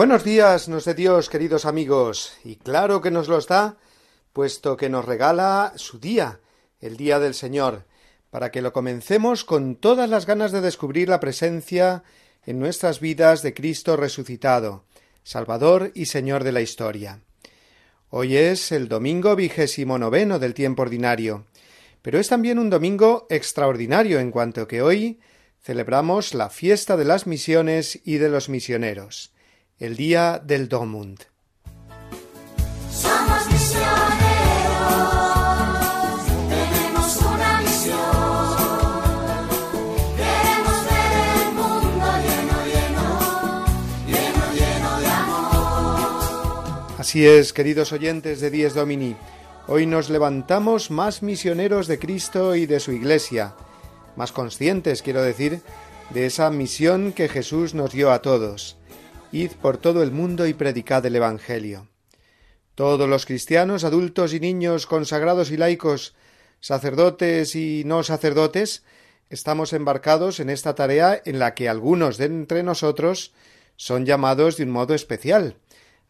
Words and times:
Buenos 0.00 0.24
días 0.24 0.66
nos 0.70 0.86
de 0.86 0.94
Dios, 0.94 1.28
queridos 1.28 1.66
amigos, 1.66 2.32
y 2.42 2.56
claro 2.56 3.02
que 3.02 3.10
nos 3.10 3.28
los 3.28 3.46
da, 3.46 3.76
puesto 4.32 4.78
que 4.78 4.88
nos 4.88 5.04
regala 5.04 5.74
su 5.76 6.00
día, 6.00 6.40
el 6.80 6.96
día 6.96 7.18
del 7.18 7.34
Señor, 7.34 7.84
para 8.30 8.50
que 8.50 8.62
lo 8.62 8.72
comencemos 8.72 9.44
con 9.44 9.76
todas 9.76 10.08
las 10.08 10.24
ganas 10.24 10.52
de 10.52 10.62
descubrir 10.62 11.10
la 11.10 11.20
presencia 11.20 12.02
en 12.46 12.58
nuestras 12.58 13.00
vidas 13.00 13.42
de 13.42 13.52
Cristo 13.52 13.94
resucitado, 13.94 14.84
Salvador 15.22 15.92
y 15.94 16.06
Señor 16.06 16.44
de 16.44 16.52
la 16.52 16.62
historia. 16.62 17.20
Hoy 18.08 18.38
es 18.38 18.72
el 18.72 18.88
domingo 18.88 19.36
vigésimo 19.36 19.98
noveno 19.98 20.38
del 20.38 20.54
tiempo 20.54 20.80
ordinario, 20.80 21.44
pero 22.00 22.18
es 22.18 22.28
también 22.28 22.58
un 22.58 22.70
domingo 22.70 23.26
extraordinario 23.28 24.18
en 24.18 24.30
cuanto 24.30 24.66
que 24.66 24.80
hoy 24.80 25.20
celebramos 25.62 26.32
la 26.32 26.48
fiesta 26.48 26.96
de 26.96 27.04
las 27.04 27.26
misiones 27.26 28.00
y 28.02 28.16
de 28.16 28.30
los 28.30 28.48
misioneros 28.48 29.34
el 29.80 29.96
día 29.96 30.40
del 30.44 30.68
Domund. 30.68 31.20
Somos 32.92 33.50
misioneros, 33.50 33.80
tenemos 36.50 37.16
una 37.16 37.60
misión. 37.62 37.96
Queremos 40.18 40.84
ver 40.84 41.12
el 41.32 41.54
mundo 41.54 42.06
lleno, 42.26 42.56
lleno, 42.66 43.06
lleno, 44.06 44.44
lleno 44.52 45.00
de 45.00 45.06
amor. 45.06 46.74
Así 46.98 47.26
es, 47.26 47.54
queridos 47.54 47.92
oyentes 47.92 48.42
de 48.42 48.50
Dies 48.50 48.74
Domini, 48.74 49.16
hoy 49.66 49.86
nos 49.86 50.10
levantamos 50.10 50.90
más 50.90 51.22
misioneros 51.22 51.86
de 51.86 51.98
Cristo 51.98 52.54
y 52.54 52.66
de 52.66 52.80
su 52.80 52.92
Iglesia, 52.92 53.54
más 54.14 54.30
conscientes, 54.30 55.00
quiero 55.00 55.22
decir, 55.22 55.62
de 56.10 56.26
esa 56.26 56.50
misión 56.50 57.14
que 57.14 57.30
Jesús 57.30 57.72
nos 57.72 57.92
dio 57.92 58.12
a 58.12 58.20
todos 58.20 58.76
Id 59.32 59.52
por 59.62 59.78
todo 59.78 60.02
el 60.02 60.10
mundo 60.10 60.46
y 60.48 60.54
predicad 60.54 61.06
el 61.06 61.14
Evangelio. 61.14 61.86
Todos 62.74 63.08
los 63.08 63.26
cristianos, 63.26 63.84
adultos 63.84 64.34
y 64.34 64.40
niños, 64.40 64.86
consagrados 64.86 65.52
y 65.52 65.56
laicos, 65.56 66.14
sacerdotes 66.58 67.54
y 67.54 67.84
no 67.86 68.02
sacerdotes, 68.02 68.82
estamos 69.28 69.72
embarcados 69.72 70.40
en 70.40 70.50
esta 70.50 70.74
tarea 70.74 71.20
en 71.24 71.38
la 71.38 71.54
que 71.54 71.68
algunos 71.68 72.18
de 72.18 72.24
entre 72.24 72.64
nosotros 72.64 73.32
son 73.76 74.04
llamados 74.04 74.56
de 74.56 74.64
un 74.64 74.70
modo 74.70 74.94
especial 74.94 75.56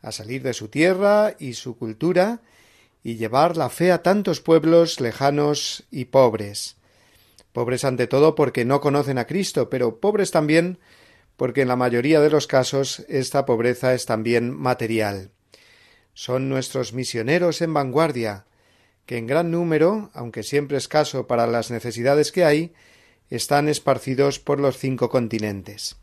a 0.00 0.12
salir 0.12 0.42
de 0.42 0.54
su 0.54 0.68
tierra 0.68 1.34
y 1.38 1.52
su 1.54 1.76
cultura 1.76 2.40
y 3.02 3.16
llevar 3.16 3.58
la 3.58 3.68
fe 3.68 3.92
a 3.92 4.02
tantos 4.02 4.40
pueblos 4.40 4.98
lejanos 4.98 5.84
y 5.90 6.06
pobres. 6.06 6.76
Pobres 7.52 7.84
ante 7.84 8.06
todo 8.06 8.34
porque 8.34 8.64
no 8.64 8.80
conocen 8.80 9.18
a 9.18 9.26
Cristo, 9.26 9.68
pero 9.68 10.00
pobres 10.00 10.30
también 10.30 10.78
porque 11.40 11.62
en 11.62 11.68
la 11.68 11.76
mayoría 11.76 12.20
de 12.20 12.28
los 12.28 12.46
casos 12.46 13.02
esta 13.08 13.46
pobreza 13.46 13.94
es 13.94 14.04
también 14.04 14.54
material. 14.54 15.30
Son 16.12 16.50
nuestros 16.50 16.92
misioneros 16.92 17.62
en 17.62 17.72
vanguardia, 17.72 18.44
que 19.06 19.16
en 19.16 19.26
gran 19.26 19.50
número, 19.50 20.10
aunque 20.12 20.42
siempre 20.42 20.76
escaso 20.76 21.26
para 21.26 21.46
las 21.46 21.70
necesidades 21.70 22.30
que 22.30 22.44
hay, 22.44 22.74
están 23.30 23.70
esparcidos 23.70 24.38
por 24.38 24.60
los 24.60 24.76
cinco 24.76 25.08
continentes. 25.08 25.96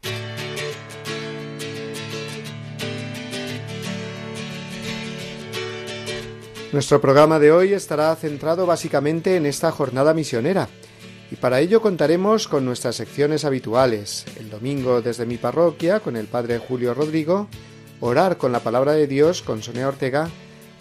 Nuestro 6.74 7.00
programa 7.00 7.38
de 7.38 7.52
hoy 7.52 7.74
estará 7.74 8.16
centrado 8.16 8.66
básicamente 8.66 9.36
en 9.36 9.46
esta 9.46 9.72
jornada 9.72 10.16
misionera, 10.16 10.68
y 11.32 11.36
para 11.36 11.60
ello 11.60 11.82
contaremos 11.82 12.48
con 12.48 12.64
nuestras 12.64 12.96
secciones 12.96 13.44
habituales, 13.44 14.26
el 14.40 14.50
domingo 14.50 15.02
desde 15.02 15.26
mi 15.26 15.38
parroquia 15.38 16.00
con 16.00 16.16
el 16.16 16.28
Padre 16.28 16.58
Julio 16.60 16.94
Rodrigo, 16.94 17.48
orar 18.00 18.38
con 18.38 18.52
la 18.52 18.62
palabra 18.62 18.94
de 18.94 19.08
Dios 19.08 19.42
con 19.42 19.62
Sonia 19.62 19.88
Ortega 19.88 20.30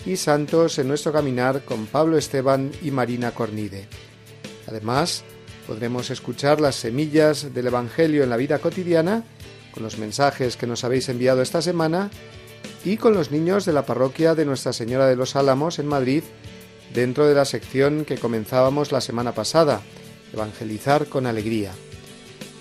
y 0.05 0.17
santos 0.17 0.79
en 0.79 0.89
nuestro 0.89 1.13
caminar 1.13 1.65
con 1.65 1.87
Pablo 1.87 2.17
Esteban 2.17 2.71
y 2.81 2.93
Marina 2.93 3.33
Cornide. 3.33 3.89
Además, 4.69 5.25
podremos 5.67 6.11
escuchar 6.11 6.61
las 6.61 6.77
semillas 6.77 7.53
del 7.53 7.67
Evangelio 7.67 8.23
en 8.23 8.31
la 8.31 8.37
vida 8.37 8.61
cotidiana, 8.61 9.25
con 9.73 9.83
los 9.83 9.99
mensajes 9.99 10.57
que 10.57 10.67
nos 10.67 10.85
habéis 10.85 11.09
enviado 11.09 11.43
esta 11.43 11.61
semana 11.61 12.11
y 12.85 12.97
con 12.99 13.15
los 13.15 13.33
niños 13.33 13.65
de 13.65 13.73
la 13.73 13.85
parroquia 13.85 14.35
de 14.37 14.45
Nuestra 14.45 14.73
Señora 14.73 15.07
de 15.07 15.17
los 15.17 15.35
Álamos 15.35 15.81
en 15.81 15.87
Madrid, 15.87 16.23
dentro 16.95 17.27
de 17.27 17.35
la 17.35 17.45
sección 17.45 18.05
que 18.05 18.17
comenzábamos 18.17 18.93
la 18.93 19.01
semana 19.01 19.33
pasada, 19.33 19.83
evangelizar 20.33 21.07
con 21.07 21.27
alegría. 21.27 21.73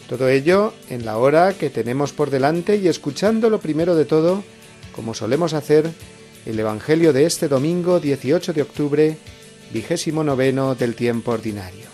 Todo 0.07 0.27
ello 0.29 0.73
en 0.89 1.05
la 1.05 1.17
hora 1.17 1.53
que 1.53 1.69
tenemos 1.69 2.13
por 2.13 2.29
delante 2.29 2.77
y 2.77 2.87
escuchando 2.87 3.49
lo 3.49 3.59
primero 3.59 3.95
de 3.95 4.05
todo, 4.05 4.43
como 4.93 5.13
solemos 5.13 5.53
hacer, 5.53 5.91
el 6.45 6.59
Evangelio 6.59 7.11
de 7.11 7.25
este 7.25 7.47
domingo 7.47 7.99
18 7.99 8.53
de 8.53 8.61
octubre, 8.61 9.17
vigésimo 9.73 10.23
noveno 10.23 10.75
del 10.75 10.93
tiempo 10.93 11.31
ordinario. 11.31 11.85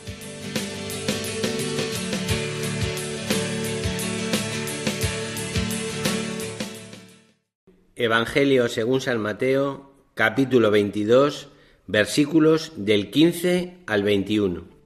Evangelio 7.96 8.68
según 8.68 9.00
San 9.00 9.20
Mateo, 9.20 9.92
capítulo 10.16 10.72
22, 10.72 11.50
versículos 11.88 12.74
del 12.76 13.12
15 13.12 13.78
al 13.86 14.04
21. 14.04 14.81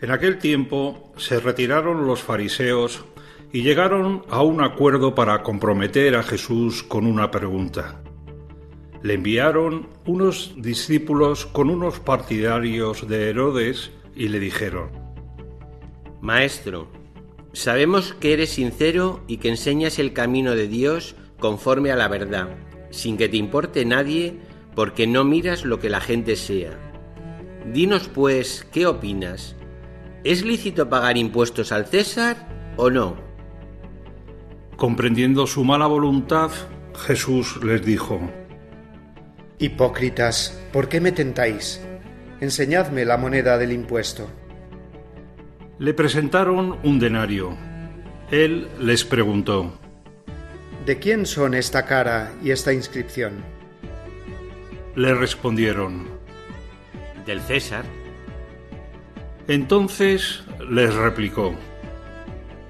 En 0.00 0.10
aquel 0.10 0.38
tiempo 0.38 1.12
se 1.16 1.40
retiraron 1.40 2.06
los 2.06 2.22
fariseos 2.22 3.06
y 3.50 3.62
llegaron 3.62 4.24
a 4.28 4.42
un 4.42 4.62
acuerdo 4.62 5.14
para 5.14 5.42
comprometer 5.42 6.16
a 6.16 6.22
Jesús 6.22 6.82
con 6.82 7.06
una 7.06 7.30
pregunta. 7.30 8.02
Le 9.02 9.14
enviaron 9.14 9.88
unos 10.04 10.54
discípulos 10.58 11.46
con 11.46 11.70
unos 11.70 11.98
partidarios 12.00 13.08
de 13.08 13.30
Herodes 13.30 13.90
y 14.14 14.28
le 14.28 14.38
dijeron, 14.38 14.90
Maestro, 16.20 16.88
sabemos 17.54 18.12
que 18.12 18.34
eres 18.34 18.50
sincero 18.50 19.24
y 19.26 19.38
que 19.38 19.48
enseñas 19.48 19.98
el 19.98 20.12
camino 20.12 20.54
de 20.54 20.68
Dios 20.68 21.16
conforme 21.38 21.90
a 21.90 21.96
la 21.96 22.08
verdad, 22.08 22.54
sin 22.90 23.16
que 23.16 23.30
te 23.30 23.38
importe 23.38 23.86
nadie, 23.86 24.40
porque 24.74 25.06
no 25.06 25.24
miras 25.24 25.64
lo 25.64 25.78
que 25.78 25.88
la 25.88 26.00
gente 26.00 26.36
sea. 26.36 26.78
Dinos 27.72 28.08
pues, 28.08 28.66
¿qué 28.70 28.86
opinas? 28.86 29.55
¿Es 30.26 30.44
lícito 30.44 30.88
pagar 30.88 31.16
impuestos 31.16 31.70
al 31.70 31.86
César 31.86 32.48
o 32.76 32.90
no? 32.90 33.14
Comprendiendo 34.76 35.46
su 35.46 35.62
mala 35.62 35.86
voluntad, 35.86 36.50
Jesús 36.96 37.62
les 37.62 37.86
dijo, 37.86 38.18
Hipócritas, 39.60 40.60
¿por 40.72 40.88
qué 40.88 41.00
me 41.00 41.12
tentáis? 41.12 41.80
Enseñadme 42.40 43.04
la 43.04 43.18
moneda 43.18 43.56
del 43.56 43.70
impuesto. 43.70 44.28
Le 45.78 45.94
presentaron 45.94 46.76
un 46.82 46.98
denario. 46.98 47.56
Él 48.32 48.66
les 48.80 49.04
preguntó, 49.04 49.78
¿De 50.86 50.98
quién 50.98 51.24
son 51.26 51.54
esta 51.54 51.86
cara 51.86 52.32
y 52.42 52.50
esta 52.50 52.72
inscripción? 52.72 53.44
Le 54.96 55.14
respondieron, 55.14 56.08
Del 57.24 57.40
César. 57.42 57.84
Entonces 59.48 60.42
les 60.68 60.94
replicó, 60.94 61.54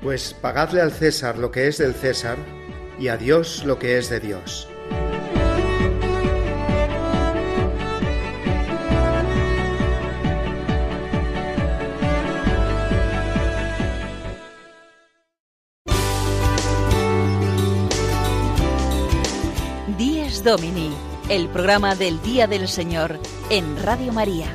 Pues 0.02 0.34
pagadle 0.34 0.81
al 0.81 0.93
César 0.93 1.38
lo 1.38 1.50
que 1.50 1.69
es 1.69 1.78
del 1.78 1.94
César 1.94 2.38
y 2.99 3.08
a 3.08 3.17
Dios 3.17 3.64
lo 3.64 3.78
que 3.78 3.99
es 3.99 4.11
de 4.11 4.20
Dios. 4.20 4.69
Domini, 20.46 20.93
el 21.28 21.49
programa 21.49 21.96
del 21.96 22.23
Día 22.23 22.46
del 22.46 22.69
Señor 22.69 23.19
en 23.50 23.82
Radio 23.82 24.12
María. 24.12 24.55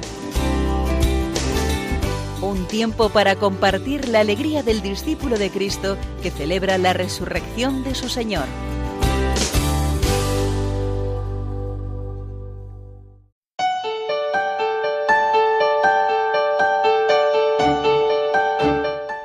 Un 2.51 2.67
tiempo 2.67 3.07
para 3.07 3.37
compartir 3.37 4.09
la 4.09 4.19
alegría 4.19 4.61
del 4.61 4.81
discípulo 4.81 5.37
de 5.37 5.49
Cristo 5.49 5.95
que 6.21 6.31
celebra 6.31 6.77
la 6.77 6.91
resurrección 6.91 7.81
de 7.85 7.95
su 7.95 8.09
Señor. 8.09 8.43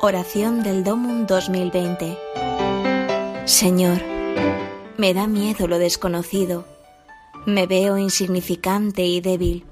Oración 0.01 0.63
del 0.63 0.85
Domum 0.85 1.27
2020 1.27 2.17
Señor, 3.45 3.99
me 4.99 5.15
da 5.15 5.27
miedo 5.27 5.67
lo 5.67 5.81
desconocido, 5.81 6.65
me 7.45 7.67
veo 7.67 7.99
insignificante 7.99 9.03
y 9.03 9.21
débil, 9.21 9.65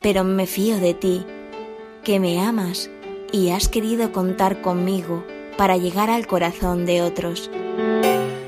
pero 0.00 0.24
me 0.24 0.48
fío 0.48 0.78
de 0.78 0.94
ti, 0.94 1.24
que 2.02 2.20
me 2.20 2.40
amas 2.40 2.90
y 3.32 3.50
has 3.50 3.68
querido 3.68 4.12
contar 4.12 4.62
conmigo 4.62 5.24
para 5.56 5.76
llegar 5.76 6.10
al 6.10 6.26
corazón 6.26 6.86
de 6.86 7.02
otros. 7.02 7.50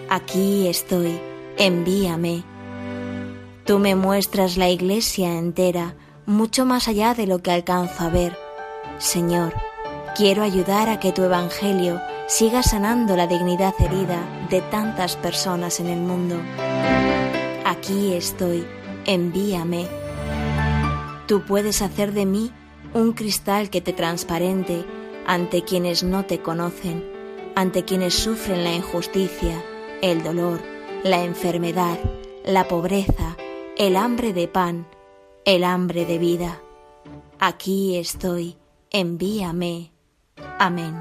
Aquí 0.09 0.67
estoy, 0.69 1.19
envíame. 1.59 2.45
Tú 3.65 3.79
me 3.79 3.95
muestras 3.95 4.57
la 4.57 4.69
iglesia 4.69 5.39
entera, 5.39 5.95
mucho 6.27 6.65
más 6.65 6.89
allá 6.89 7.15
de 7.15 7.27
lo 7.27 7.41
que 7.41 7.51
alcanzo 7.51 8.05
a 8.05 8.09
ver. 8.09 8.37
Señor, 8.99 9.55
quiero 10.17 10.43
ayudar 10.43 10.89
a 10.89 10.99
que 11.01 11.13
tu 11.13 11.23
Evangelio 11.23 12.01
siga 12.27 12.63
sanando 12.63 13.17
la 13.17 13.27
dignidad 13.27 13.75
herida 13.79 14.47
de 14.51 14.61
tantas 14.63 15.17
personas 15.17 15.81
en 15.81 15.89
el 15.89 16.01
mundo. 16.01 16.37
Aquí 17.65 18.15
estoy, 18.15 18.67
envíame. 19.07 19.87
Tú 21.27 21.43
puedes 21.43 21.83
hacer 21.83 22.13
de 22.13 22.27
mí 22.27 22.53
un 22.95 23.13
cristal 23.13 23.71
que 23.71 23.81
te 23.81 23.93
transparente 23.93 24.85
ante 25.27 25.63
quienes 25.63 26.03
no 26.03 26.25
te 26.25 26.41
conocen, 26.41 27.05
ante 27.55 27.85
quienes 27.85 28.15
sufren 28.15 28.65
la 28.65 28.75
injusticia, 28.75 29.63
el 30.03 30.23
dolor, 30.23 30.61
la 31.05 31.25
enfermedad, 31.25 31.99
la 32.45 32.69
pobreza, 32.69 33.37
el 33.77 33.97
hambre 33.97 34.33
de 34.33 34.49
pan, 34.49 34.87
el 35.45 35.65
hambre 35.65 36.05
de 36.05 36.19
vida. 36.19 36.61
Aquí 37.39 37.97
estoy, 37.97 38.57
envíame. 38.91 39.93
Amén. 40.59 40.95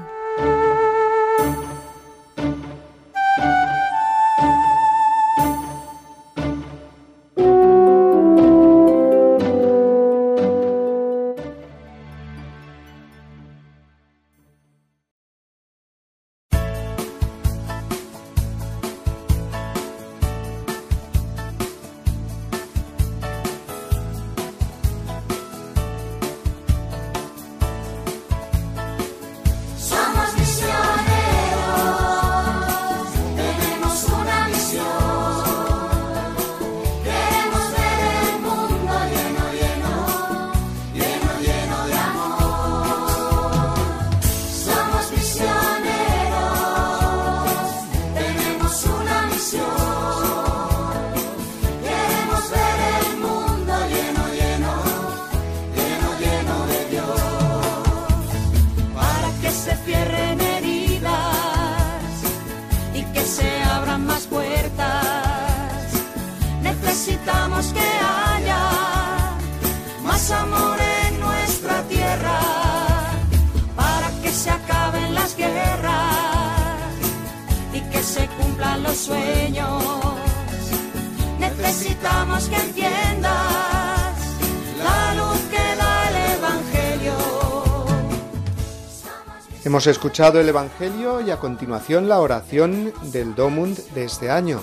Hemos 89.82 89.96
escuchado 89.96 90.38
el 90.38 90.48
Evangelio 90.48 91.20
y 91.20 91.32
a 91.32 91.40
continuación 91.40 92.08
la 92.08 92.20
oración 92.20 92.92
del 93.10 93.34
Domund 93.34 93.76
de 93.94 94.04
este 94.04 94.30
año. 94.30 94.62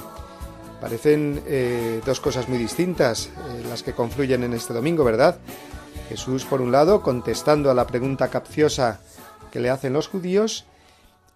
Parecen 0.79 1.43
eh, 1.45 1.99
dos 2.05 2.21
cosas 2.21 2.47
muy 2.47 2.57
distintas 2.57 3.27
eh, 3.27 3.63
las 3.67 3.83
que 3.83 3.91
confluyen 3.91 4.45
en 4.45 4.53
este 4.53 4.73
domingo, 4.73 5.03
¿verdad? 5.03 5.37
Jesús, 6.07 6.45
por 6.45 6.61
un 6.61 6.71
lado, 6.71 7.01
contestando 7.01 7.69
a 7.69 7.73
la 7.73 7.85
pregunta 7.85 8.29
capciosa 8.29 9.01
que 9.51 9.59
le 9.59 9.69
hacen 9.69 9.91
los 9.91 10.07
judíos, 10.07 10.63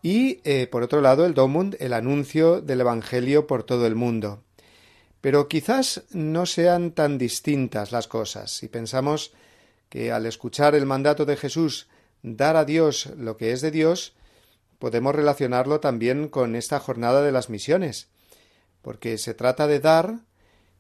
y 0.02 0.40
eh, 0.46 0.68
por 0.68 0.84
otro 0.84 1.02
lado, 1.02 1.26
el 1.26 1.34
Domund, 1.34 1.76
el 1.82 1.92
anuncio 1.92 2.62
del 2.62 2.80
Evangelio 2.80 3.48
por 3.48 3.64
todo 3.64 3.86
el 3.86 3.96
mundo. 3.96 4.44
Pero 5.20 5.50
quizás 5.50 6.04
no 6.12 6.46
sean 6.46 6.92
tan 6.92 7.18
distintas 7.18 7.92
las 7.92 8.08
cosas. 8.08 8.50
Si 8.50 8.70
pensamos 8.70 9.34
que 9.90 10.14
al 10.14 10.26
escuchar 10.26 10.74
el 10.74 10.86
mandato 10.86 11.26
de 11.26 11.36
Jesús 11.36 11.90
dar 12.24 12.56
a 12.56 12.66
Dios 12.66 13.10
lo 13.18 13.38
que 13.38 13.52
es 13.52 13.62
de 13.62 13.70
Dios, 13.70 14.16
podemos 14.80 15.14
relacionarlo 15.14 15.80
también 15.80 16.28
con 16.28 16.56
esta 16.56 16.80
jornada 16.80 17.22
de 17.22 17.32
las 17.32 17.50
misiones, 17.50 18.08
porque 18.82 19.18
se 19.18 19.34
trata 19.34 19.68
de 19.68 19.80
dar 19.80 20.20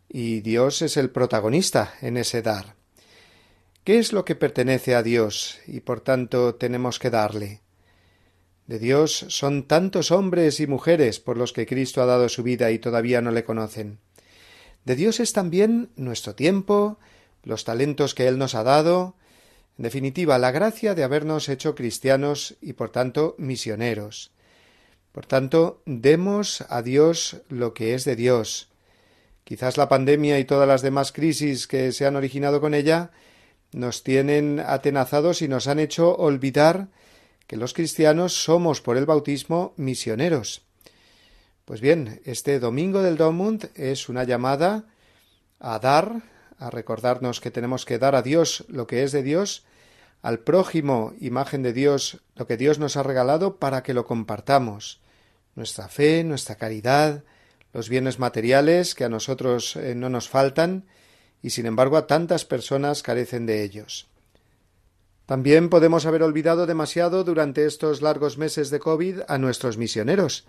y 0.09 0.41
Dios 0.41 0.81
es 0.81 0.97
el 0.97 1.09
protagonista 1.09 1.93
en 2.01 2.17
ese 2.17 2.41
dar. 2.41 2.75
¿Qué 3.83 3.99
es 3.99 4.13
lo 4.13 4.23
que 4.23 4.35
pertenece 4.35 4.95
a 4.95 5.03
Dios 5.03 5.59
y 5.67 5.81
por 5.81 6.01
tanto 6.01 6.55
tenemos 6.55 6.99
que 6.99 7.09
darle? 7.09 7.61
De 8.67 8.79
Dios 8.79 9.25
son 9.27 9.67
tantos 9.67 10.11
hombres 10.11 10.61
y 10.61 10.67
mujeres 10.67 11.19
por 11.19 11.37
los 11.37 11.51
que 11.51 11.65
Cristo 11.65 12.01
ha 12.01 12.05
dado 12.05 12.29
su 12.29 12.43
vida 12.43 12.71
y 12.71 12.79
todavía 12.79 13.21
no 13.21 13.31
le 13.31 13.43
conocen. 13.43 13.99
De 14.85 14.95
Dios 14.95 15.19
es 15.19 15.33
también 15.33 15.89
nuestro 15.97 16.33
tiempo, 16.33 16.97
los 17.43 17.65
talentos 17.65 18.15
que 18.15 18.27
Él 18.27 18.37
nos 18.37 18.55
ha 18.55 18.63
dado, 18.63 19.15
en 19.77 19.83
definitiva, 19.83 20.37
la 20.37 20.51
gracia 20.51 20.93
de 20.95 21.03
habernos 21.03 21.49
hecho 21.49 21.75
cristianos 21.75 22.55
y 22.61 22.73
por 22.73 22.91
tanto 22.91 23.35
misioneros. 23.37 24.31
Por 25.11 25.25
tanto, 25.25 25.81
demos 25.85 26.63
a 26.69 26.81
Dios 26.81 27.41
lo 27.49 27.73
que 27.73 27.93
es 27.93 28.05
de 28.05 28.15
Dios. 28.15 28.69
Quizás 29.43 29.77
la 29.77 29.89
pandemia 29.89 30.39
y 30.39 30.45
todas 30.45 30.67
las 30.67 30.81
demás 30.81 31.11
crisis 31.11 31.67
que 31.67 31.91
se 31.91 32.05
han 32.05 32.15
originado 32.15 32.61
con 32.61 32.73
ella 32.73 33.11
nos 33.71 34.03
tienen 34.03 34.59
atenazados 34.59 35.41
y 35.41 35.47
nos 35.47 35.67
han 35.67 35.79
hecho 35.79 36.15
olvidar 36.15 36.87
que 37.47 37.57
los 37.57 37.73
cristianos 37.73 38.33
somos 38.33 38.81
por 38.81 38.97
el 38.97 39.05
bautismo 39.05 39.73
misioneros. 39.75 40.61
Pues 41.65 41.81
bien, 41.81 42.21
este 42.25 42.59
domingo 42.59 43.01
del 43.01 43.17
Domund 43.17 43.69
es 43.75 44.09
una 44.09 44.23
llamada 44.23 44.85
a 45.59 45.79
dar, 45.79 46.21
a 46.63 46.69
recordarnos 46.69 47.41
que 47.41 47.51
tenemos 47.51 47.85
que 47.85 47.99
dar 47.99 48.15
a 48.15 48.21
Dios 48.21 48.63
lo 48.69 48.87
que 48.87 49.03
es 49.03 49.11
de 49.11 49.21
Dios, 49.21 49.65
al 50.21 50.39
prójimo, 50.39 51.13
imagen 51.19 51.61
de 51.61 51.73
Dios, 51.73 52.21
lo 52.35 52.47
que 52.47 52.55
Dios 52.55 52.79
nos 52.79 52.95
ha 52.95 53.03
regalado 53.03 53.57
para 53.57 53.83
que 53.83 53.93
lo 53.93 54.05
compartamos. 54.05 55.01
Nuestra 55.55 55.89
fe, 55.89 56.23
nuestra 56.23 56.55
caridad, 56.55 57.23
los 57.73 57.89
bienes 57.89 58.19
materiales 58.19 58.95
que 58.95 59.03
a 59.03 59.09
nosotros 59.09 59.75
eh, 59.75 59.95
no 59.95 60.09
nos 60.09 60.29
faltan 60.29 60.85
y 61.41 61.49
sin 61.49 61.65
embargo 61.65 61.97
a 61.97 62.07
tantas 62.07 62.45
personas 62.45 63.03
carecen 63.03 63.45
de 63.45 63.63
ellos. 63.63 64.07
También 65.25 65.69
podemos 65.69 66.05
haber 66.05 66.23
olvidado 66.23 66.65
demasiado 66.65 67.25
durante 67.25 67.65
estos 67.65 68.01
largos 68.01 68.37
meses 68.37 68.69
de 68.69 68.79
COVID 68.79 69.21
a 69.27 69.37
nuestros 69.37 69.77
misioneros. 69.77 70.45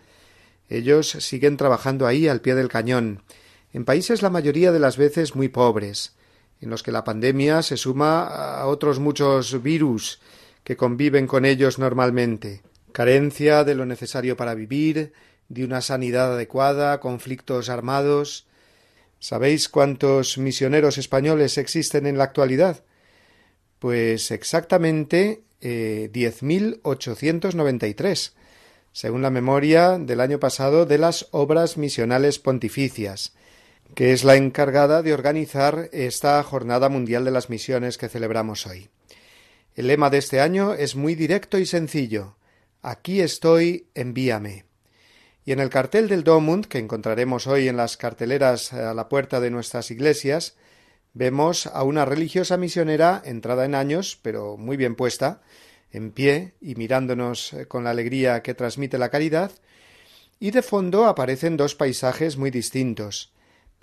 Ellos 0.68 1.10
siguen 1.10 1.56
trabajando 1.56 2.06
ahí 2.06 2.28
al 2.28 2.40
pie 2.40 2.54
del 2.54 2.68
cañón, 2.68 3.22
en 3.74 3.84
países 3.84 4.22
la 4.22 4.30
mayoría 4.30 4.72
de 4.72 4.78
las 4.78 4.96
veces 4.96 5.34
muy 5.34 5.48
pobres, 5.48 6.14
en 6.60 6.70
los 6.70 6.84
que 6.84 6.92
la 6.92 7.02
pandemia 7.02 7.60
se 7.62 7.76
suma 7.76 8.24
a 8.24 8.66
otros 8.66 9.00
muchos 9.00 9.60
virus 9.62 10.20
que 10.62 10.76
conviven 10.76 11.26
con 11.26 11.44
ellos 11.44 11.80
normalmente. 11.80 12.62
Carencia 12.92 13.64
de 13.64 13.74
lo 13.74 13.84
necesario 13.84 14.36
para 14.36 14.54
vivir, 14.54 15.12
de 15.48 15.64
una 15.64 15.80
sanidad 15.80 16.34
adecuada, 16.34 17.00
conflictos 17.00 17.68
armados. 17.68 18.46
¿Sabéis 19.18 19.68
cuántos 19.68 20.38
misioneros 20.38 20.96
españoles 20.96 21.58
existen 21.58 22.06
en 22.06 22.16
la 22.16 22.22
actualidad? 22.24 22.84
Pues 23.80 24.30
exactamente 24.30 25.42
eh, 25.60 26.10
10.893, 26.12 28.34
según 28.92 29.22
la 29.22 29.30
memoria 29.30 29.98
del 29.98 30.20
año 30.20 30.38
pasado 30.38 30.86
de 30.86 30.98
las 30.98 31.26
Obras 31.32 31.76
Misionales 31.76 32.38
Pontificias, 32.38 33.32
que 33.94 34.12
es 34.12 34.24
la 34.24 34.34
encargada 34.34 35.02
de 35.02 35.14
organizar 35.14 35.88
esta 35.92 36.42
Jornada 36.42 36.88
Mundial 36.88 37.24
de 37.24 37.30
las 37.30 37.48
Misiones 37.48 37.96
que 37.96 38.08
celebramos 38.08 38.66
hoy. 38.66 38.88
El 39.76 39.86
lema 39.86 40.10
de 40.10 40.18
este 40.18 40.40
año 40.40 40.74
es 40.74 40.96
muy 40.96 41.14
directo 41.14 41.58
y 41.58 41.66
sencillo. 41.66 42.36
Aquí 42.82 43.20
estoy, 43.20 43.86
envíame. 43.94 44.64
Y 45.44 45.52
en 45.52 45.60
el 45.60 45.70
cartel 45.70 46.08
del 46.08 46.24
Domund, 46.24 46.66
que 46.66 46.78
encontraremos 46.78 47.46
hoy 47.46 47.68
en 47.68 47.76
las 47.76 47.96
carteleras 47.96 48.72
a 48.72 48.94
la 48.94 49.08
puerta 49.08 49.40
de 49.40 49.50
nuestras 49.50 49.90
iglesias, 49.90 50.56
vemos 51.12 51.68
a 51.68 51.84
una 51.84 52.04
religiosa 52.04 52.56
misionera 52.56 53.22
entrada 53.24 53.64
en 53.64 53.76
años, 53.76 54.18
pero 54.20 54.56
muy 54.56 54.76
bien 54.76 54.96
puesta, 54.96 55.40
en 55.92 56.10
pie 56.10 56.54
y 56.60 56.74
mirándonos 56.74 57.52
eh, 57.52 57.66
con 57.66 57.84
la 57.84 57.90
alegría 57.90 58.42
que 58.42 58.54
transmite 58.54 58.98
la 58.98 59.10
caridad, 59.10 59.52
y 60.40 60.50
de 60.50 60.62
fondo 60.62 61.04
aparecen 61.04 61.56
dos 61.56 61.76
paisajes 61.76 62.36
muy 62.36 62.50
distintos 62.50 63.34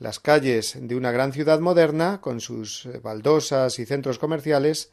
las 0.01 0.19
calles 0.19 0.75
de 0.81 0.95
una 0.95 1.11
gran 1.11 1.31
ciudad 1.31 1.59
moderna, 1.59 2.21
con 2.21 2.41
sus 2.41 2.87
eh, 2.87 2.99
baldosas 3.03 3.77
y 3.77 3.85
centros 3.85 4.17
comerciales, 4.17 4.89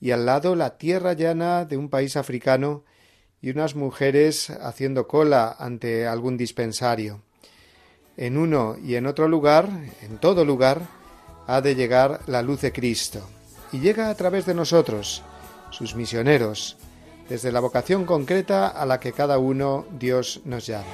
y 0.00 0.10
al 0.10 0.26
lado 0.26 0.56
la 0.56 0.78
tierra 0.78 1.12
llana 1.12 1.64
de 1.64 1.76
un 1.76 1.88
país 1.88 2.16
africano 2.16 2.82
y 3.40 3.50
unas 3.50 3.76
mujeres 3.76 4.50
haciendo 4.50 5.06
cola 5.06 5.54
ante 5.56 6.08
algún 6.08 6.36
dispensario. 6.36 7.22
En 8.16 8.36
uno 8.36 8.76
y 8.82 8.96
en 8.96 9.06
otro 9.06 9.28
lugar, 9.28 9.68
en 10.02 10.18
todo 10.18 10.44
lugar, 10.44 10.80
ha 11.46 11.60
de 11.60 11.76
llegar 11.76 12.22
la 12.26 12.42
luz 12.42 12.62
de 12.62 12.72
Cristo, 12.72 13.20
y 13.70 13.78
llega 13.78 14.10
a 14.10 14.14
través 14.16 14.44
de 14.44 14.54
nosotros, 14.54 15.22
sus 15.70 15.94
misioneros, 15.94 16.76
desde 17.28 17.52
la 17.52 17.60
vocación 17.60 18.04
concreta 18.04 18.66
a 18.66 18.84
la 18.86 18.98
que 18.98 19.12
cada 19.12 19.38
uno 19.38 19.86
Dios 20.00 20.40
nos 20.44 20.66
llama. 20.66 20.90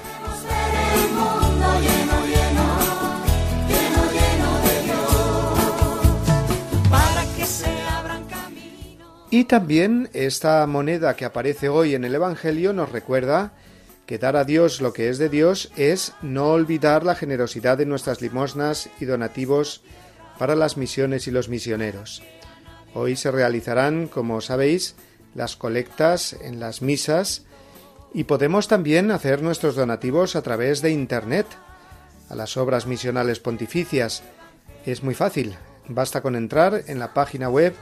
Y 9.30 9.44
también 9.44 10.08
esta 10.14 10.66
moneda 10.66 11.14
que 11.14 11.26
aparece 11.26 11.68
hoy 11.68 11.94
en 11.94 12.04
el 12.04 12.14
Evangelio 12.14 12.72
nos 12.72 12.90
recuerda 12.90 13.52
que 14.06 14.16
dar 14.16 14.36
a 14.36 14.44
Dios 14.44 14.80
lo 14.80 14.94
que 14.94 15.10
es 15.10 15.18
de 15.18 15.28
Dios 15.28 15.70
es 15.76 16.14
no 16.22 16.52
olvidar 16.52 17.04
la 17.04 17.14
generosidad 17.14 17.76
de 17.76 17.84
nuestras 17.84 18.22
limosnas 18.22 18.88
y 19.00 19.04
donativos 19.04 19.82
para 20.38 20.56
las 20.56 20.78
misiones 20.78 21.26
y 21.26 21.30
los 21.30 21.50
misioneros. 21.50 22.22
Hoy 22.94 23.16
se 23.16 23.30
realizarán, 23.30 24.08
como 24.08 24.40
sabéis, 24.40 24.94
las 25.34 25.56
colectas 25.56 26.32
en 26.32 26.58
las 26.58 26.80
misas 26.80 27.44
y 28.14 28.24
podemos 28.24 28.66
también 28.66 29.10
hacer 29.10 29.42
nuestros 29.42 29.76
donativos 29.76 30.36
a 30.36 30.42
través 30.42 30.80
de 30.80 30.90
Internet 30.90 31.46
a 32.30 32.34
las 32.34 32.56
obras 32.56 32.86
misionales 32.86 33.40
pontificias. 33.40 34.22
Es 34.86 35.02
muy 35.02 35.14
fácil, 35.14 35.54
basta 35.86 36.22
con 36.22 36.34
entrar 36.34 36.84
en 36.86 36.98
la 36.98 37.12
página 37.12 37.50
web 37.50 37.74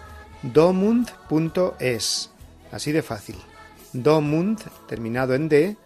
domund.es. 0.42 2.30
Así 2.72 2.92
de 2.92 3.02
fácil. 3.02 3.36
Domund, 3.92 4.60
terminado 4.86 5.34
en 5.34 5.48
D, 5.48 5.76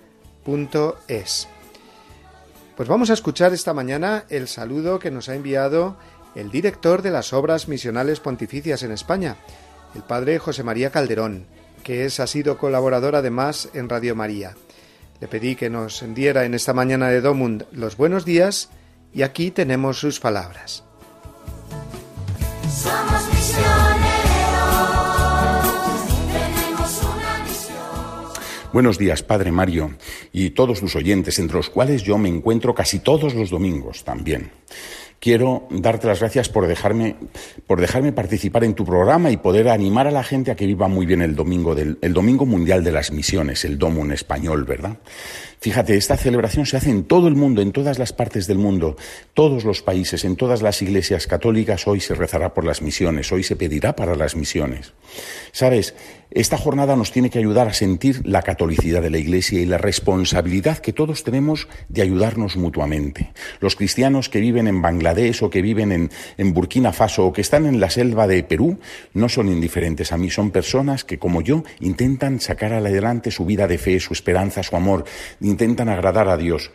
es. 1.09 1.49
Pues 2.76 2.88
vamos 2.88 3.11
a 3.11 3.12
escuchar 3.12 3.52
esta 3.52 3.75
mañana 3.75 4.25
el 4.30 4.49
saludo 4.49 4.99
que 4.99 5.11
nos 5.11 5.28
ha 5.28 5.35
enviado 5.35 5.97
el 6.35 6.50
director 6.50 7.02
de 7.02 7.11
las 7.11 7.33
obras 7.33 7.69
misionales 7.69 8.21
pontificias 8.21 8.83
en 8.83 8.92
España, 8.92 9.37
el 9.95 10.02
padre 10.02 10.38
José 10.38 10.62
María 10.62 10.90
Calderón, 10.90 11.47
que 11.85 12.04
es, 12.04 12.21
ha 12.21 12.26
sido 12.26 12.59
colaborador 12.59 13.16
además 13.16 13.69
en 13.75 13.88
Radio 13.88 14.16
María. 14.16 14.57
Le 15.21 15.28
pedí 15.28 15.57
que 15.57 15.69
nos 15.69 16.02
diera 16.14 16.45
en 16.45 16.54
esta 16.54 16.73
mañana 16.73 17.09
de 17.09 17.21
Domund 17.21 17.66
los 17.73 17.97
buenos 17.97 18.25
días 18.25 18.71
y 19.12 19.23
aquí 19.23 19.50
tenemos 19.50 19.99
sus 19.99 20.19
palabras. 20.19 20.85
Somos 22.69 23.89
Buenos 28.72 28.98
días, 28.98 29.24
Padre 29.24 29.50
Mario, 29.50 29.96
y 30.32 30.50
todos 30.50 30.80
los 30.80 30.94
oyentes, 30.94 31.40
entre 31.40 31.56
los 31.56 31.70
cuales 31.70 32.04
yo 32.04 32.18
me 32.18 32.28
encuentro 32.28 32.72
casi 32.72 33.00
todos 33.00 33.34
los 33.34 33.50
domingos 33.50 34.04
también. 34.04 34.52
Quiero 35.18 35.66
darte 35.70 36.06
las 36.06 36.20
gracias 36.20 36.48
por 36.48 36.68
dejarme, 36.68 37.16
por 37.66 37.80
dejarme 37.80 38.12
participar 38.12 38.62
en 38.62 38.74
tu 38.74 38.84
programa 38.84 39.32
y 39.32 39.36
poder 39.36 39.68
animar 39.68 40.06
a 40.06 40.12
la 40.12 40.22
gente 40.22 40.52
a 40.52 40.54
que 40.54 40.66
viva 40.66 40.86
muy 40.86 41.04
bien 41.04 41.20
el 41.20 41.34
domingo, 41.34 41.74
del, 41.74 41.98
el 42.00 42.14
domingo 42.14 42.46
mundial 42.46 42.84
de 42.84 42.92
las 42.92 43.10
misiones, 43.10 43.64
el 43.64 43.76
Domo 43.76 44.04
en 44.04 44.12
español, 44.12 44.64
¿verdad? 44.64 44.98
Fíjate, 45.61 45.95
esta 45.97 46.17
celebración 46.17 46.64
se 46.64 46.79
hace 46.79 46.88
en 46.88 47.05
todo 47.05 47.29
el 47.29 47.37
mundo, 47.37 47.61
en 47.61 47.73
todas 47.73 47.99
las 47.99 48.14
partes 48.14 48.47
del 48.47 48.57
mundo, 48.57 48.97
todos 49.35 49.64
los 49.64 49.83
países, 49.83 50.25
en 50.25 50.37
todas 50.37 50.62
las 50.62 50.81
iglesias 50.81 51.26
católicas. 51.26 51.87
Hoy 51.87 52.00
se 52.00 52.14
rezará 52.14 52.55
por 52.55 52.64
las 52.64 52.81
misiones, 52.81 53.31
hoy 53.31 53.43
se 53.43 53.57
pedirá 53.57 53.95
para 53.95 54.17
las 54.17 54.37
misiones. 54.37 54.95
Sabes, 55.52 55.95
esta 56.31 56.57
jornada 56.57 56.95
nos 56.95 57.11
tiene 57.11 57.29
que 57.29 57.40
ayudar 57.40 57.67
a 57.67 57.73
sentir 57.73 58.23
la 58.25 58.43
catolicidad 58.43 59.02
de 59.02 59.11
la 59.11 59.19
Iglesia 59.19 59.61
y 59.61 59.67
la 59.67 59.79
responsabilidad 59.79 60.79
que 60.79 60.93
todos 60.93 61.25
tenemos 61.25 61.67
de 61.88 62.02
ayudarnos 62.02 62.57
mutuamente. 62.57 63.33
Los 63.59 63.75
cristianos 63.75 64.29
que 64.29 64.38
viven 64.38 64.69
en 64.69 64.81
Bangladesh 64.81 65.43
o 65.43 65.50
que 65.50 65.61
viven 65.61 66.09
en, 66.38 66.55
Burkina 66.55 66.93
Faso 66.93 67.26
o 67.26 67.33
que 67.33 67.40
están 67.40 67.67
en 67.67 67.81
la 67.81 67.90
selva 67.90 68.29
de 68.29 68.45
Perú 68.45 68.79
no 69.12 69.29
son 69.29 69.49
indiferentes 69.49 70.12
a 70.12 70.19
mí, 70.19 70.31
son 70.31 70.52
personas 70.52 71.05
que, 71.05 71.19
como 71.19 71.43
yo, 71.43 71.64
intentan 71.81 72.38
sacar 72.38 72.73
adelante 72.75 73.33
su 73.33 73.45
vida 73.45 73.67
de 73.67 73.79
fe, 73.79 73.99
su 73.99 74.12
esperanza, 74.12 74.62
su 74.62 74.76
amor 74.76 75.05
intentan 75.50 75.88
agradar 75.88 76.28
a 76.28 76.37
Dios. 76.37 76.71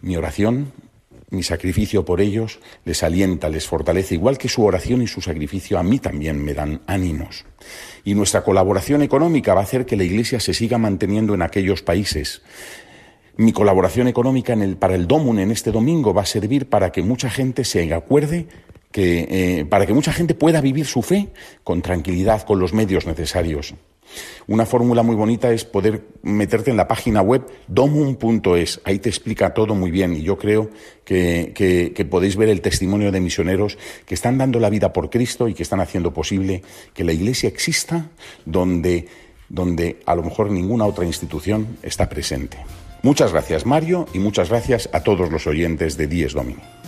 Mi 0.00 0.16
oración, 0.16 0.72
mi 1.30 1.42
sacrificio 1.42 2.04
por 2.04 2.20
ellos 2.20 2.60
les 2.84 3.02
alienta, 3.02 3.48
les 3.48 3.66
fortalece, 3.66 4.14
igual 4.14 4.36
que 4.36 4.48
su 4.48 4.64
oración 4.64 5.02
y 5.02 5.06
su 5.06 5.20
sacrificio 5.20 5.78
a 5.78 5.82
mí 5.82 5.98
también 5.98 6.44
me 6.44 6.54
dan 6.54 6.82
ánimos. 6.86 7.44
Y 8.04 8.14
nuestra 8.14 8.42
colaboración 8.42 9.02
económica 9.02 9.54
va 9.54 9.60
a 9.60 9.64
hacer 9.64 9.86
que 9.86 9.96
la 9.96 10.04
Iglesia 10.04 10.40
se 10.40 10.52
siga 10.52 10.76
manteniendo 10.76 11.34
en 11.34 11.42
aquellos 11.42 11.82
países. 11.82 12.42
Mi 13.36 13.52
colaboración 13.52 14.08
económica 14.08 14.52
en 14.52 14.62
el, 14.62 14.76
para 14.76 14.94
el 14.94 15.06
Domun 15.06 15.38
en 15.38 15.50
este 15.50 15.72
domingo 15.72 16.12
va 16.12 16.22
a 16.22 16.26
servir 16.26 16.68
para 16.68 16.92
que 16.92 17.02
mucha 17.02 17.30
gente 17.30 17.64
se 17.64 17.94
acuerde 17.94 18.46
que, 18.90 19.26
eh, 19.30 19.64
para 19.64 19.86
que 19.86 19.94
mucha 19.94 20.12
gente 20.12 20.34
pueda 20.34 20.60
vivir 20.60 20.84
su 20.84 21.00
fe 21.00 21.30
con 21.64 21.80
tranquilidad, 21.80 22.42
con 22.42 22.60
los 22.60 22.74
medios 22.74 23.06
necesarios. 23.06 23.74
Una 24.46 24.66
fórmula 24.66 25.02
muy 25.02 25.14
bonita 25.14 25.52
es 25.52 25.64
poder 25.64 26.02
meterte 26.22 26.70
en 26.70 26.76
la 26.76 26.88
página 26.88 27.22
web 27.22 27.42
domum.es. 27.68 28.80
Ahí 28.84 28.98
te 28.98 29.08
explica 29.08 29.54
todo 29.54 29.74
muy 29.74 29.90
bien 29.90 30.14
y 30.14 30.22
yo 30.22 30.38
creo 30.38 30.70
que, 31.04 31.52
que, 31.54 32.04
podéis 32.04 32.36
ver 32.36 32.48
el 32.48 32.60
testimonio 32.60 33.12
de 33.12 33.20
misioneros 33.20 33.78
que 34.06 34.14
están 34.14 34.38
dando 34.38 34.58
la 34.58 34.70
vida 34.70 34.92
por 34.92 35.10
Cristo 35.10 35.48
y 35.48 35.54
que 35.54 35.62
están 35.62 35.80
haciendo 35.80 36.12
posible 36.12 36.62
que 36.94 37.04
la 37.04 37.12
Iglesia 37.12 37.48
exista 37.48 38.10
donde, 38.44 39.06
donde 39.48 40.00
a 40.06 40.14
lo 40.14 40.22
mejor 40.22 40.50
ninguna 40.50 40.84
otra 40.84 41.04
institución 41.04 41.78
está 41.82 42.08
presente. 42.08 42.58
Muchas 43.02 43.32
gracias 43.32 43.66
Mario 43.66 44.06
y 44.12 44.18
muchas 44.18 44.48
gracias 44.48 44.88
a 44.92 45.02
todos 45.02 45.30
los 45.30 45.46
oyentes 45.46 45.96
de 45.96 46.06
Dies 46.06 46.34
Domini. 46.34 46.81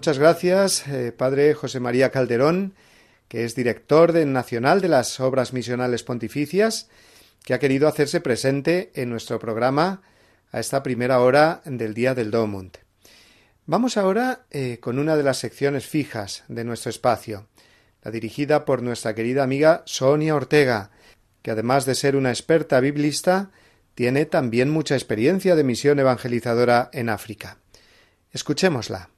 Muchas 0.00 0.18
gracias, 0.18 0.88
eh, 0.88 1.12
Padre 1.12 1.52
José 1.52 1.78
María 1.78 2.10
Calderón, 2.10 2.72
que 3.28 3.44
es 3.44 3.54
director 3.54 4.12
de, 4.12 4.24
nacional 4.24 4.80
de 4.80 4.88
las 4.88 5.20
Obras 5.20 5.52
Misionales 5.52 6.04
Pontificias, 6.04 6.88
que 7.44 7.52
ha 7.52 7.58
querido 7.58 7.86
hacerse 7.86 8.22
presente 8.22 8.92
en 8.94 9.10
nuestro 9.10 9.38
programa 9.38 10.00
a 10.52 10.58
esta 10.58 10.82
primera 10.82 11.20
hora 11.20 11.60
del 11.66 11.92
Día 11.92 12.14
del 12.14 12.30
Domund. 12.30 12.78
Vamos 13.66 13.98
ahora 13.98 14.46
eh, 14.50 14.78
con 14.80 14.98
una 14.98 15.16
de 15.16 15.22
las 15.22 15.36
secciones 15.36 15.84
fijas 15.84 16.44
de 16.48 16.64
nuestro 16.64 16.88
espacio, 16.88 17.48
la 18.02 18.10
dirigida 18.10 18.64
por 18.64 18.82
nuestra 18.82 19.14
querida 19.14 19.42
amiga 19.42 19.82
Sonia 19.84 20.34
Ortega, 20.34 20.92
que 21.42 21.50
además 21.50 21.84
de 21.84 21.94
ser 21.94 22.16
una 22.16 22.30
experta 22.30 22.80
biblista, 22.80 23.50
tiene 23.94 24.24
también 24.24 24.70
mucha 24.70 24.94
experiencia 24.94 25.56
de 25.56 25.64
misión 25.64 25.98
evangelizadora 25.98 26.88
en 26.94 27.10
África. 27.10 27.58
Escuchémosla. 28.32 29.10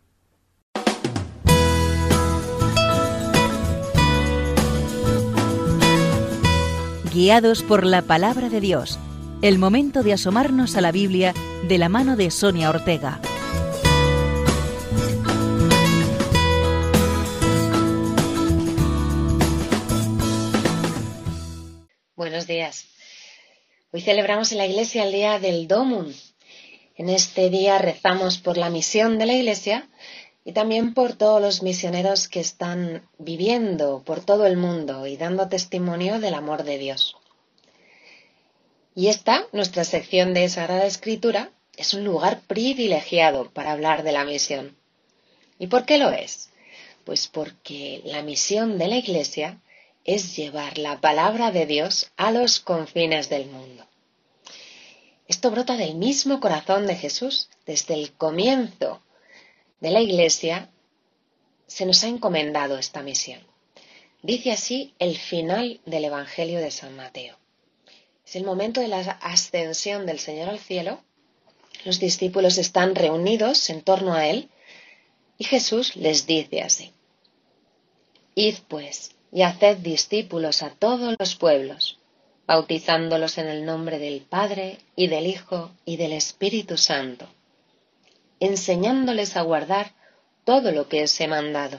guiados 7.12 7.62
por 7.62 7.85
la 7.85 8.00
palabra 8.00 8.49
de 8.49 8.61
Dios. 8.61 8.99
El 9.42 9.59
momento 9.59 10.02
de 10.02 10.14
asomarnos 10.14 10.76
a 10.76 10.81
la 10.81 10.92
Biblia 10.92 11.35
de 11.69 11.76
la 11.76 11.90
mano 11.90 12.16
de 12.16 12.31
Sonia 12.31 12.71
Ortega. 12.71 13.21
Buenos 22.16 22.47
días. 22.47 22.87
Hoy 23.92 24.00
celebramos 24.00 24.52
en 24.52 24.59
la 24.59 24.66
Iglesia 24.66 25.04
el 25.04 25.12
Día 25.12 25.38
del 25.38 25.69
Domum. 25.69 26.12
En 26.97 27.11
este 27.11 27.50
día 27.50 27.78
rezamos 27.78 28.38
por 28.38 28.57
la 28.57 28.71
misión 28.71 29.19
de 29.19 29.26
la 29.26 29.35
Iglesia 29.35 29.87
y 30.45 30.53
también 30.53 30.95
por 30.95 31.15
todos 31.15 31.41
los 31.41 31.63
misioneros 31.63 32.29
que 32.29 32.41
están 32.41 33.09
viviendo 33.19 34.03
por 34.05 34.25
todo 34.25 34.47
el 34.47 34.57
mundo 34.57 35.07
y 35.07 35.17
dando 35.17 35.49
testimonio 35.49 36.19
del 36.19 36.35
amor 36.35 36.65
de 36.65 36.79
Dios. 36.79 37.17
Y 38.95 39.09
esta, 39.09 39.47
nuestra 39.53 39.85
sección 39.85 40.35
de 40.35 40.49
Sagrada 40.49 40.85
Escritura, 40.85 41.51
es 41.77 41.95
un 41.95 42.05
lugar 42.05 42.41
privilegiado 42.47 43.51
para 43.51 43.73
hablar 43.73 44.03
de 44.03 44.13
la 44.13 44.25
misión. 44.25 44.77
¿Y 45.59 45.69
por 45.69 45.87
qué 45.87 45.97
lo 45.97 46.11
es? 46.11 46.51
Pues 47.05 47.29
porque 47.29 48.03
la 48.05 48.23
misión 48.23 48.79
de 48.79 48.89
la 48.89 48.97
Iglesia 48.97 49.61
es 50.05 50.37
llevar 50.37 50.79
la 50.79 51.01
palabra 51.01 51.53
de 51.53 51.67
Dios 51.67 52.11
a 52.17 52.33
los 52.33 52.61
confines 52.61 53.29
del 53.31 53.47
mundo. 53.47 53.87
Esto 55.29 55.51
brota 55.51 55.77
del 55.77 55.95
mismo 55.95 56.41
corazón 56.41 56.87
de 56.87 56.97
Jesús. 56.97 57.49
Desde 57.65 57.95
el 57.95 58.13
comienzo 58.13 59.01
de 59.83 59.91
la 59.91 60.01
Iglesia 60.01 60.71
se 61.67 61.85
nos 61.87 62.05
ha 62.05 62.09
encomendado 62.09 62.79
esta 62.79 63.03
misión. 63.03 63.41
Dice 64.23 64.53
así 64.53 64.95
el 65.01 65.19
final 65.19 65.81
del 65.85 66.05
Evangelio 66.05 66.61
de 66.61 66.71
San 66.71 66.95
Mateo. 66.95 67.37
Es 68.25 68.37
el 68.37 68.45
momento 68.45 68.81
de 68.81 68.87
la 68.87 69.01
ascensión 69.01 70.07
del 70.07 70.21
Señor 70.21 70.49
al 70.49 70.61
cielo. 70.61 71.01
Los 71.85 71.99
discípulos 71.99 72.59
están 72.59 72.95
reunidos 72.95 73.69
en 73.71 73.83
torno 73.83 74.15
a 74.15 74.29
Él 74.29 74.51
y 75.37 75.43
Jesús 75.43 75.97
les 75.97 76.29
dice 76.29 76.62
así. 76.62 76.93
Id 78.37 78.59
pues 78.69 79.17
y 79.33 79.43
haced 79.43 79.79
discípulos 79.79 80.62
a 80.62 80.71
todos 80.71 81.17
los 81.19 81.35
pueblos, 81.35 81.99
bautizándolos 82.47 83.37
en 83.37 83.49
el 83.49 83.65
nombre 83.65 83.99
del 83.99 84.21
Padre 84.21 84.79
y 84.95 85.09
del 85.09 85.27
Hijo 85.27 85.73
y 85.85 85.97
del 85.97 86.12
Espíritu 86.12 86.77
Santo, 86.77 87.27
enseñándoles 88.45 89.37
a 89.37 89.43
guardar 89.43 89.93
todo 90.45 90.73
lo 90.73 90.89
que 90.89 91.05
os 91.05 91.21
he 91.21 91.29
mandado. 91.29 91.79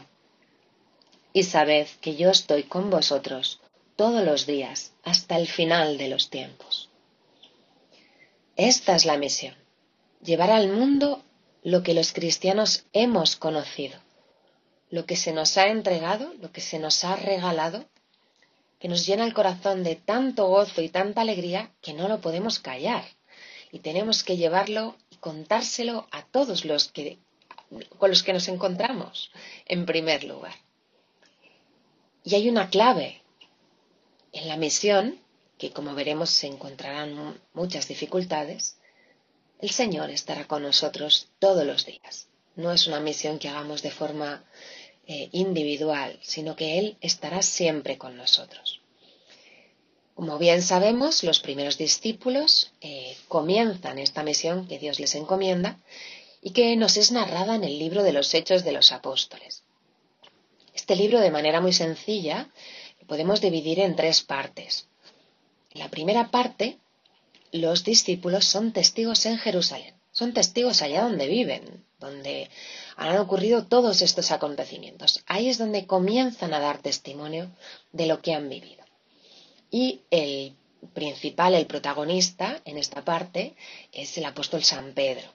Y 1.34 1.44
sabed 1.44 1.88
que 2.00 2.16
yo 2.16 2.30
estoy 2.30 2.64
con 2.64 2.90
vosotros 2.90 3.60
todos 3.98 4.24
los 4.24 4.46
días 4.46 4.94
hasta 5.04 5.36
el 5.38 5.48
final 5.48 5.98
de 5.98 6.08
los 6.08 6.30
tiempos. 6.30 6.90
Esta 8.56 8.96
es 8.96 9.04
la 9.04 9.18
misión, 9.18 9.56
llevar 10.24 10.52
al 10.52 10.70
mundo 10.70 11.22
lo 11.64 11.84
que 11.84 11.94
los 11.94 12.14
cristianos 12.14 12.86
hemos 12.94 13.36
conocido, 13.36 13.98
lo 14.90 15.06
que 15.06 15.18
se 15.18 15.34
nos 15.34 15.58
ha 15.58 15.68
entregado, 15.68 16.34
lo 16.40 16.54
que 16.54 16.62
se 16.62 16.80
nos 16.80 17.04
ha 17.04 17.18
regalado, 17.18 17.84
que 18.80 18.88
nos 18.88 19.06
llena 19.06 19.26
el 19.26 19.34
corazón 19.34 19.84
de 19.84 19.96
tanto 19.96 20.48
gozo 20.48 20.82
y 20.82 20.88
tanta 20.88 21.22
alegría 21.22 21.72
que 21.82 21.94
no 21.94 22.08
lo 22.08 22.22
podemos 22.22 22.60
callar. 22.60 23.04
Y 23.72 23.80
tenemos 23.80 24.24
que 24.24 24.38
llevarlo 24.38 24.96
contárselo 25.24 26.06
a 26.12 26.26
todos 26.26 26.66
los 26.66 26.92
que, 26.92 27.18
con 27.98 28.10
los 28.10 28.24
que 28.24 28.34
nos 28.34 28.50
encontramos, 28.50 29.32
en 29.66 29.86
primer 29.86 30.26
lugar. 30.26 30.56
Y 32.26 32.36
hay 32.36 32.50
una 32.50 32.70
clave 32.70 33.22
en 34.34 34.50
la 34.50 34.58
misión, 34.58 35.22
que 35.58 35.72
como 35.72 35.96
veremos 35.96 36.30
se 36.30 36.48
encontrarán 36.48 37.40
muchas 37.54 37.88
dificultades, 37.88 38.78
el 39.60 39.70
Señor 39.70 40.10
estará 40.10 40.46
con 40.46 40.62
nosotros 40.62 41.30
todos 41.40 41.66
los 41.66 41.86
días. 41.86 42.28
No 42.58 42.74
es 42.74 42.88
una 42.88 43.00
misión 43.00 43.40
que 43.40 43.48
hagamos 43.48 43.82
de 43.82 43.92
forma 43.92 44.44
eh, 45.08 45.30
individual, 45.32 46.20
sino 46.22 46.58
que 46.58 46.80
Él 46.80 46.98
estará 47.00 47.42
siempre 47.42 47.98
con 47.98 48.18
nosotros. 48.18 48.83
Como 50.16 50.38
bien 50.38 50.62
sabemos, 50.62 51.24
los 51.24 51.40
primeros 51.40 51.78
discípulos 51.78 52.72
eh, 52.82 53.18
comienzan 53.28 53.98
esta 53.98 54.22
misión 54.22 54.68
que 54.68 54.78
Dios 54.78 55.00
les 55.00 55.16
encomienda 55.16 55.80
y 56.42 56.52
que 56.52 56.76
nos 56.76 56.98
es 56.98 57.12
narrada 57.12 57.56
en 57.56 57.64
el 57.64 57.80
libro 57.80 58.04
de 58.04 58.14
los 58.14 58.32
Hechos 58.34 58.64
de 58.64 58.74
los 58.74 58.92
Apóstoles. 58.92 59.64
Este 60.76 60.96
libro, 60.96 61.20
de 61.20 61.32
manera 61.32 61.62
muy 61.62 61.74
sencilla, 61.74 62.50
lo 63.02 63.08
podemos 63.08 63.42
dividir 63.42 63.80
en 63.80 63.96
tres 63.96 64.22
partes. 64.22 64.88
En 65.72 65.80
la 65.80 65.90
primera 65.90 66.30
parte, 66.30 66.78
los 67.52 67.84
discípulos 67.84 68.46
son 68.46 68.72
testigos 68.72 69.26
en 69.26 69.40
Jerusalén, 69.40 69.96
son 70.12 70.34
testigos 70.34 70.84
allá 70.84 71.04
donde 71.04 71.28
viven, 71.28 71.86
donde 72.00 72.50
han 72.98 73.18
ocurrido 73.18 73.66
todos 73.66 74.02
estos 74.04 74.32
acontecimientos. 74.32 75.24
Ahí 75.26 75.50
es 75.50 75.58
donde 75.58 75.88
comienzan 75.88 76.54
a 76.54 76.60
dar 76.60 76.80
testimonio 76.80 77.50
de 77.92 78.06
lo 78.06 78.22
que 78.22 78.34
han 78.34 78.50
vivido. 78.50 78.83
Y 79.74 80.04
el 80.12 80.56
principal, 80.94 81.56
el 81.56 81.66
protagonista 81.66 82.62
en 82.64 82.78
esta 82.78 83.04
parte, 83.04 83.56
es 83.92 84.16
el 84.20 84.26
apóstol 84.26 84.64
San 84.64 84.94
Pedro. 84.94 85.28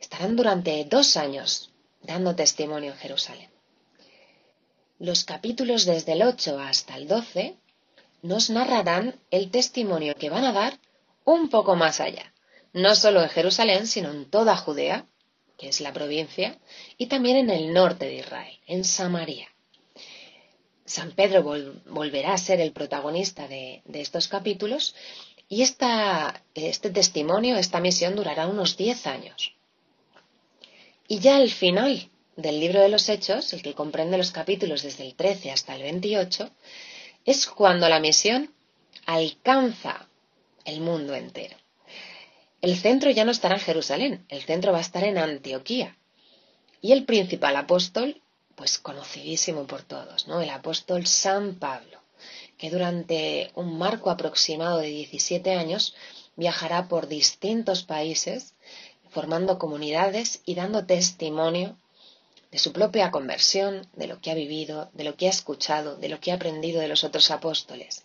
Estarán 0.00 0.34
durante 0.34 0.84
dos 0.86 1.16
años 1.16 1.70
dando 2.02 2.34
testimonio 2.34 2.90
en 2.90 2.98
Jerusalén. 2.98 3.48
Los 4.98 5.22
capítulos 5.22 5.84
desde 5.84 6.14
el 6.14 6.22
8 6.22 6.58
hasta 6.58 6.96
el 6.96 7.06
12 7.06 7.54
nos 8.22 8.50
narrarán 8.50 9.14
el 9.30 9.52
testimonio 9.52 10.16
que 10.16 10.30
van 10.30 10.44
a 10.44 10.52
dar 10.52 10.76
un 11.24 11.48
poco 11.48 11.76
más 11.76 12.00
allá, 12.00 12.34
no 12.72 12.96
solo 12.96 13.22
en 13.22 13.28
Jerusalén, 13.28 13.86
sino 13.86 14.10
en 14.10 14.28
toda 14.28 14.56
Judea, 14.56 15.06
que 15.56 15.68
es 15.68 15.80
la 15.80 15.92
provincia, 15.92 16.58
y 16.96 17.06
también 17.06 17.36
en 17.36 17.50
el 17.50 17.72
norte 17.72 18.06
de 18.06 18.16
Israel, 18.16 18.58
en 18.66 18.82
Samaria. 18.82 19.48
San 20.88 21.12
Pedro 21.12 21.42
volverá 21.86 22.32
a 22.32 22.38
ser 22.38 22.60
el 22.60 22.72
protagonista 22.72 23.46
de, 23.46 23.82
estos 23.92 24.26
capítulos 24.26 24.94
y 25.46 25.62
este 25.62 26.90
testimonio, 26.90 27.56
esta 27.56 27.78
misión 27.78 28.16
durará 28.16 28.46
unos 28.46 28.76
10 28.76 29.06
años. 29.06 29.54
Y 31.06 31.20
ya 31.20 31.36
al 31.36 31.50
final 31.50 32.08
del 32.36 32.58
libro 32.58 32.80
de 32.80 32.88
los 32.88 33.08
Hechos, 33.08 33.52
el 33.52 33.62
que 33.62 33.74
comprende 33.74 34.16
los 34.16 34.30
capítulos 34.30 34.82
desde 34.82 35.04
el 35.04 35.14
13 35.14 35.50
hasta 35.50 35.74
el 35.74 35.82
28, 35.82 36.50
es 37.26 37.46
cuando 37.46 37.88
la 37.88 38.00
misión 38.00 38.54
alcanza 39.04 40.08
el 40.64 40.80
mundo 40.80 41.14
entero. 41.14 41.56
El 42.62 42.76
centro 42.76 43.10
ya 43.10 43.26
no 43.26 43.30
estará 43.30 43.56
en 43.56 43.60
Jerusalén, 43.60 44.24
el 44.30 44.42
centro 44.42 44.72
va 44.72 44.78
a 44.78 44.82
estar 44.82 45.04
en 45.04 45.18
Antioquía. 45.18 45.98
Y 46.80 46.92
el 46.92 47.04
principal 47.04 47.56
apóstol, 47.56 48.22
pues 48.58 48.78
conocidísimo 48.78 49.66
por 49.66 49.82
todos, 49.82 50.28
¿no? 50.28 50.42
El 50.42 50.50
apóstol 50.50 51.06
San 51.06 51.54
Pablo, 51.54 52.02
que 52.58 52.68
durante 52.68 53.52
un 53.54 53.78
marco 53.78 54.10
aproximado 54.10 54.78
de 54.78 54.88
17 54.88 55.54
años 55.54 55.94
viajará 56.36 56.88
por 56.88 57.06
distintos 57.06 57.84
países, 57.84 58.54
formando 59.08 59.58
comunidades 59.58 60.42
y 60.44 60.56
dando 60.56 60.84
testimonio 60.84 61.78
de 62.50 62.58
su 62.58 62.72
propia 62.72 63.10
conversión, 63.10 63.88
de 63.94 64.08
lo 64.08 64.20
que 64.20 64.30
ha 64.32 64.34
vivido, 64.34 64.90
de 64.92 65.04
lo 65.04 65.16
que 65.16 65.28
ha 65.28 65.30
escuchado, 65.30 65.96
de 65.96 66.08
lo 66.08 66.20
que 66.20 66.32
ha 66.32 66.34
aprendido 66.34 66.80
de 66.80 66.88
los 66.88 67.04
otros 67.04 67.30
apóstoles. 67.30 68.04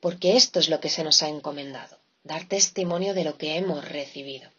Porque 0.00 0.36
esto 0.36 0.60
es 0.60 0.68
lo 0.68 0.80
que 0.80 0.90
se 0.90 1.02
nos 1.02 1.22
ha 1.22 1.28
encomendado 1.28 1.98
dar 2.24 2.48
testimonio 2.48 3.14
de 3.14 3.24
lo 3.24 3.36
que 3.36 3.56
hemos 3.56 3.86
recibido. 3.86 4.50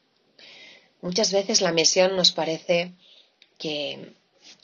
Muchas 1.02 1.32
veces 1.32 1.62
la 1.62 1.72
misión 1.72 2.16
nos 2.16 2.32
parece 2.32 2.94
que 3.58 4.14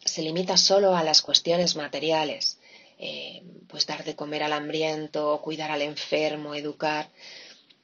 se 0.04 0.22
limita 0.22 0.58
solo 0.58 0.96
a 0.96 1.04
las 1.04 1.22
cuestiones 1.22 1.76
materiales, 1.76 2.60
eh, 2.98 3.44
pues 3.68 3.86
dar 3.88 4.04
de 4.04 4.16
comer 4.16 4.44
al 4.44 4.54
hambriento, 4.54 5.40
cuidar 5.44 5.72
al 5.72 5.82
enfermo, 5.82 6.56
educar. 6.56 7.10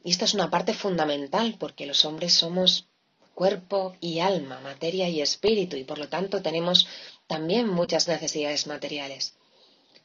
Y 0.04 0.12
esta 0.12 0.26
es 0.26 0.34
una 0.34 0.50
parte 0.50 0.74
fundamental 0.74 1.56
porque 1.60 1.86
los 1.86 2.06
hombres 2.06 2.34
somos 2.34 2.88
cuerpo 3.34 3.96
y 4.02 4.20
alma, 4.20 4.60
materia 4.62 5.10
y 5.10 5.22
espíritu, 5.22 5.76
y 5.76 5.84
por 5.84 6.00
lo 6.00 6.10
tanto 6.10 6.42
tenemos 6.42 6.88
también 7.28 7.68
muchas 7.68 8.08
necesidades 8.08 8.66
materiales. 8.68 9.36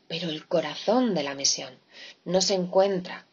Pero 0.07 0.29
el 0.29 0.47
corazón 0.47 1.15
de 1.15 1.23
la 1.23 1.35
misión 1.35 1.79
no 2.25 2.41
se 2.43 2.55
encuentra 2.55 3.27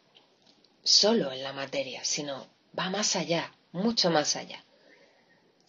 solo 0.82 1.32
en 1.32 1.42
la 1.42 1.52
materia, 1.52 2.04
sino 2.04 2.46
va 2.78 2.88
más 2.88 3.14
allá, 3.16 3.52
mucho 3.72 4.10
más 4.10 4.36
allá. 4.36 4.64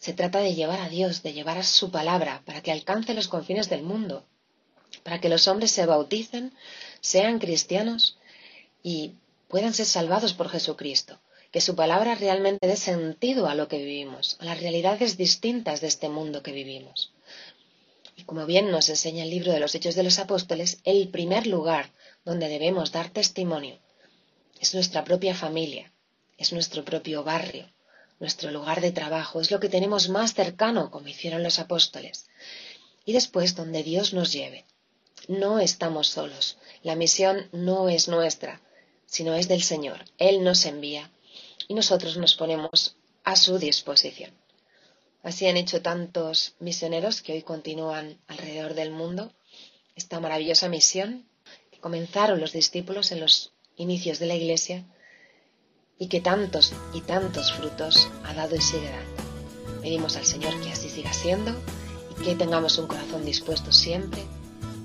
Se 0.02 0.12
trata 0.12 0.40
de 0.40 0.56
llevar 0.56 0.80
a 0.80 0.88
Dios, 0.88 1.22
de 1.22 1.32
llevar 1.32 1.58
a 1.58 1.62
su 1.62 1.92
palabra 1.92 2.42
para 2.44 2.60
que 2.60 2.72
alcance 2.72 3.14
los 3.14 3.28
confines 3.28 3.70
del 3.70 3.84
mundo, 3.84 4.26
para 5.04 5.20
que 5.20 5.28
los 5.28 5.46
hombres 5.46 5.70
se 5.70 5.86
bauticen, 5.86 6.52
sean 7.00 7.38
cristianos 7.38 8.18
y 8.82 9.12
puedan 9.46 9.72
ser 9.72 9.86
salvados 9.86 10.32
por 10.34 10.48
Jesucristo, 10.48 11.20
que 11.52 11.60
su 11.60 11.76
palabra 11.76 12.16
realmente 12.16 12.66
dé 12.66 12.74
sentido 12.74 13.46
a 13.46 13.54
lo 13.54 13.68
que 13.68 13.78
vivimos, 13.78 14.38
a 14.40 14.46
las 14.46 14.60
realidades 14.60 15.16
distintas 15.16 15.80
de 15.80 15.86
este 15.86 16.08
mundo 16.08 16.42
que 16.42 16.50
vivimos. 16.50 17.12
Y 18.16 18.24
como 18.24 18.44
bien 18.44 18.72
nos 18.72 18.88
enseña 18.88 19.22
el 19.22 19.30
libro 19.30 19.52
de 19.52 19.60
los 19.60 19.72
Hechos 19.76 19.94
de 19.94 20.02
los 20.02 20.18
Apóstoles, 20.18 20.80
el 20.82 21.10
primer 21.10 21.46
lugar 21.46 21.92
donde 22.24 22.48
debemos 22.48 22.90
dar 22.90 23.10
testimonio 23.10 23.78
es 24.58 24.74
nuestra 24.74 25.04
propia 25.04 25.36
familia, 25.36 25.92
es 26.38 26.52
nuestro 26.52 26.84
propio 26.84 27.22
barrio, 27.22 27.68
nuestro 28.22 28.52
lugar 28.52 28.80
de 28.80 28.92
trabajo, 28.92 29.40
es 29.40 29.50
lo 29.50 29.58
que 29.58 29.68
tenemos 29.68 30.08
más 30.08 30.32
cercano, 30.32 30.92
como 30.92 31.08
hicieron 31.08 31.42
los 31.42 31.58
apóstoles. 31.58 32.28
Y 33.04 33.12
después 33.12 33.56
donde 33.56 33.82
Dios 33.82 34.14
nos 34.14 34.32
lleve. 34.32 34.64
No 35.26 35.58
estamos 35.58 36.06
solos, 36.06 36.56
la 36.84 36.94
misión 36.94 37.48
no 37.50 37.88
es 37.88 38.06
nuestra, 38.06 38.60
sino 39.06 39.34
es 39.34 39.48
del 39.48 39.64
Señor. 39.64 40.04
Él 40.18 40.44
nos 40.44 40.66
envía 40.66 41.10
y 41.66 41.74
nosotros 41.74 42.16
nos 42.16 42.36
ponemos 42.36 42.94
a 43.24 43.34
su 43.34 43.58
disposición. 43.58 44.30
Así 45.24 45.48
han 45.48 45.56
hecho 45.56 45.82
tantos 45.82 46.54
misioneros 46.60 47.22
que 47.22 47.32
hoy 47.32 47.42
continúan 47.42 48.20
alrededor 48.28 48.74
del 48.74 48.92
mundo 48.92 49.32
esta 49.96 50.20
maravillosa 50.20 50.68
misión 50.68 51.26
que 51.72 51.80
comenzaron 51.80 52.40
los 52.40 52.52
discípulos 52.52 53.10
en 53.10 53.18
los 53.18 53.52
inicios 53.76 54.20
de 54.20 54.26
la 54.26 54.36
Iglesia 54.36 54.84
y 56.02 56.08
que 56.08 56.20
tantos 56.20 56.72
y 56.92 57.00
tantos 57.00 57.52
frutos 57.52 58.08
ha 58.24 58.34
dado 58.34 58.56
y 58.56 58.60
sigue 58.60 58.90
dando. 58.90 59.80
Pedimos 59.82 60.16
al 60.16 60.24
Señor 60.24 60.52
que 60.60 60.72
así 60.72 60.88
siga 60.88 61.12
siendo 61.12 61.54
y 62.10 62.24
que 62.24 62.34
tengamos 62.34 62.76
un 62.78 62.88
corazón 62.88 63.24
dispuesto 63.24 63.70
siempre 63.70 64.20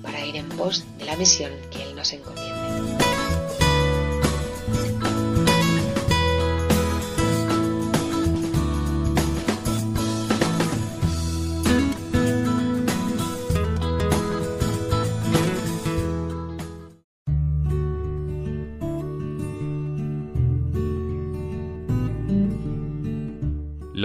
para 0.04 0.24
ir 0.24 0.36
en 0.36 0.48
pos 0.50 0.86
de 1.00 1.06
la 1.06 1.16
misión 1.16 1.52
que 1.72 1.82
Él 1.82 1.96
nos 1.96 2.14
encomiende. 2.14 3.07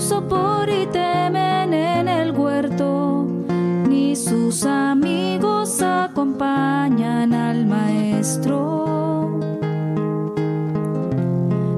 Sopor 0.00 0.68
y 0.68 0.86
temen 0.86 1.72
en 1.74 2.08
el 2.08 2.32
huerto, 2.32 3.24
ni 3.88 4.16
sus 4.16 4.64
amigos 4.64 5.80
acompañan 5.82 7.32
al 7.34 7.66
maestro. 7.66 9.38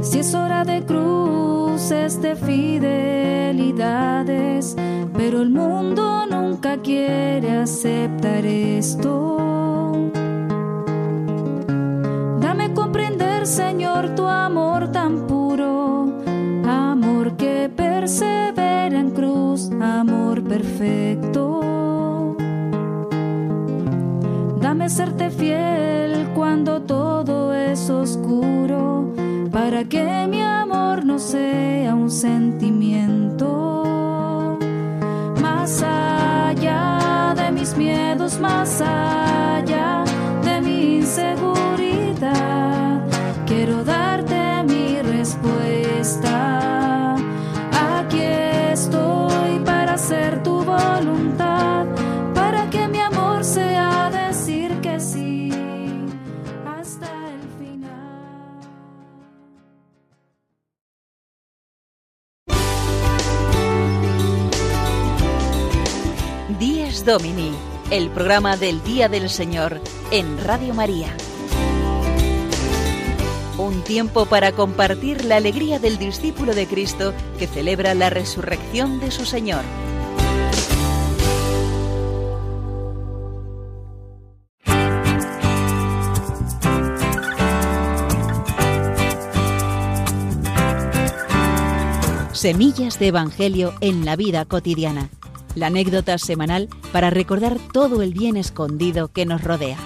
Si 0.00 0.20
es 0.20 0.34
hora 0.34 0.64
de 0.64 0.82
cruces 0.84 2.22
de 2.22 2.34
fidelidades, 2.36 4.74
pero 5.14 5.42
el 5.42 5.50
mundo 5.50 6.24
nunca 6.30 6.78
quiere 6.78 7.58
aceptar 7.58 8.46
esto. 8.46 9.36
Dame 12.40 12.72
comprender, 12.72 13.46
Señor, 13.46 14.14
tu 14.14 14.26
amor 14.26 14.90
tan 14.92 15.26
puro, 15.26 15.41
persevera 18.12 18.98
en 18.98 19.10
cruz, 19.10 19.70
amor 19.80 20.42
perfecto. 20.42 22.36
Dame 24.60 24.90
serte 24.90 25.30
fiel 25.30 26.28
cuando 26.34 26.82
todo 26.82 27.54
es 27.54 27.88
oscuro, 27.88 29.14
para 29.50 29.84
que 29.84 30.26
mi 30.28 30.42
amor 30.42 31.06
no 31.06 31.18
sea 31.18 31.94
un 31.94 32.10
sentimiento. 32.10 33.38
Más 35.40 35.82
allá 35.82 37.34
de 37.34 37.50
mis 37.50 37.74
miedos, 37.78 38.38
más 38.38 38.82
allá 38.82 40.04
Domini, 67.04 67.50
el 67.90 68.10
programa 68.10 68.56
del 68.56 68.82
Día 68.84 69.08
del 69.08 69.28
Señor 69.28 69.80
en 70.12 70.38
Radio 70.44 70.72
María. 70.72 71.08
Un 73.58 73.82
tiempo 73.82 74.26
para 74.26 74.52
compartir 74.52 75.24
la 75.24 75.36
alegría 75.36 75.80
del 75.80 75.98
discípulo 75.98 76.54
de 76.54 76.66
Cristo 76.66 77.12
que 77.38 77.48
celebra 77.48 77.94
la 77.94 78.08
resurrección 78.08 79.00
de 79.00 79.10
su 79.10 79.24
Señor. 79.24 79.62
Semillas 92.32 92.98
de 92.98 93.08
Evangelio 93.08 93.74
en 93.80 94.04
la 94.04 94.16
vida 94.16 94.44
cotidiana. 94.44 95.10
La 95.54 95.66
anécdota 95.66 96.16
semanal 96.16 96.70
para 96.92 97.10
recordar 97.10 97.58
todo 97.72 98.02
el 98.02 98.14
bien 98.14 98.38
escondido 98.38 99.12
que 99.12 99.26
nos 99.26 99.44
rodea. 99.44 99.76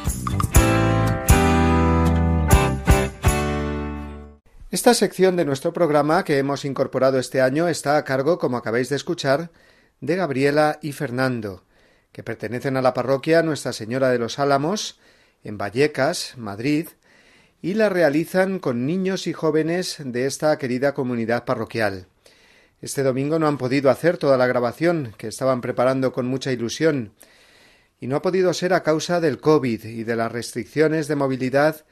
Esta 4.70 4.94
sección 4.94 5.37
de 5.37 5.44
nuestro 5.44 5.72
programa 5.72 6.22
que 6.22 6.38
hemos 6.38 6.64
incorporado 6.64 7.18
este 7.18 7.40
año 7.40 7.66
está 7.66 7.96
a 7.96 8.05
cargo, 8.05 8.38
como 8.38 8.57
acabáis 8.57 8.88
de 8.90 8.96
escuchar, 8.96 9.50
de 10.00 10.14
Gabriela 10.16 10.79
y 10.83 10.92
Fernando, 10.92 11.64
que 12.12 12.22
pertenecen 12.22 12.76
a 12.76 12.83
la 12.83 12.94
parroquia 12.94 13.42
Nuestra 13.42 13.72
Señora 13.72 14.11
de 14.11 14.18
los 14.18 14.38
Álamos, 14.38 15.00
en 15.42 15.59
Vallecas, 15.59 16.35
Madrid, 16.37 16.88
y 17.61 17.74
la 17.74 17.88
realizan 17.88 18.61
con 18.61 18.87
niños 18.87 19.26
y 19.26 19.33
jóvenes 19.33 19.96
de 19.98 20.26
esta 20.26 20.57
querida 20.59 20.94
comunidad 20.94 21.44
parroquial. 21.44 22.07
Este 22.82 23.02
domingo 23.02 23.38
no 23.38 23.46
han 23.46 23.58
podido 23.58 23.90
hacer 23.90 24.18
toda 24.18 24.36
la 24.36 24.46
grabación 24.46 25.14
que 25.16 25.28
estaban 25.28 25.60
preparando 25.60 26.12
con 26.12 26.26
mucha 26.26 26.52
ilusión, 26.52 27.12
y 28.00 28.06
no 28.06 28.16
ha 28.16 28.22
podido 28.22 28.52
ser 28.52 28.74
a 28.74 28.82
causa 28.82 29.20
del 29.20 29.40
COVID 29.40 29.84
y 29.84 30.04
de 30.04 30.16
las 30.16 30.30
restricciones 30.30 31.08
de 31.08 31.16
movilidad 31.16 31.86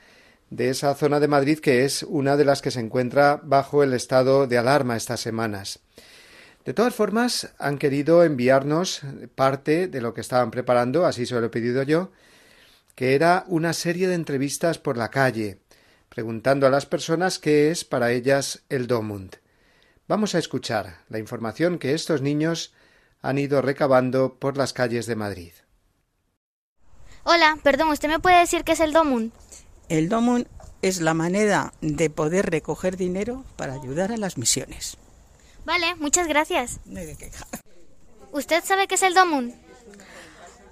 de 0.51 0.69
esa 0.69 0.95
zona 0.95 1.21
de 1.21 1.29
Madrid 1.29 1.59
que 1.59 1.85
es 1.85 2.03
una 2.03 2.37
de 2.37 2.45
las 2.45 2.61
que 2.61 2.71
se 2.71 2.81
encuentra 2.81 3.41
bajo 3.43 3.83
el 3.83 3.95
estado 3.95 4.47
de 4.47 4.59
alarma 4.59 4.97
estas 4.97 5.21
semanas. 5.21 5.81
De 6.65 6.75
todas 6.75 6.95
formas, 6.95 7.53
han 7.59 7.79
querido 7.79 8.25
enviarnos 8.25 9.03
parte 9.35 9.89
de 9.89 10.01
lo 10.01 10.15
que 10.15 10.21
estaban 10.21 10.51
preparando, 10.51 11.05
así 11.05 11.27
se 11.27 11.35
lo 11.35 11.47
he 11.47 11.51
pedido 11.51 11.83
yo, 11.83 12.11
que 12.95 13.15
era 13.15 13.45
una 13.49 13.73
serie 13.73 14.09
de 14.09 14.15
entrevistas 14.15 14.79
por 14.79 14.97
la 14.97 15.11
calle, 15.11 15.59
preguntando 16.09 16.67
a 16.67 16.71
las 16.71 16.87
personas 16.87 17.39
qué 17.39 17.71
es 17.71 17.85
para 17.85 18.13
ellas 18.13 18.63
el 18.69 18.87
Domund. 18.87 19.44
Vamos 20.07 20.35
a 20.35 20.39
escuchar 20.39 20.99
la 21.09 21.19
información 21.19 21.79
que 21.79 21.95
estos 21.95 22.21
niños 22.21 22.75
han 23.23 23.39
ido 23.39 23.63
recabando 23.63 24.35
por 24.35 24.59
las 24.59 24.75
calles 24.75 25.07
de 25.07 25.17
Madrid. 25.17 25.53
Hola, 27.23 27.59
perdón, 27.63 27.89
¿usted 27.89 28.09
me 28.09 28.21
puede 28.21 28.39
decir 28.39 28.65
qué 28.65 28.73
es 28.73 28.81
el 28.81 28.93
Domund? 28.93 29.33
El 29.89 30.11
Domund 30.11 30.47
es 30.83 31.01
la 31.01 31.15
manera 31.15 31.73
de 31.81 32.11
poder 32.11 32.51
recoger 32.51 32.99
dinero 32.99 33.45
para 33.57 33.73
ayudar 33.73 34.13
a 34.13 34.19
las 34.19 34.37
misiones. 34.37 34.99
Vale, 35.65 35.95
muchas 35.95 36.29
gracias. 36.29 36.81
No 36.85 37.01
hay 37.01 37.07
de 37.07 37.17
queja. 37.17 37.47
¿Usted 38.31 38.63
sabe 38.63 38.87
qué 38.87 38.97
es 38.97 39.03
el 39.03 39.15
Domund? 39.15 39.55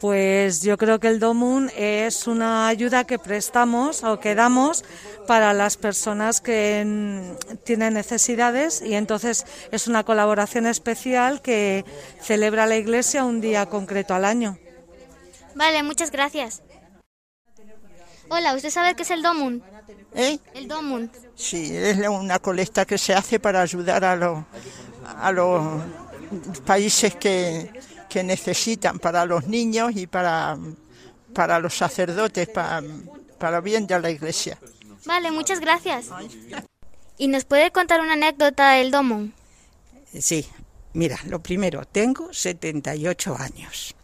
Pues 0.03 0.63
yo 0.63 0.77
creo 0.79 0.99
que 0.99 1.07
el 1.07 1.21
DOMUN 1.21 1.71
es 1.77 2.27
una 2.27 2.67
ayuda 2.67 3.05
que 3.05 3.21
prestamos 3.21 4.03
o 4.03 4.19
que 4.19 4.35
damos 4.35 4.85
para 5.29 5.53
las 5.53 5.77
personas 5.77 6.41
que 6.41 6.83
mm, 6.85 7.59
tienen 7.59 7.95
necesidades 7.95 8.83
y 8.83 8.95
entonces 8.95 9.47
es 9.71 9.87
una 9.87 10.03
colaboración 10.03 10.67
especial 10.67 11.41
que 11.41 11.85
celebra 12.21 12.67
la 12.67 12.79
Iglesia 12.79 13.25
un 13.25 13.41
día 13.41 13.67
concreto 13.67 14.13
al 14.13 14.25
año. 14.25 14.59
Vale, 15.55 15.85
muchas 15.85 16.11
gracias. 16.11 16.63
Hola, 18.29 18.57
¿usted 18.57 18.71
sabe 18.71 18.97
qué 18.97 19.05
es 19.05 19.11
el 19.13 19.23
DOMUN? 19.23 19.63
¿Eh? 20.17 20.37
El 20.55 20.67
DOMUN. 20.67 21.13
Sí, 21.37 21.77
es 21.77 21.97
una 22.09 22.41
colecta 22.41 22.85
que 22.85 22.99
se 22.99 23.15
hace 23.15 23.39
para 23.39 23.61
ayudar 23.61 24.05
a 24.05 24.17
los, 24.17 24.41
a 25.07 25.31
los 25.31 25.81
países 26.67 27.15
que, 27.15 27.71
que 28.13 28.23
necesitan, 28.23 28.99
para 28.99 29.25
los 29.25 29.47
niños 29.47 29.93
y 29.97 30.07
para, 30.07 30.59
para 31.33 31.59
los 31.59 31.75
sacerdotes, 31.75 32.47
para, 32.47 32.83
para 33.39 33.63
bien 33.63 33.87
de 33.87 33.99
la 33.99 34.11
iglesia. 34.11 34.59
Vale, 35.07 35.31
muchas 35.31 35.61
gracias. 35.61 36.11
¿Y 37.17 37.29
nos 37.29 37.47
puede 37.47 37.71
contar 37.71 38.03
una 38.03 38.13
anécdota 38.13 38.73
del 38.73 38.91
DOMUN? 38.91 39.33
Sí, 40.19 40.47
mira, 40.93 41.19
lo 41.25 41.43
primero, 41.43 41.87
tengo 41.87 42.35
78 42.35 43.35
años. 43.39 43.95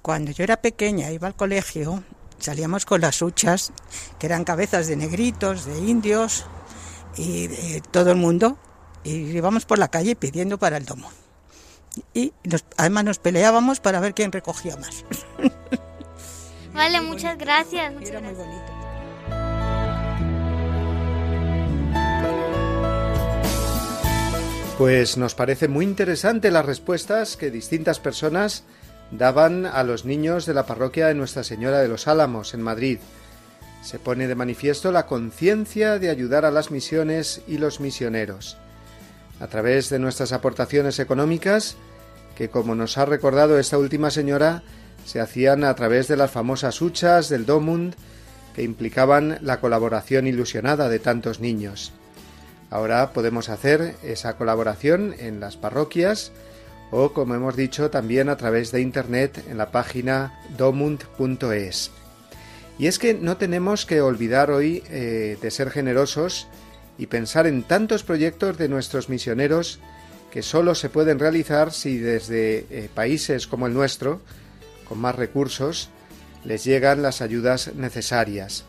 Cuando 0.00 0.30
yo 0.30 0.44
era 0.44 0.58
pequeña, 0.58 1.10
iba 1.10 1.26
al 1.26 1.34
colegio, 1.34 2.04
salíamos 2.38 2.86
con 2.86 3.00
las 3.00 3.20
huchas, 3.20 3.72
que 4.20 4.26
eran 4.26 4.44
cabezas 4.44 4.86
de 4.86 4.94
negritos, 4.94 5.64
de 5.64 5.76
indios 5.76 6.46
y 7.16 7.48
de 7.48 7.82
todo 7.90 8.12
el 8.12 8.16
mundo, 8.16 8.56
y 9.02 9.10
íbamos 9.10 9.64
por 9.64 9.80
la 9.80 9.88
calle 9.88 10.14
pidiendo 10.14 10.56
para 10.56 10.76
el 10.76 10.84
domo. 10.84 11.10
Y 12.14 12.32
nos- 12.44 12.64
además 12.76 13.04
nos 13.04 13.18
peleábamos 13.18 13.80
para 13.80 14.00
ver 14.00 14.14
quién 14.14 14.32
recogía 14.32 14.76
más. 14.76 15.04
Vale, 16.72 17.00
muchas 17.00 17.36
gracias. 17.38 17.92
muchas 17.92 18.10
Era 18.10 18.20
muy 18.20 18.34
gracias. 18.34 18.46
bonito. 18.46 19.78
Pues 24.76 25.16
nos 25.16 25.34
parece 25.34 25.66
muy 25.66 25.84
interesante 25.84 26.50
las 26.52 26.64
respuestas 26.64 27.36
que 27.36 27.50
distintas 27.50 27.98
personas 27.98 28.62
daban 29.10 29.66
a 29.66 29.82
los 29.82 30.04
niños 30.04 30.46
de 30.46 30.54
la 30.54 30.66
parroquia 30.66 31.08
de 31.08 31.14
Nuestra 31.14 31.42
Señora 31.42 31.80
de 31.80 31.88
los 31.88 32.06
Álamos 32.06 32.54
en 32.54 32.62
Madrid. 32.62 32.98
Se 33.82 33.98
pone 33.98 34.28
de 34.28 34.34
manifiesto 34.36 34.92
la 34.92 35.06
conciencia 35.06 35.98
de 35.98 36.10
ayudar 36.10 36.44
a 36.44 36.52
las 36.52 36.70
misiones 36.70 37.42
y 37.48 37.58
los 37.58 37.80
misioneros. 37.80 38.56
A 39.40 39.48
través 39.48 39.88
de 39.88 39.98
nuestras 39.98 40.32
aportaciones 40.32 40.98
económicas, 41.00 41.76
que 42.38 42.50
como 42.50 42.76
nos 42.76 42.98
ha 42.98 43.04
recordado 43.04 43.58
esta 43.58 43.78
última 43.78 44.12
señora, 44.12 44.62
se 45.04 45.18
hacían 45.18 45.64
a 45.64 45.74
través 45.74 46.06
de 46.06 46.16
las 46.16 46.30
famosas 46.30 46.80
huchas 46.80 47.28
del 47.28 47.46
Domund, 47.46 47.96
que 48.54 48.62
implicaban 48.62 49.38
la 49.42 49.58
colaboración 49.58 50.28
ilusionada 50.28 50.88
de 50.88 51.00
tantos 51.00 51.40
niños. 51.40 51.92
Ahora 52.70 53.12
podemos 53.12 53.48
hacer 53.48 53.96
esa 54.04 54.36
colaboración 54.36 55.16
en 55.18 55.40
las 55.40 55.56
parroquias 55.56 56.30
o, 56.92 57.12
como 57.12 57.34
hemos 57.34 57.56
dicho, 57.56 57.90
también 57.90 58.28
a 58.28 58.36
través 58.36 58.70
de 58.70 58.82
Internet 58.82 59.44
en 59.50 59.58
la 59.58 59.72
página 59.72 60.38
domund.es. 60.56 61.90
Y 62.78 62.86
es 62.86 63.00
que 63.00 63.14
no 63.14 63.36
tenemos 63.36 63.84
que 63.84 64.00
olvidar 64.00 64.52
hoy 64.52 64.84
eh, 64.90 65.38
de 65.42 65.50
ser 65.50 65.70
generosos 65.70 66.46
y 66.98 67.06
pensar 67.06 67.48
en 67.48 67.64
tantos 67.64 68.04
proyectos 68.04 68.58
de 68.58 68.68
nuestros 68.68 69.08
misioneros 69.08 69.80
que 70.30 70.42
solo 70.42 70.74
se 70.74 70.90
pueden 70.90 71.18
realizar 71.18 71.72
si 71.72 71.98
desde 71.98 72.66
eh, 72.70 72.88
países 72.94 73.46
como 73.46 73.66
el 73.66 73.74
nuestro, 73.74 74.20
con 74.88 74.98
más 74.98 75.14
recursos, 75.14 75.90
les 76.44 76.64
llegan 76.64 77.02
las 77.02 77.20
ayudas 77.20 77.74
necesarias. 77.74 78.64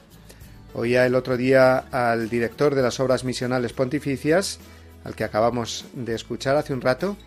Oía 0.73 1.05
el 1.05 1.15
otro 1.15 1.37
día 1.37 1.77
al 1.91 2.29
director 2.29 2.75
de 2.75 2.81
las 2.81 2.99
obras 2.99 3.23
misionales 3.23 3.73
pontificias, 3.73 4.59
al 5.03 5.15
que 5.15 5.23
acabamos 5.23 5.85
de 5.93 6.15
escuchar 6.15 6.55
hace 6.55 6.73
un 6.73 6.81
rato, 6.81 7.17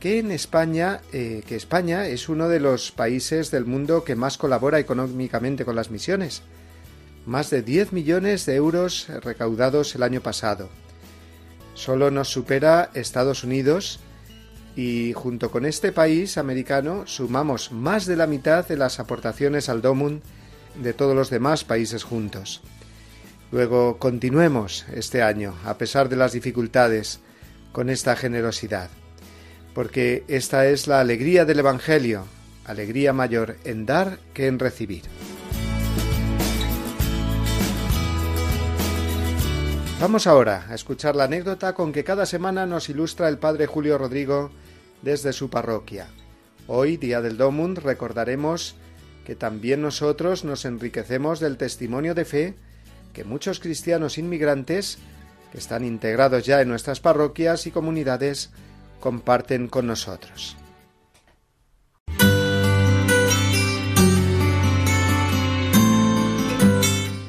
que 0.00 0.18
en 0.18 0.30
España, 0.30 1.00
eh, 1.12 1.42
que 1.46 1.56
España 1.56 2.06
es 2.06 2.28
uno 2.28 2.48
de 2.48 2.60
los 2.60 2.92
países 2.92 3.50
del 3.50 3.64
mundo 3.64 4.04
que 4.04 4.14
más 4.14 4.36
colabora 4.36 4.78
económicamente 4.78 5.64
con 5.64 5.74
las 5.74 5.90
misiones. 5.90 6.42
Más 7.24 7.50
de 7.50 7.62
10 7.62 7.92
millones 7.92 8.46
de 8.46 8.54
euros 8.54 9.08
recaudados 9.22 9.94
el 9.94 10.02
año 10.02 10.20
pasado. 10.20 10.68
Solo 11.76 12.10
nos 12.10 12.28
supera 12.30 12.90
Estados 12.94 13.44
Unidos 13.44 14.00
y 14.76 15.12
junto 15.12 15.50
con 15.50 15.66
este 15.66 15.92
país 15.92 16.38
americano 16.38 17.06
sumamos 17.06 17.70
más 17.70 18.06
de 18.06 18.16
la 18.16 18.26
mitad 18.26 18.66
de 18.66 18.78
las 18.78 18.98
aportaciones 18.98 19.68
al 19.68 19.82
DOMUN 19.82 20.22
de 20.82 20.94
todos 20.94 21.14
los 21.14 21.28
demás 21.28 21.64
países 21.64 22.02
juntos. 22.02 22.62
Luego 23.52 23.98
continuemos 23.98 24.86
este 24.94 25.22
año, 25.22 25.54
a 25.66 25.76
pesar 25.76 26.08
de 26.08 26.16
las 26.16 26.32
dificultades, 26.32 27.20
con 27.72 27.90
esta 27.90 28.16
generosidad, 28.16 28.88
porque 29.74 30.24
esta 30.28 30.66
es 30.66 30.86
la 30.86 31.00
alegría 31.00 31.44
del 31.44 31.58
Evangelio, 31.58 32.24
alegría 32.64 33.12
mayor 33.12 33.58
en 33.64 33.84
dar 33.84 34.18
que 34.32 34.46
en 34.46 34.58
recibir. 34.58 35.02
Vamos 39.98 40.26
ahora 40.26 40.66
a 40.68 40.74
escuchar 40.74 41.16
la 41.16 41.24
anécdota 41.24 41.72
con 41.72 41.90
que 41.90 42.04
cada 42.04 42.26
semana 42.26 42.66
nos 42.66 42.90
ilustra 42.90 43.30
el 43.30 43.38
Padre 43.38 43.66
Julio 43.66 43.96
Rodrigo 43.96 44.50
desde 45.00 45.32
su 45.32 45.48
parroquia. 45.48 46.06
Hoy, 46.66 46.98
Día 46.98 47.22
del 47.22 47.38
Domund, 47.38 47.78
recordaremos 47.78 48.76
que 49.24 49.34
también 49.34 49.80
nosotros 49.80 50.44
nos 50.44 50.66
enriquecemos 50.66 51.40
del 51.40 51.56
testimonio 51.56 52.14
de 52.14 52.26
fe 52.26 52.54
que 53.14 53.24
muchos 53.24 53.58
cristianos 53.58 54.18
inmigrantes, 54.18 54.98
que 55.50 55.56
están 55.56 55.82
integrados 55.82 56.44
ya 56.44 56.60
en 56.60 56.68
nuestras 56.68 57.00
parroquias 57.00 57.66
y 57.66 57.70
comunidades, 57.70 58.50
comparten 59.00 59.66
con 59.66 59.86
nosotros. 59.86 60.58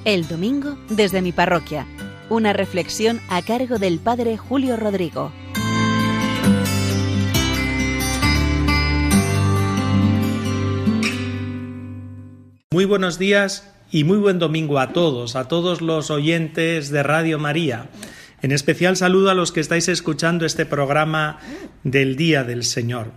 El 0.03 0.27
domingo 0.27 0.77
desde 0.89 1.21
mi 1.21 1.31
parroquia. 1.31 1.87
Una 2.29 2.51
reflexión 2.51 3.21
a 3.29 3.41
cargo 3.41 3.79
del 3.79 3.99
Padre 3.99 4.35
Julio 4.35 4.75
Rodrigo. 4.75 5.31
Muy 12.69 12.83
buenos 12.83 13.17
días 13.17 13.73
y 13.91 14.03
muy 14.03 14.17
buen 14.17 14.39
domingo 14.39 14.77
a 14.79 14.91
todos, 14.91 15.37
a 15.37 15.47
todos 15.47 15.81
los 15.81 16.11
oyentes 16.11 16.89
de 16.89 17.01
Radio 17.01 17.39
María. 17.39 17.89
En 18.41 18.51
especial 18.51 18.97
saludo 18.97 19.29
a 19.29 19.33
los 19.33 19.53
que 19.53 19.61
estáis 19.61 19.87
escuchando 19.87 20.45
este 20.45 20.65
programa 20.65 21.39
del 21.83 22.17
Día 22.17 22.43
del 22.43 22.63
Señor. 22.65 23.13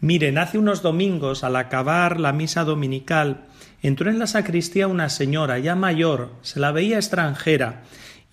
Miren, 0.00 0.38
hace 0.38 0.58
unos 0.58 0.82
domingos, 0.82 1.44
al 1.44 1.54
acabar 1.54 2.18
la 2.18 2.32
misa 2.32 2.64
dominical, 2.64 3.46
entró 3.80 4.10
en 4.10 4.18
la 4.18 4.26
sacristía 4.26 4.88
una 4.88 5.08
señora 5.08 5.60
ya 5.60 5.76
mayor, 5.76 6.32
se 6.42 6.58
la 6.58 6.72
veía 6.72 6.96
extranjera, 6.96 7.84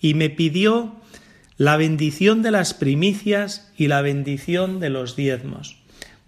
y 0.02 0.12
me 0.12 0.28
pidió 0.28 0.96
la 1.56 1.78
bendición 1.78 2.42
de 2.42 2.50
las 2.50 2.74
primicias 2.74 3.72
y 3.78 3.86
la 3.88 4.02
bendición 4.02 4.80
de 4.80 4.90
los 4.90 5.16
diezmos. 5.16 5.78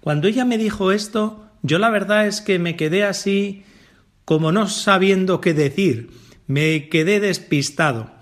Cuando 0.00 0.28
ella 0.28 0.46
me 0.46 0.56
dijo 0.56 0.92
esto, 0.92 1.50
yo 1.62 1.78
la 1.78 1.90
verdad 1.90 2.26
es 2.26 2.40
que 2.40 2.58
me 2.58 2.76
quedé 2.76 3.04
así 3.04 3.64
como 4.24 4.52
no 4.52 4.68
sabiendo 4.68 5.40
qué 5.40 5.52
decir, 5.52 6.10
me 6.46 6.88
quedé 6.88 7.20
despistado. 7.20 8.12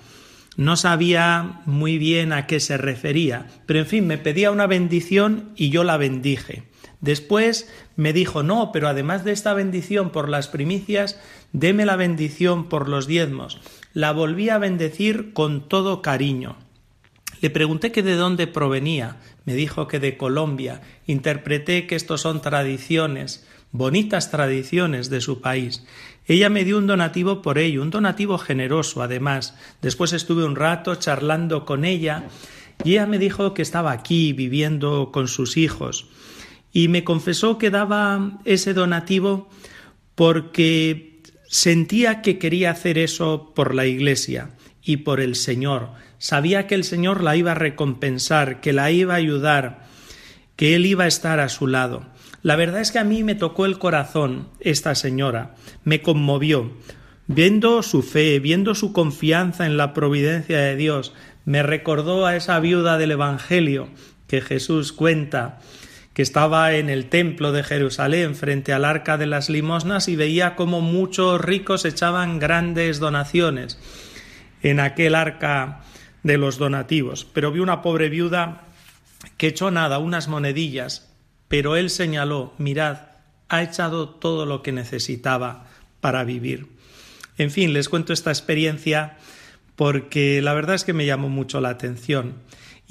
No 0.57 0.77
sabía 0.77 1.61
muy 1.65 1.99
bien 1.99 2.33
a 2.33 2.47
qué 2.47 2.61
se 2.61 2.77
refería, 2.77 3.47
pero 3.67 3.81
en 3.81 3.87
fin, 3.87 4.07
me 4.07 4.19
pedía 4.19 4.51
una 4.51 4.67
bendición 4.67 5.53
y 5.57 5.71
yo 5.71 5.85
la 5.85 5.97
bendije. 5.97 6.65
Después 7.01 7.69
me 7.97 8.13
dijo, 8.13 8.43
no, 8.43 8.71
pero 8.73 8.89
además 8.89 9.25
de 9.25 9.33
esta 9.33 9.55
bendición 9.55 10.11
por 10.11 10.29
las 10.29 10.49
primicias, 10.49 11.21
deme 11.53 11.85
la 11.85 11.97
bendición 11.97 12.69
por 12.69 12.89
los 12.89 13.07
diezmos. 13.07 13.61
La 13.95 14.13
volví 14.13 14.49
a 14.49 14.59
bendecir 14.59 15.33
con 15.33 15.69
todo 15.69 16.03
cariño. 16.03 16.57
Le 17.41 17.51
pregunté 17.51 17.93
que 17.93 18.03
de 18.03 18.15
dónde 18.15 18.47
provenía. 18.47 19.17
Me 19.45 19.55
dijo 19.55 19.89
que 19.89 19.99
de 19.99 20.17
Colombia. 20.17 20.81
Interpreté 21.07 21.87
que 21.87 21.97
estos 21.97 22.21
son 22.23 22.41
tradiciones, 22.41 23.47
bonitas 23.71 24.31
tradiciones 24.31 25.11
de 25.11 25.21
su 25.21 25.41
país. 25.41 25.85
Ella 26.27 26.49
me 26.49 26.65
dio 26.65 26.79
un 26.79 26.87
donativo 26.87 27.43
por 27.43 27.59
ello, 27.59 27.83
un 27.83 27.91
donativo 27.91 28.39
generoso 28.39 29.03
además. 29.03 29.57
Después 29.83 30.13
estuve 30.13 30.45
un 30.45 30.57
rato 30.57 30.95
charlando 30.95 31.65
con 31.65 31.85
ella 31.85 32.25
y 32.85 32.93
ella 32.93 33.07
me 33.07 33.19
dijo 33.19 33.55
que 33.55 33.63
estaba 33.63 33.93
aquí 33.93 34.33
viviendo 34.33 35.11
con 35.13 35.29
sus 35.29 35.57
hijos 35.57 36.07
y 36.73 36.89
me 36.89 37.05
confesó 37.05 37.59
que 37.59 37.71
daba 37.71 38.39
ese 38.45 38.73
donativo 38.73 39.49
porque 40.15 41.12
sentía 41.53 42.23
que 42.23 42.39
quería 42.39 42.71
hacer 42.71 42.97
eso 42.97 43.53
por 43.55 43.75
la 43.75 43.85
Iglesia 43.85 44.53
y 44.83 44.99
por 44.99 45.21
el 45.21 45.35
Señor. 45.35 45.91
Sabía 46.17 46.67
que 46.67 46.75
el 46.75 46.83
Señor 46.83 47.23
la 47.23 47.37
iba 47.37 47.53
a 47.53 47.55
recompensar, 47.55 48.63
que 48.63 48.73
la 48.73 48.91
iba 48.91 49.13
a 49.13 49.19
ayudar, 49.19 49.85
que 50.57 50.75
Él 50.75 50.87
iba 50.87 51.05
a 51.05 51.09
estar 51.09 51.41
a 51.41 51.51
su 51.51 51.67
lado. 51.67 52.07
La 52.43 52.57
verdad 52.57 52.81
es 52.81 52.91
que 52.91 53.01
a 53.01 53.05
mí 53.05 53.23
me 53.23 53.35
tocó 53.35 53.67
el 53.67 53.79
corazón 53.79 54.49
esta 54.61 54.95
señora, 54.95 55.55
me 55.85 56.01
conmovió. 56.01 56.73
Viendo 57.27 57.83
su 57.83 58.03
fe, 58.03 58.41
viendo 58.41 58.75
su 58.75 58.95
confianza 58.95 59.67
en 59.67 59.77
la 59.77 59.93
providencia 59.93 60.59
de 60.59 60.75
Dios, 60.75 61.13
me 61.45 61.63
recordó 61.63 62.25
a 62.25 62.35
esa 62.35 62.59
viuda 62.61 62.97
del 62.97 63.11
Evangelio 63.11 63.91
que 64.27 64.41
Jesús 64.41 64.95
cuenta, 64.95 65.61
que 66.15 66.23
estaba 66.23 66.75
en 66.75 66.91
el 66.91 67.09
templo 67.09 67.53
de 67.53 67.63
Jerusalén 67.63 68.35
frente 68.35 68.73
al 68.73 68.85
arca 68.85 69.17
de 69.17 69.27
las 69.27 69.49
limosnas 69.49 70.09
y 70.09 70.17
veía 70.17 70.57
cómo 70.57 70.81
muchos 70.81 71.41
ricos 71.41 71.85
echaban 71.85 72.39
grandes 72.39 72.99
donaciones 72.99 73.79
en 74.63 74.81
aquel 74.81 75.15
arca 75.15 75.81
de 76.23 76.39
los 76.39 76.59
donativos. 76.59 77.25
Pero 77.25 77.51
vi 77.51 77.61
una 77.61 77.83
pobre 77.83 78.09
viuda 78.09 78.65
que 79.37 79.49
echó 79.49 79.71
nada, 79.71 79.99
unas 79.99 80.29
monedillas, 80.29 81.11
pero 81.49 81.77
él 81.77 81.91
señaló, 81.91 82.55
mirad, 82.59 82.99
ha 83.49 83.63
echado 83.63 84.09
todo 84.09 84.47
lo 84.47 84.63
que 84.63 84.73
necesitaba 84.73 85.67
para 86.01 86.25
vivir. 86.25 86.69
En 87.39 87.51
fin, 87.51 87.73
les 87.73 87.89
cuento 87.89 88.13
esta 88.13 88.31
experiencia 88.31 89.17
porque 89.77 90.43
la 90.43 90.55
verdad 90.55 90.75
es 90.75 90.85
que 90.85 90.93
me 90.93 91.07
llamó 91.07 91.29
mucho 91.29 91.61
la 91.61 91.71
atención. 91.71 92.35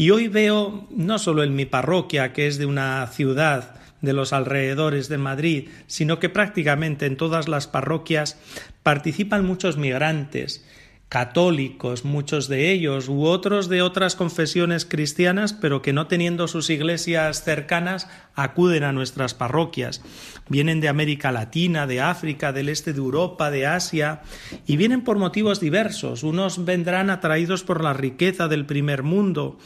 Y 0.01 0.09
hoy 0.09 0.29
veo, 0.29 0.87
no 0.89 1.19
solo 1.19 1.43
en 1.43 1.55
mi 1.55 1.67
parroquia, 1.67 2.33
que 2.33 2.47
es 2.47 2.57
de 2.57 2.65
una 2.65 3.05
ciudad 3.05 3.75
de 4.01 4.13
los 4.13 4.33
alrededores 4.33 5.09
de 5.09 5.19
Madrid, 5.19 5.69
sino 5.85 6.17
que 6.17 6.27
prácticamente 6.27 7.05
en 7.05 7.17
todas 7.17 7.47
las 7.47 7.67
parroquias 7.67 8.39
participan 8.81 9.45
muchos 9.45 9.77
migrantes, 9.77 10.65
católicos, 11.07 12.05
muchos 12.05 12.47
de 12.47 12.71
ellos, 12.71 13.09
u 13.09 13.25
otros 13.25 13.69
de 13.69 13.83
otras 13.83 14.15
confesiones 14.15 14.85
cristianas, 14.85 15.51
pero 15.51 15.81
que 15.81 15.93
no 15.93 16.07
teniendo 16.07 16.47
sus 16.47 16.69
iglesias 16.69 17.43
cercanas 17.43 18.07
acuden 18.33 18.83
a 18.83 18.93
nuestras 18.93 19.33
parroquias. 19.33 20.01
Vienen 20.47 20.79
de 20.79 20.87
América 20.87 21.33
Latina, 21.33 21.85
de 21.85 22.01
África, 22.01 22.53
del 22.53 22.69
este 22.69 22.93
de 22.93 22.99
Europa, 22.99 23.51
de 23.51 23.67
Asia, 23.67 24.21
y 24.65 24.77
vienen 24.77 25.03
por 25.03 25.19
motivos 25.19 25.59
diversos. 25.59 26.23
Unos 26.23 26.65
vendrán 26.65 27.09
atraídos 27.11 27.63
por 27.63 27.83
la 27.83 27.91
riqueza 27.93 28.47
del 28.47 28.65
primer 28.65 29.03
mundo, 29.03 29.59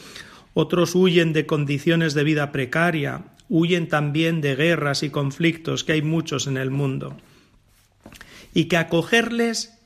otros 0.55 0.95
huyen 0.95 1.33
de 1.33 1.45
condiciones 1.45 2.13
de 2.13 2.23
vida 2.23 2.53
precaria, 2.53 3.25
huyen 3.49 3.89
también 3.89 4.39
de 4.39 4.55
guerras 4.55 5.03
y 5.03 5.09
conflictos, 5.09 5.83
que 5.83 5.91
hay 5.91 6.01
muchos 6.01 6.47
en 6.47 6.55
el 6.55 6.71
mundo. 6.71 7.17
Y 8.53 8.65
que 8.65 8.77
acogerles 8.77 9.77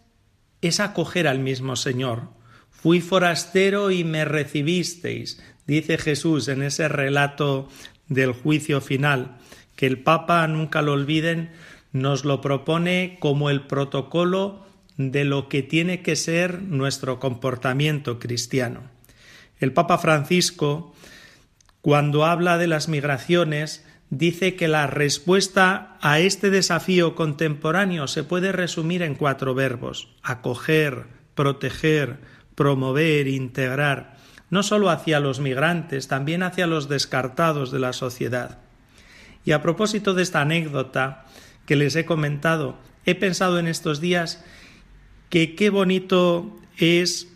es 0.62 0.80
acoger 0.80 1.28
al 1.28 1.40
mismo 1.40 1.76
Señor. 1.76 2.30
Fui 2.70 3.02
forastero 3.02 3.90
y 3.90 4.04
me 4.04 4.26
recibisteis, 4.26 5.42
dice 5.66 5.98
Jesús 5.98 6.48
en 6.48 6.62
ese 6.62 6.88
relato 6.88 7.68
del 8.08 8.34
juicio 8.34 8.80
final, 8.80 9.40
que 9.76 9.88
el 9.88 10.04
Papa, 10.04 10.48
nunca 10.48 10.84
lo 10.84 10.94
olviden, 10.94 11.50
nos 11.94 12.26
lo 12.26 12.42
propone 12.42 13.18
como 13.20 13.50
el 13.50 13.66
protocolo 13.66 14.68
de 14.98 15.26
lo 15.26 15.50
que 15.50 15.64
tiene 15.64 16.04
que 16.04 16.16
ser 16.16 16.62
nuestro 16.62 17.20
comportamiento 17.20 18.20
cristiano. 18.20 18.99
El 19.60 19.74
Papa 19.74 19.98
Francisco, 19.98 20.94
cuando 21.82 22.26
habla 22.26 22.58
de 22.58 22.68
las 22.68 22.88
migraciones, 22.88 23.86
dice 24.10 24.56
que 24.56 24.68
la 24.68 24.88
respuesta 24.88 25.98
a 26.02 26.20
este 26.20 26.50
desafío 26.50 27.16
contemporáneo 27.16 28.08
se 28.08 28.24
puede 28.24 28.52
resumir 28.52 29.02
en 29.02 29.16
cuatro 29.16 29.54
verbos 29.54 30.10
acoger, 30.24 31.08
proteger, 31.36 32.20
promover, 32.56 33.28
integrar, 33.28 34.18
no 34.50 34.64
solo 34.64 34.90
hacia 34.90 35.20
los 35.20 35.40
migrantes, 35.40 36.08
también 36.08 36.44
hacia 36.44 36.68
los 36.68 36.90
descartados 36.90 37.72
de 37.72 37.80
la 37.80 37.94
sociedad. 37.94 38.60
Y 39.46 39.52
a 39.52 39.62
propósito 39.62 40.14
de 40.14 40.24
esta 40.24 40.42
anécdota 40.42 41.26
que 41.66 41.76
les 41.76 41.96
he 41.96 42.06
comentado, 42.06 42.78
he 43.06 43.16
pensado 43.16 43.60
en 43.60 43.68
estos 43.68 44.02
días 44.02 44.44
que 45.30 45.56
qué 45.56 45.70
bonito 45.70 46.58
es 46.78 47.28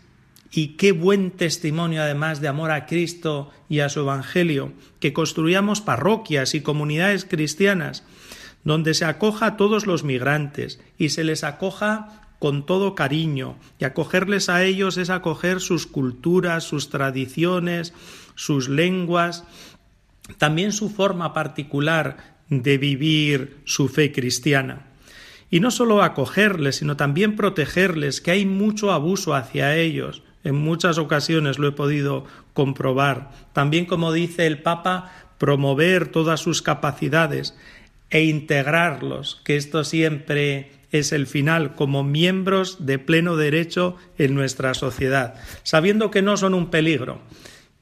y 0.54 0.76
qué 0.76 0.92
buen 0.92 1.32
testimonio 1.32 2.02
además 2.02 2.40
de 2.40 2.48
amor 2.48 2.70
a 2.70 2.86
Cristo 2.86 3.50
y 3.68 3.80
a 3.80 3.88
su 3.88 4.00
Evangelio, 4.00 4.72
que 5.00 5.12
construyamos 5.12 5.80
parroquias 5.80 6.54
y 6.54 6.60
comunidades 6.60 7.24
cristianas 7.24 8.04
donde 8.62 8.94
se 8.94 9.04
acoja 9.04 9.46
a 9.46 9.56
todos 9.56 9.86
los 9.86 10.04
migrantes 10.04 10.80
y 10.96 11.10
se 11.10 11.24
les 11.24 11.44
acoja 11.44 12.22
con 12.38 12.66
todo 12.66 12.94
cariño, 12.94 13.56
y 13.78 13.84
acogerles 13.84 14.48
a 14.48 14.64
ellos 14.64 14.96
es 14.98 15.08
acoger 15.08 15.60
sus 15.60 15.86
culturas, 15.86 16.64
sus 16.64 16.90
tradiciones, 16.90 17.94
sus 18.34 18.68
lenguas, 18.68 19.44
también 20.36 20.72
su 20.72 20.90
forma 20.90 21.32
particular 21.32 22.36
de 22.50 22.76
vivir 22.76 23.58
su 23.64 23.88
fe 23.88 24.12
cristiana. 24.12 24.86
Y 25.50 25.60
no 25.60 25.70
solo 25.70 26.02
acogerles, 26.02 26.76
sino 26.76 26.96
también 26.96 27.36
protegerles, 27.36 28.20
que 28.20 28.32
hay 28.32 28.44
mucho 28.44 28.92
abuso 28.92 29.34
hacia 29.34 29.76
ellos, 29.76 30.22
en 30.44 30.54
muchas 30.54 30.98
ocasiones 30.98 31.58
lo 31.58 31.68
he 31.68 31.72
podido 31.72 32.24
comprobar. 32.52 33.30
También, 33.52 33.86
como 33.86 34.12
dice 34.12 34.46
el 34.46 34.62
Papa, 34.62 35.10
promover 35.38 36.08
todas 36.08 36.40
sus 36.40 36.62
capacidades 36.62 37.56
e 38.10 38.24
integrarlos, 38.24 39.40
que 39.44 39.56
esto 39.56 39.82
siempre 39.82 40.70
es 40.92 41.10
el 41.10 41.26
final, 41.26 41.74
como 41.74 42.04
miembros 42.04 42.86
de 42.86 43.00
pleno 43.00 43.36
derecho 43.36 43.96
en 44.16 44.34
nuestra 44.34 44.74
sociedad, 44.74 45.34
sabiendo 45.64 46.12
que 46.12 46.22
no 46.22 46.36
son 46.36 46.54
un 46.54 46.70
peligro, 46.70 47.20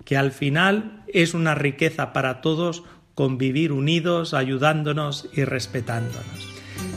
que 0.07 0.16
al 0.16 0.32
final 0.32 1.05
es 1.12 1.34
una 1.34 1.55
riqueza 1.55 2.14
para 2.14 2.41
todos 2.41 2.84
convivir 3.14 3.72
unidos, 3.72 4.32
ayudándonos 4.32 5.28
y 5.34 5.45
respetándonos. 5.45 6.49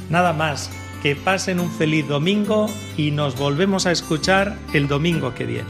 Nada 0.09 0.31
más, 0.31 0.71
que 1.05 1.15
pasen 1.15 1.59
un 1.59 1.69
feliz 1.69 2.07
domingo 2.07 2.65
y 2.97 3.11
nos 3.11 3.37
volvemos 3.37 3.85
a 3.85 3.91
escuchar 3.91 4.57
el 4.73 4.87
domingo 4.87 5.35
que 5.35 5.45
viene. 5.45 5.69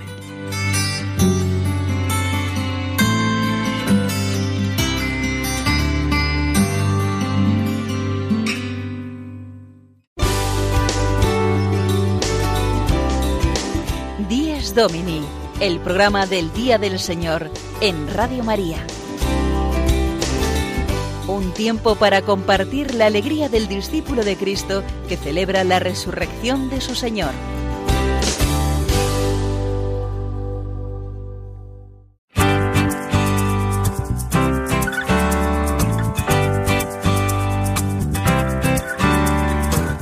Domini, 14.73 15.21
el 15.61 15.79
programa 15.79 16.25
del 16.25 16.51
Día 16.51 16.77
del 16.77 16.99
Señor 16.99 17.49
en 17.79 18.13
Radio 18.13 18.43
María. 18.43 18.85
Un 21.27 21.53
tiempo 21.53 21.95
para 21.95 22.21
compartir 22.21 22.93
la 22.93 23.07
alegría 23.07 23.49
del 23.49 23.67
discípulo 23.67 24.23
de 24.23 24.35
Cristo 24.35 24.83
que 25.09 25.17
celebra 25.17 25.63
la 25.63 25.79
resurrección 25.79 26.69
de 26.69 26.81
su 26.81 26.95
Señor. 26.95 27.31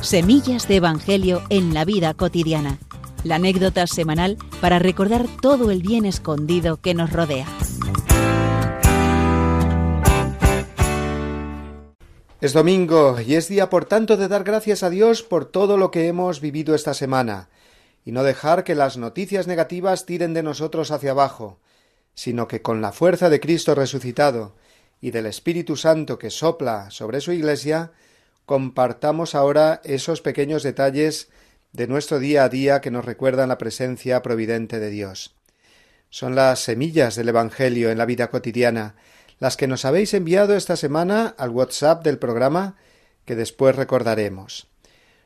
Semillas 0.00 0.68
de 0.68 0.76
Evangelio 0.76 1.42
en 1.48 1.74
la 1.74 1.84
vida 1.84 2.14
cotidiana 2.14 2.78
la 3.24 3.36
anécdota 3.36 3.86
semanal 3.86 4.36
para 4.60 4.78
recordar 4.78 5.26
todo 5.40 5.70
el 5.70 5.82
bien 5.82 6.04
escondido 6.04 6.76
que 6.76 6.94
nos 6.94 7.10
rodea. 7.10 7.46
Es 12.44 12.52
domingo 12.52 13.18
y 13.26 13.36
es 13.36 13.48
día, 13.48 13.70
por 13.70 13.86
tanto, 13.86 14.18
de 14.18 14.28
dar 14.28 14.44
gracias 14.44 14.82
a 14.82 14.90
Dios 14.90 15.22
por 15.22 15.46
todo 15.46 15.78
lo 15.78 15.90
que 15.90 16.08
hemos 16.08 16.42
vivido 16.42 16.74
esta 16.74 16.92
semana, 16.92 17.48
y 18.04 18.12
no 18.12 18.22
dejar 18.22 18.64
que 18.64 18.74
las 18.74 18.98
noticias 18.98 19.46
negativas 19.46 20.04
tiren 20.04 20.34
de 20.34 20.42
nosotros 20.42 20.90
hacia 20.90 21.12
abajo, 21.12 21.58
sino 22.14 22.46
que 22.46 22.60
con 22.60 22.82
la 22.82 22.92
fuerza 22.92 23.30
de 23.30 23.40
Cristo 23.40 23.74
resucitado 23.74 24.56
y 25.00 25.10
del 25.10 25.24
Espíritu 25.24 25.76
Santo 25.76 26.18
que 26.18 26.28
sopla 26.28 26.90
sobre 26.90 27.22
su 27.22 27.32
Iglesia, 27.32 27.92
compartamos 28.44 29.34
ahora 29.34 29.80
esos 29.82 30.20
pequeños 30.20 30.62
detalles 30.62 31.30
de 31.72 31.86
nuestro 31.86 32.18
día 32.18 32.44
a 32.44 32.50
día 32.50 32.82
que 32.82 32.90
nos 32.90 33.06
recuerdan 33.06 33.48
la 33.48 33.56
presencia 33.56 34.20
providente 34.20 34.80
de 34.80 34.90
Dios. 34.90 35.34
Son 36.10 36.34
las 36.34 36.60
semillas 36.60 37.16
del 37.16 37.30
Evangelio 37.30 37.90
en 37.90 37.96
la 37.96 38.04
vida 38.04 38.28
cotidiana, 38.28 38.96
las 39.38 39.56
que 39.56 39.66
nos 39.66 39.84
habéis 39.84 40.14
enviado 40.14 40.56
esta 40.56 40.76
semana 40.76 41.34
al 41.38 41.50
WhatsApp 41.50 42.04
del 42.04 42.18
programa 42.18 42.76
que 43.24 43.36
después 43.36 43.74
recordaremos. 43.76 44.66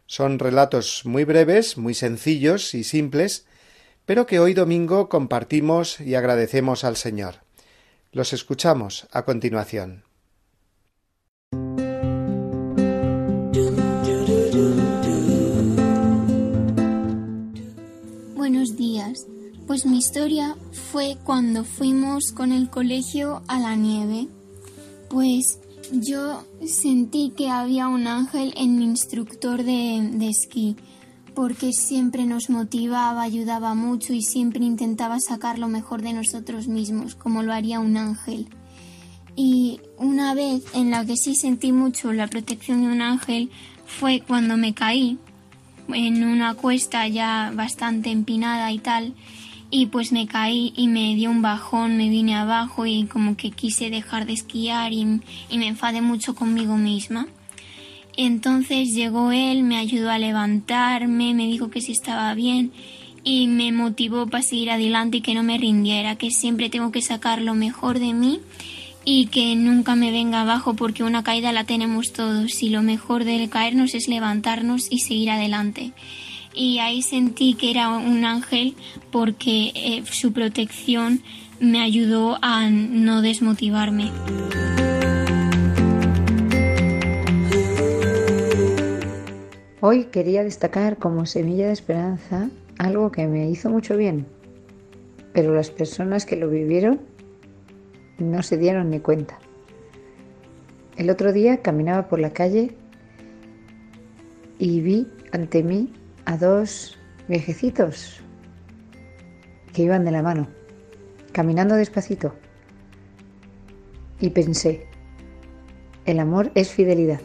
Son 0.07 0.39
relatos 0.39 1.03
muy 1.05 1.25
breves, 1.25 1.77
muy 1.77 1.95
sencillos 1.95 2.75
y 2.75 2.85
simples, 2.85 3.45
pero 4.07 4.27
que 4.27 4.41
hoy 4.41 4.55
domingo 4.55 5.09
compartimos 5.09 6.01
y 6.01 6.15
agradecemos 6.15 6.85
al 6.85 6.97
Señor. 6.97 7.37
Los 8.11 8.33
escuchamos 8.33 9.07
a 9.13 9.25
continuación. 9.25 10.05
Buenos 18.35 18.77
días. 18.77 19.27
Pues 19.69 19.85
mi 19.85 19.99
historia 19.99 20.57
fue 20.73 21.19
cuando 21.25 21.63
fuimos 21.63 22.33
con 22.33 22.53
el 22.53 22.71
colegio 22.71 23.43
a 23.49 23.61
la 23.61 23.77
nieve. 23.77 24.27
Pues 25.11 25.61
yo 25.93 26.43
sentí 26.67 27.35
que 27.37 27.51
había 27.51 27.89
un 27.89 28.07
ángel 28.07 28.55
en 28.57 28.79
mi 28.79 28.85
instructor 28.85 29.63
de, 29.63 30.09
de 30.11 30.31
esquí, 30.31 30.75
porque 31.35 31.75
siempre 31.75 32.25
nos 32.25 32.49
motivaba, 32.49 33.21
ayudaba 33.21 33.75
mucho 33.75 34.15
y 34.15 34.23
siempre 34.23 34.65
intentaba 34.65 35.21
sacar 35.21 35.59
lo 35.59 35.69
mejor 35.69 36.01
de 36.01 36.15
nosotros 36.15 36.67
mismos, 36.67 37.15
como 37.15 37.43
lo 37.43 37.53
haría 37.53 37.79
un 37.79 37.99
ángel. 37.99 38.49
Y 39.37 39.83
una 39.99 40.33
vez 40.33 40.65
en 40.73 40.91
la 40.91 41.05
que 41.05 41.19
sí 41.19 41.35
sentí 41.35 41.73
mucho 41.73 42.15
la 42.15 42.27
protección 42.27 42.81
de 42.81 42.87
un 42.87 43.03
ángel 43.03 43.51
fue 43.85 44.23
cuando 44.27 44.57
me 44.57 44.73
caí 44.73 45.19
en 45.89 46.25
una 46.25 46.55
cuesta 46.55 47.07
ya 47.07 47.53
bastante 47.55 48.11
empinada 48.11 48.73
y 48.73 48.79
tal, 48.79 49.15
y 49.71 49.87
pues 49.87 50.13
me 50.13 50.27
caí 50.27 50.73
y 50.77 50.89
me 50.89 51.15
dio 51.15 51.31
un 51.31 51.43
bajón, 51.43 51.97
me 51.97 52.09
vine 52.09 52.35
abajo 52.35 52.87
y 52.87 53.05
como 53.05 53.37
que 53.37 53.51
quise 53.51 53.91
dejar 53.91 54.27
de 54.27 54.33
esquiar 54.33 54.93
y, 54.93 55.05
me 55.05 55.67
enfadé 55.67 56.01
mucho 56.01 56.35
conmigo 56.35 56.77
misma. 56.77 57.29
Entonces 58.17 58.95
llegó 58.95 59.31
él, 59.31 59.63
me 59.63 59.77
ayudó 59.77 60.11
a 60.11 60.19
levantarme, 60.19 61.35
me 61.35 61.47
dijo 61.47 61.71
que 61.71 61.81
sí 61.81 61.93
estaba 61.93 62.35
bien 62.35 62.73
y 63.23 63.47
me 63.47 63.71
motivó 63.71 64.27
para 64.27 64.43
seguir 64.43 64.71
adelante 64.71 65.19
y 65.19 65.21
que 65.21 65.35
no 65.35 65.43
me 65.43 65.59
rindiera, 65.59 66.17
que 66.17 66.31
siempre 66.31 66.71
tengo 66.71 66.91
que 66.91 67.03
sacar 67.03 67.43
lo 67.43 67.55
mejor 67.55 67.99
de 67.99 68.15
mí 68.15 68.41
y 69.05 69.27
que 69.27 69.55
nunca 69.55 69.95
me 69.95 70.11
venga 70.11 70.41
abajo 70.41 70.75
porque 70.75 71.05
una 71.05 71.23
caída 71.23 71.53
la 71.53 71.65
tenemos 71.65 72.13
todos 72.13 72.63
y 72.63 72.71
lo 72.71 72.83
mejor 72.83 73.25
de 73.25 73.49
caernos 73.49 73.95
es 73.95 74.09
levantarnos 74.09 74.89
y 74.91 75.01
seguir 75.01 75.31
adelante 75.31 75.93
y 76.59 76.81
ahí 76.81 77.03
sentí 77.03 77.55
que 77.55 77.71
era 77.71 77.89
un 77.91 78.25
ángel 78.25 78.75
porque 79.13 79.71
eh, 79.77 80.03
su 80.11 80.33
protección 80.33 81.23
me 81.61 81.81
ayudó 81.81 82.37
a 82.43 82.69
no 82.69 83.23
desmotivarme. 83.23 84.11
Hoy 89.81 90.07
quería 90.07 90.43
destacar 90.43 90.99
como 90.99 91.27
semilla 91.27 91.69
de 91.69 91.73
esperanza 91.73 92.51
algo 92.79 93.13
que 93.13 93.29
me 93.29 93.49
hizo 93.49 93.71
mucho 93.71 93.97
bien, 93.97 94.27
pero 95.33 95.55
las 95.55 95.71
personas 95.71 96.27
que 96.27 96.35
lo 96.35 96.51
vivieron 96.51 97.01
no 98.19 98.43
se 98.43 98.57
dieron 98.57 98.91
ni 98.91 98.99
cuenta. 98.99 99.39
El 100.97 101.09
otro 101.11 101.33
día 101.33 101.63
caminaba 101.63 102.09
por 102.09 102.19
la 102.19 102.31
calle 102.31 102.75
y 104.59 104.81
vi 104.81 105.07
ante 105.31 105.63
mí 105.63 105.93
a 106.29 106.37
dos 106.37 106.99
viejecitos 107.27 108.21
que 109.73 109.85
iban 109.85 110.05
de 110.05 110.11
la 110.11 110.23
mano, 110.23 110.47
caminando 111.33 111.75
despacito. 111.75 112.35
Y 114.21 114.29
pensé, 114.29 114.87
el 116.05 116.21
amor 116.21 116.53
es 116.55 116.69
fidelidad. 116.69 117.21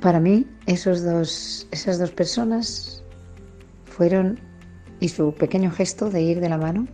Para 0.00 0.20
mí, 0.20 0.46
esos 0.64 1.04
dos, 1.04 1.68
esas 1.70 1.98
dos 1.98 2.12
personas 2.12 3.04
fueron, 3.84 4.40
y 4.98 5.10
su 5.10 5.34
pequeño 5.34 5.70
gesto 5.70 6.08
de 6.08 6.22
ir 6.22 6.40
de 6.40 6.48
la 6.48 6.56
mano, 6.56 6.88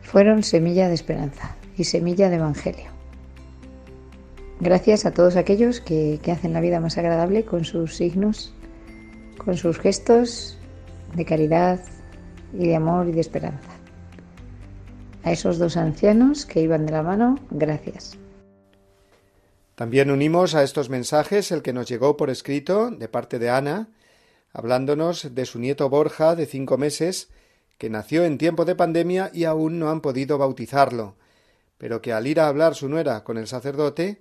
fueron 0.00 0.42
semilla 0.42 0.88
de 0.88 0.94
esperanza 0.94 1.56
y 1.76 1.84
semilla 1.84 2.30
de 2.30 2.36
evangelio. 2.36 2.90
Gracias 4.60 5.04
a 5.04 5.10
todos 5.10 5.36
aquellos 5.36 5.82
que, 5.82 6.20
que 6.22 6.32
hacen 6.32 6.54
la 6.54 6.60
vida 6.62 6.80
más 6.80 6.96
agradable 6.96 7.44
con 7.44 7.66
sus 7.66 7.96
signos 7.96 8.54
con 9.44 9.56
sus 9.56 9.78
gestos 9.78 10.56
de 11.14 11.24
caridad 11.24 11.80
y 12.52 12.66
de 12.66 12.76
amor 12.76 13.08
y 13.08 13.12
de 13.12 13.20
esperanza. 13.20 13.70
A 15.24 15.32
esos 15.32 15.58
dos 15.58 15.76
ancianos 15.76 16.46
que 16.46 16.60
iban 16.60 16.86
de 16.86 16.92
la 16.92 17.02
mano, 17.02 17.38
gracias. 17.50 18.18
También 19.74 20.10
unimos 20.10 20.54
a 20.54 20.62
estos 20.62 20.90
mensajes 20.90 21.50
el 21.50 21.62
que 21.62 21.72
nos 21.72 21.88
llegó 21.88 22.16
por 22.16 22.30
escrito 22.30 22.90
de 22.90 23.08
parte 23.08 23.38
de 23.38 23.50
Ana, 23.50 23.88
hablándonos 24.52 25.34
de 25.34 25.46
su 25.46 25.58
nieto 25.58 25.88
Borja 25.88 26.36
de 26.36 26.46
cinco 26.46 26.76
meses, 26.76 27.30
que 27.78 27.90
nació 27.90 28.24
en 28.24 28.38
tiempo 28.38 28.64
de 28.64 28.74
pandemia 28.74 29.30
y 29.32 29.44
aún 29.44 29.78
no 29.78 29.90
han 29.90 30.00
podido 30.00 30.38
bautizarlo, 30.38 31.16
pero 31.78 32.02
que 32.02 32.12
al 32.12 32.26
ir 32.26 32.38
a 32.38 32.48
hablar 32.48 32.74
su 32.74 32.88
nuera 32.88 33.24
con 33.24 33.38
el 33.38 33.46
sacerdote, 33.46 34.20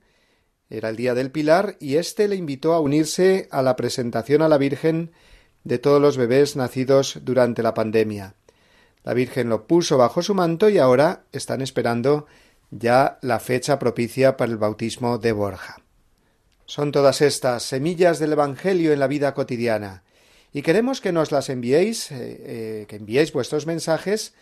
era 0.71 0.87
el 0.87 0.95
día 0.95 1.13
del 1.13 1.31
Pilar 1.31 1.75
y 1.79 1.97
éste 1.97 2.29
le 2.29 2.37
invitó 2.37 2.73
a 2.73 2.79
unirse 2.79 3.49
a 3.51 3.61
la 3.61 3.75
presentación 3.75 4.41
a 4.41 4.47
la 4.47 4.57
Virgen 4.57 5.11
de 5.65 5.77
todos 5.77 6.01
los 6.01 6.15
bebés 6.15 6.55
nacidos 6.55 7.19
durante 7.23 7.61
la 7.61 7.73
pandemia. 7.73 8.35
La 9.03 9.13
Virgen 9.13 9.49
lo 9.49 9.67
puso 9.67 9.97
bajo 9.97 10.23
su 10.23 10.33
manto 10.33 10.69
y 10.69 10.77
ahora 10.77 11.25
están 11.33 11.61
esperando 11.61 12.25
ya 12.69 13.19
la 13.21 13.39
fecha 13.41 13.77
propicia 13.79 14.37
para 14.37 14.49
el 14.49 14.57
bautismo 14.57 15.17
de 15.17 15.33
Borja. 15.33 15.81
Son 16.65 16.93
todas 16.93 17.21
estas 17.21 17.63
semillas 17.63 18.17
del 18.19 18.31
Evangelio 18.31 18.93
en 18.93 18.99
la 18.99 19.07
vida 19.07 19.33
cotidiana 19.33 20.03
y 20.53 20.61
queremos 20.61 21.01
que 21.01 21.11
nos 21.11 21.33
las 21.33 21.49
enviéis, 21.49 22.11
eh, 22.11 22.15
eh, 22.17 22.85
que 22.87 22.95
enviéis 22.95 23.33
vuestros 23.33 23.65
mensajes 23.65 24.33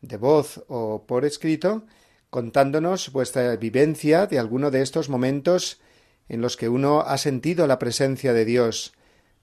de 0.00 0.16
voz 0.16 0.64
o 0.66 1.04
por 1.06 1.24
escrito 1.24 1.84
contándonos 2.30 3.12
vuestra 3.12 3.56
vivencia 3.56 4.26
de 4.26 4.38
alguno 4.38 4.70
de 4.70 4.82
estos 4.82 5.08
momentos 5.08 5.80
en 6.28 6.40
los 6.40 6.56
que 6.56 6.68
uno 6.68 7.00
ha 7.00 7.18
sentido 7.18 7.66
la 7.66 7.78
presencia 7.78 8.32
de 8.32 8.44
Dios, 8.44 8.92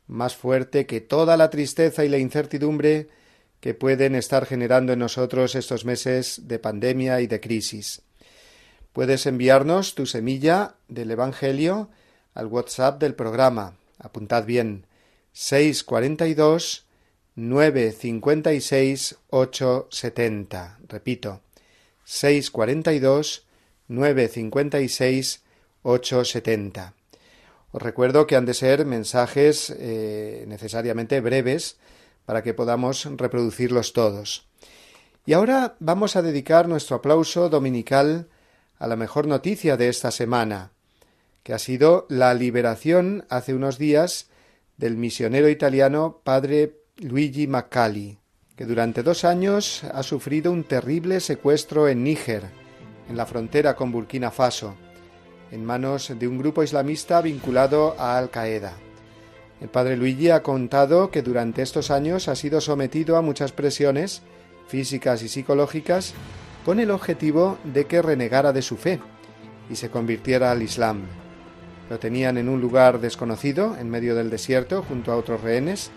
más 0.08 0.36
fuerte 0.36 0.86
que 0.86 1.02
toda 1.02 1.38
la 1.38 1.50
tristeza 1.50 2.04
y 2.04 2.10
la 2.10 2.18
incertidumbre 2.18 3.08
que 3.60 3.74
pueden 3.74 4.16
estar 4.16 4.46
generando 4.46 4.92
en 4.92 5.00
nosotros 5.00 5.56
estos 5.56 5.86
meses 5.86 6.42
de 6.48 6.60
pandemia 6.60 7.22
y 7.22 7.28
de 7.28 7.40
crisis. 7.40 8.02
Puedes 8.92 9.26
enviarnos 9.26 9.96
tu 9.96 10.06
semilla 10.06 10.76
del 10.88 11.12
Evangelio 11.12 11.90
al 12.34 12.48
WhatsApp 12.48 13.00
del 13.00 13.16
programa. 13.16 13.78
Apuntad 13.98 14.46
bien. 14.46 14.86
642 15.32 16.86
956 17.36 19.16
870. 19.30 20.80
Repito, 20.88 21.42
642 22.06 23.46
956 23.88 25.44
870. 25.84 26.94
Os 27.72 27.82
recuerdo 27.82 28.28
que 28.28 28.36
han 28.36 28.46
de 28.46 28.54
ser 28.54 28.86
mensajes 28.86 29.74
eh, 29.78 30.46
necesariamente 30.48 31.22
breves 31.22 31.78
para 32.26 32.44
que 32.44 32.54
podamos 32.54 33.06
reproducirlos 33.18 33.94
todos. 33.94 34.48
Y 35.26 35.34
ahora 35.34 35.76
vamos 35.80 36.16
a 36.16 36.22
dedicar 36.22 36.68
nuestro 36.68 36.98
aplauso 36.98 37.50
dominical 37.50 38.28
a 38.78 38.88
la 38.88 38.96
mejor 38.96 39.28
noticia 39.28 39.78
de 39.78 39.88
esta 39.88 40.12
semana, 40.12 40.72
que 41.44 41.54
ha 41.54 41.60
sido 41.60 42.06
la 42.10 42.34
liberación 42.34 43.26
hace 43.30 43.54
unos 43.54 43.78
días 43.78 44.30
del 44.78 44.98
misionero 44.98 45.50
italiano 45.50 46.22
padre 46.24 46.78
Luigi 46.98 47.48
Maccali, 47.48 48.20
que 48.56 48.66
durante 48.66 49.02
dos 49.02 49.26
años 49.26 49.84
ha 49.84 50.04
sufrido 50.04 50.52
un 50.52 50.64
terrible 50.64 51.20
secuestro 51.20 51.88
en 51.88 52.04
Níger, 52.04 52.44
en 53.10 53.18
la 53.18 53.26
frontera 53.26 53.76
con 53.76 53.92
Burkina 53.92 54.30
Faso, 54.30 54.76
en 55.52 55.66
manos 55.66 56.14
de 56.18 56.28
un 56.28 56.38
grupo 56.38 56.64
islamista 56.64 57.22
vinculado 57.22 57.96
a 57.98 58.18
Al 58.18 58.30
Qaeda. 58.30 58.74
El 59.60 59.70
padre 59.70 59.98
Luigi 59.98 60.30
ha 60.30 60.44
contado 60.44 61.10
que 61.10 61.22
durante 61.22 61.62
estos 61.62 61.90
años 61.90 62.28
ha 62.28 62.36
sido 62.36 62.62
sometido 62.62 63.18
a 63.18 63.22
muchas 63.22 63.52
presiones 63.52 64.22
físicas 64.68 65.24
y 65.24 65.30
psicológicas 65.30 66.14
con 66.66 66.80
el 66.80 66.92
objetivo 66.92 67.58
de 67.64 67.86
que 67.86 68.02
renegara 68.02 68.54
de 68.54 68.62
su 68.62 68.78
fe 68.78 69.00
y 69.70 69.76
se 69.76 69.90
convirtiera 69.90 70.52
al 70.52 70.62
Islam. 70.62 71.04
Lo 71.90 72.00
tenían 72.00 72.38
en 72.38 72.50
un 72.50 72.62
lugar 72.62 73.00
desconocido, 73.00 73.76
en 73.78 73.90
medio 73.90 74.16
del 74.16 74.30
desierto, 74.30 74.84
junto 74.84 75.12
a 75.12 75.18
otros 75.18 75.42
rehenes, 75.42 75.92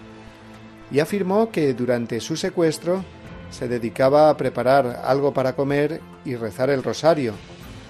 y 0.90 1.00
afirmó 1.00 1.50
que 1.50 1.74
durante 1.74 2.20
su 2.20 2.36
secuestro 2.36 3.04
se 3.50 3.68
dedicaba 3.68 4.30
a 4.30 4.36
preparar 4.36 5.02
algo 5.04 5.32
para 5.32 5.54
comer 5.54 6.00
y 6.24 6.36
rezar 6.36 6.70
el 6.70 6.82
rosario, 6.82 7.34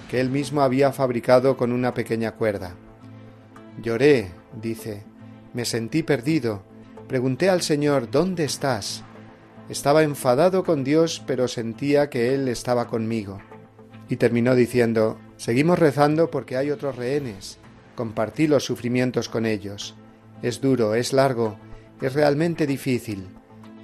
que 0.09 0.19
él 0.19 0.29
mismo 0.29 0.61
había 0.61 0.91
fabricado 0.91 1.57
con 1.57 1.71
una 1.71 1.93
pequeña 1.93 2.33
cuerda. 2.33 2.75
Lloré, 3.81 4.31
dice, 4.61 5.03
me 5.53 5.65
sentí 5.65 6.03
perdido, 6.03 6.63
pregunté 7.07 7.49
al 7.49 7.61
Señor 7.61 8.09
¿Dónde 8.09 8.43
estás? 8.43 9.03
Estaba 9.69 10.03
enfadado 10.03 10.63
con 10.63 10.83
Dios, 10.83 11.21
pero 11.27 11.47
sentía 11.47 12.09
que 12.09 12.33
Él 12.33 12.47
estaba 12.47 12.87
conmigo. 12.87 13.39
Y 14.09 14.15
terminó 14.15 14.55
diciendo 14.55 15.17
Seguimos 15.37 15.77
rezando 15.77 16.31
porque 16.31 16.57
hay 16.57 16.71
otros 16.71 16.95
rehenes. 16.95 17.59
Compartí 17.95 18.47
los 18.47 18.65
sufrimientos 18.65 19.29
con 19.29 19.45
ellos. 19.45 19.95
Es 20.41 20.61
duro, 20.61 20.95
es 20.95 21.13
largo, 21.13 21.57
es 22.01 22.13
realmente 22.13 22.67
difícil. 22.67 23.27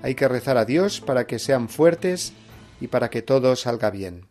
Hay 0.02 0.16
que 0.16 0.28
rezar 0.28 0.58
a 0.58 0.66
Dios 0.66 1.02
para 1.02 1.26
que 1.26 1.40
sean 1.40 1.70
fuertes 1.70 2.34
y 2.82 2.88
para 2.88 3.10
que 3.10 3.22
todo 3.22 3.56
salga 3.56 3.90
bien. 3.90 4.28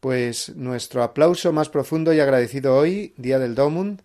Pues 0.00 0.54
nuestro 0.56 1.02
aplauso 1.02 1.52
más 1.52 1.68
profundo 1.68 2.12
y 2.12 2.20
agradecido 2.20 2.76
hoy, 2.76 3.14
Día 3.16 3.38
del 3.38 3.54
Domund, 3.54 4.02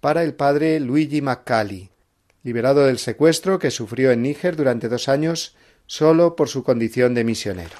para 0.00 0.22
el 0.22 0.34
padre 0.34 0.80
Luigi 0.80 1.22
Maccali, 1.22 1.90
liberado 2.42 2.86
del 2.86 2.98
secuestro 2.98 3.58
que 3.58 3.70
sufrió 3.70 4.10
en 4.10 4.22
Níger 4.22 4.56
durante 4.56 4.88
dos 4.88 5.08
años 5.08 5.56
solo 5.86 6.36
por 6.36 6.48
su 6.48 6.64
condición 6.64 7.14
de 7.14 7.24
misionero. 7.24 7.76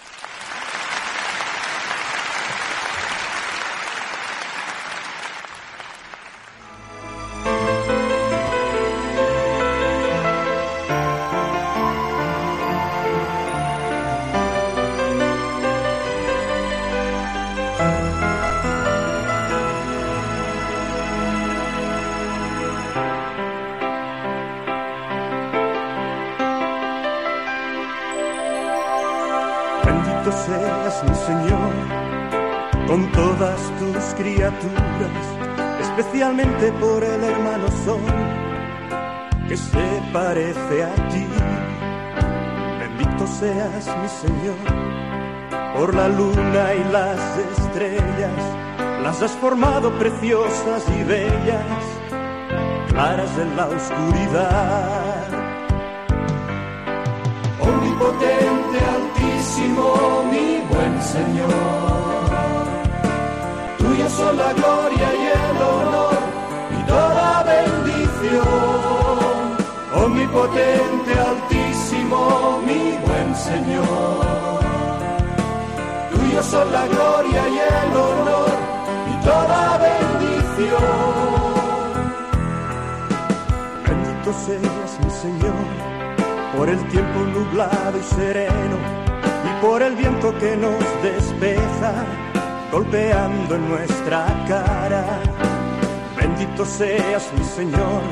Bendito 30.25 30.39
seas 30.47 31.03
mi 31.03 31.15
Señor 31.17 31.73
con 32.87 33.11
todas 33.11 33.61
tus 33.81 34.15
criaturas, 34.15 35.25
especialmente 35.81 36.71
por 36.75 37.03
el 37.03 37.25
hermano 37.25 37.67
Sol 37.85 38.01
que 39.49 39.57
se 39.57 40.03
parece 40.13 40.85
a 40.85 40.95
ti. 41.09 41.27
Bendito 42.79 43.27
seas 43.27 43.89
mi 44.01 44.09
Señor 44.09 44.63
por 45.77 45.93
la 45.93 46.07
luna 46.07 46.73
y 46.73 46.93
las 46.93 47.39
estrellas, 47.59 48.43
las 49.03 49.21
has 49.23 49.33
formado 49.33 49.91
preciosas 49.99 50.85
y 51.01 51.03
bellas, 51.03 51.83
claras 52.91 53.39
en 53.39 53.57
la 53.57 53.67
oscuridad. 53.67 55.22
Omnipotente, 58.03 58.79
altísimo, 58.99 60.25
mi 60.31 60.61
buen 60.71 61.03
Señor. 61.03 61.51
Tuya 63.79 64.09
son 64.11 64.37
la 64.37 64.53
gloria 64.55 65.09
y 65.15 65.27
el 65.27 65.63
honor 65.63 66.19
y 66.79 66.83
toda 66.89 67.45
bendición. 67.45 68.45
Omnipotente, 70.05 71.13
altísimo, 71.15 72.61
mi 72.67 72.99
buen 73.07 73.37
Señor. 73.37 74.61
Tuya 76.13 76.43
son 76.43 76.73
la 76.73 76.87
gloria 76.89 77.49
y 77.49 77.59
el 77.59 77.97
honor 77.97 78.53
y 79.13 79.25
toda 79.25 79.79
bendición. 79.79 80.83
Bendito 83.87 84.33
seas 84.45 84.99
mi 85.05 85.11
Señor 85.11 85.82
por 86.57 86.69
el 86.69 86.79
tiempo 86.89 87.21
nublado 87.21 87.99
y 87.99 88.03
sereno 88.15 88.77
y 89.45 89.65
por 89.65 89.83
el 89.83 89.97
viento 89.97 90.37
que 90.39 90.57
nos 90.57 91.03
despeja 91.03 92.05
golpeando 92.71 93.55
en 93.55 93.69
nuestra 93.69 94.27
cara. 94.49 95.05
Bendito 96.17 96.65
seas 96.65 97.31
mi 97.37 97.45
Señor 97.45 98.03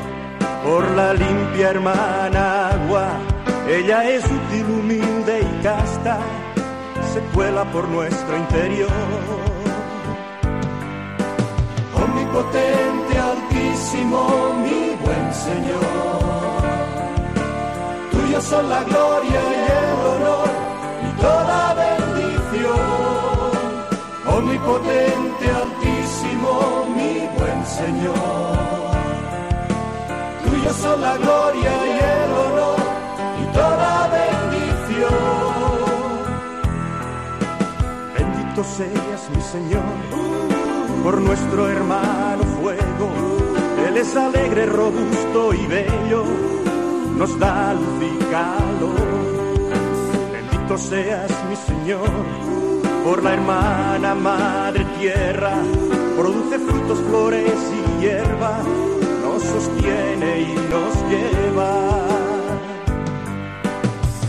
por 0.64 0.88
la 0.92 1.14
limpia 1.14 1.70
hermana 1.70 2.70
agua. 2.70 3.08
Ella 3.68 4.08
es 4.08 4.24
útil, 4.24 4.64
humilde 4.64 5.40
y 5.40 5.62
casta, 5.62 6.18
se 7.12 7.20
cuela 7.34 7.64
por 7.70 7.88
nuestro 7.88 8.36
interior. 8.36 8.90
Omnipotente, 11.94 13.18
altísimo, 13.18 14.54
mi 14.62 14.96
buen 15.04 15.34
Señor. 15.34 16.59
Tuya 18.30 18.42
son 18.42 18.68
la 18.68 18.84
gloria 18.84 19.40
y 19.50 19.54
el 19.82 19.90
honor 20.06 20.48
y 21.02 21.20
toda 21.20 21.74
bendición. 21.74 22.78
Omnipotente, 24.24 25.46
altísimo, 25.50 26.50
mi 26.94 27.26
buen 27.36 27.66
Señor. 27.66 28.14
Tuya 30.44 30.72
son 30.74 31.00
la 31.00 31.16
gloria 31.16 31.72
y 31.86 31.98
el 32.14 32.30
honor 32.44 32.80
y 33.42 33.44
toda 33.52 34.08
bendición. 34.18 35.18
Bendito 38.16 38.62
seas 38.62 39.22
mi 39.34 39.42
Señor 39.42 39.82
por 41.02 41.20
nuestro 41.20 41.68
hermano 41.68 42.44
fuego. 42.60 43.10
Él 43.88 43.96
es 43.96 44.14
alegre, 44.14 44.66
robusto 44.66 45.52
y 45.52 45.66
bello, 45.66 46.24
nos 47.20 47.38
da 47.38 47.74
luz 47.74 48.02
y 48.02 48.16
calor. 48.32 49.10
Bendito 50.32 50.78
seas 50.78 51.30
mi 51.50 51.56
Señor 51.68 52.10
por 53.04 53.22
la 53.22 53.34
hermana 53.34 54.14
madre 54.14 54.86
tierra, 54.98 55.52
produce 56.16 56.58
frutos, 56.58 56.98
flores 57.08 57.60
y 57.78 58.02
hierba, 58.02 58.52
nos 59.22 59.42
sostiene 59.42 60.30
y 60.40 60.54
nos 60.72 60.94
lleva. 61.10 61.72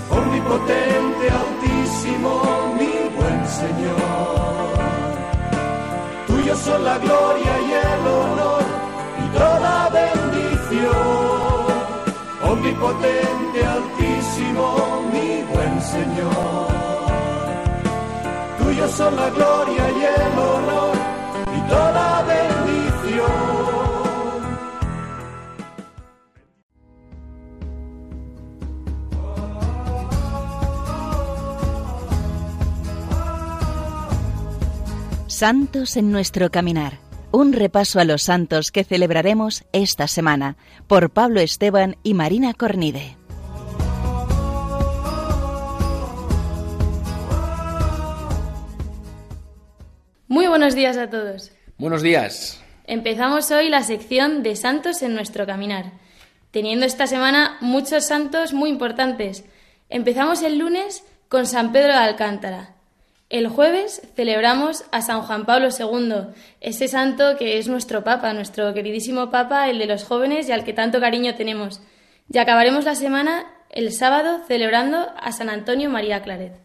Omnipotente, 0.09 1.25
altísimo, 1.43 2.31
mi 2.77 2.95
buen 3.17 3.39
Señor. 3.61 4.67
Tuya 6.27 6.55
son 6.57 6.83
la 6.83 6.97
gloria 6.97 7.53
y 7.67 7.71
el 7.71 8.07
honor 8.19 8.63
y 9.23 9.37
toda 9.37 9.89
bendición. 9.89 11.20
Omnipotente, 12.61 13.65
altísimo, 13.65 15.09
mi 15.11 15.41
buen 15.51 15.81
Señor. 15.81 16.67
Tuya 18.59 18.87
son 18.87 19.15
la 19.15 19.29
gloria 19.31 19.89
y 19.89 20.03
el 20.05 20.37
honor 20.37 20.95
y 21.57 21.61
toda 21.67 22.21
bendición. 22.21 23.31
Santos 35.25 35.97
en 35.97 36.11
nuestro 36.11 36.51
caminar. 36.51 37.10
Un 37.33 37.53
repaso 37.53 38.01
a 38.01 38.03
los 38.03 38.23
santos 38.23 38.73
que 38.73 38.83
celebraremos 38.83 39.63
esta 39.71 40.09
semana 40.09 40.57
por 40.87 41.11
Pablo 41.11 41.39
Esteban 41.39 41.95
y 42.03 42.13
Marina 42.13 42.53
Cornide. 42.53 43.15
Muy 50.27 50.47
buenos 50.47 50.75
días 50.75 50.97
a 50.97 51.09
todos. 51.09 51.53
Buenos 51.77 52.01
días. 52.01 52.61
Empezamos 52.85 53.49
hoy 53.51 53.69
la 53.69 53.83
sección 53.83 54.43
de 54.43 54.57
santos 54.57 55.01
en 55.01 55.13
nuestro 55.13 55.45
caminar, 55.45 55.93
teniendo 56.51 56.85
esta 56.85 57.07
semana 57.07 57.55
muchos 57.61 58.03
santos 58.03 58.51
muy 58.51 58.69
importantes. 58.69 59.45
Empezamos 59.87 60.41
el 60.41 60.57
lunes 60.57 61.05
con 61.29 61.45
San 61.45 61.71
Pedro 61.71 61.93
de 61.93 61.99
Alcántara. 61.99 62.75
El 63.31 63.47
jueves 63.47 64.01
celebramos 64.13 64.83
a 64.91 65.01
San 65.01 65.21
Juan 65.21 65.45
Pablo 65.45 65.69
II, 65.69 66.33
ese 66.59 66.89
santo 66.89 67.37
que 67.39 67.59
es 67.59 67.69
nuestro 67.69 68.03
Papa, 68.03 68.33
nuestro 68.33 68.73
queridísimo 68.73 69.31
Papa, 69.31 69.69
el 69.69 69.79
de 69.79 69.85
los 69.85 70.03
jóvenes 70.03 70.49
y 70.49 70.51
al 70.51 70.65
que 70.65 70.73
tanto 70.73 70.99
cariño 70.99 71.33
tenemos. 71.35 71.79
Y 72.29 72.39
acabaremos 72.39 72.83
la 72.83 72.93
semana 72.93 73.45
el 73.69 73.93
sábado 73.93 74.41
celebrando 74.49 75.07
a 75.17 75.31
San 75.31 75.47
Antonio 75.47 75.89
María 75.89 76.21
Claret. 76.23 76.59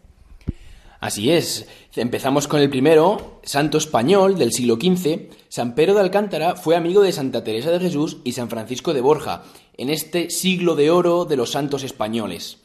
Así 0.99 1.31
es, 1.31 1.69
empezamos 1.95 2.49
con 2.49 2.61
el 2.61 2.69
primero, 2.69 3.41
santo 3.45 3.79
español 3.79 4.37
del 4.37 4.51
siglo 4.51 4.75
XV. 4.75 5.31
San 5.49 5.77
Pedro 5.77 5.95
de 5.95 6.01
Alcántara 6.01 6.57
fue 6.57 6.75
amigo 6.75 7.01
de 7.01 7.13
Santa 7.13 7.45
Teresa 7.45 7.71
de 7.71 7.79
Jesús 7.79 8.17
y 8.25 8.33
San 8.33 8.51
Francisco 8.51 8.93
de 8.93 9.03
Borja, 9.03 9.45
en 9.77 9.89
este 9.89 10.31
siglo 10.31 10.75
de 10.75 10.91
oro 10.91 11.27
de 11.27 11.37
los 11.37 11.53
santos 11.53 11.85
españoles. 11.85 12.59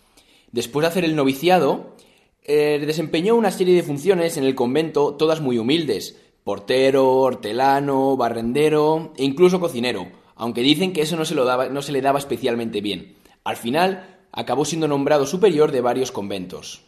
Después 0.52 0.82
de 0.82 0.88
hacer 0.88 1.06
el 1.06 1.16
noviciado, 1.16 1.96
eh, 2.44 2.82
desempeñó 2.86 3.36
una 3.36 3.52
serie 3.52 3.76
de 3.76 3.84
funciones 3.84 4.38
en 4.38 4.44
el 4.44 4.56
convento, 4.56 5.16
todas 5.16 5.42
muy 5.42 5.58
humildes, 5.58 6.20
portero, 6.44 7.18
hortelano, 7.18 8.18
barrendero 8.18 9.14
e 9.18 9.24
incluso 9.24 9.60
cocinero, 9.60 10.08
aunque 10.36 10.62
dicen 10.62 10.94
que 10.94 11.02
eso 11.02 11.16
no 11.16 11.26
se, 11.26 11.36
lo 11.36 11.46
daba, 11.46 11.70
no 11.70 11.82
se 11.82 11.92
le 11.92 12.02
daba 12.02 12.20
especialmente 12.20 12.82
bien. 12.82 13.16
Al 13.44 13.58
final, 13.58 14.08
acabó 14.32 14.66
siendo 14.66 14.88
nombrado 14.88 15.26
superior 15.26 15.72
de 15.72 15.82
varios 15.82 16.12
conventos. 16.12 16.84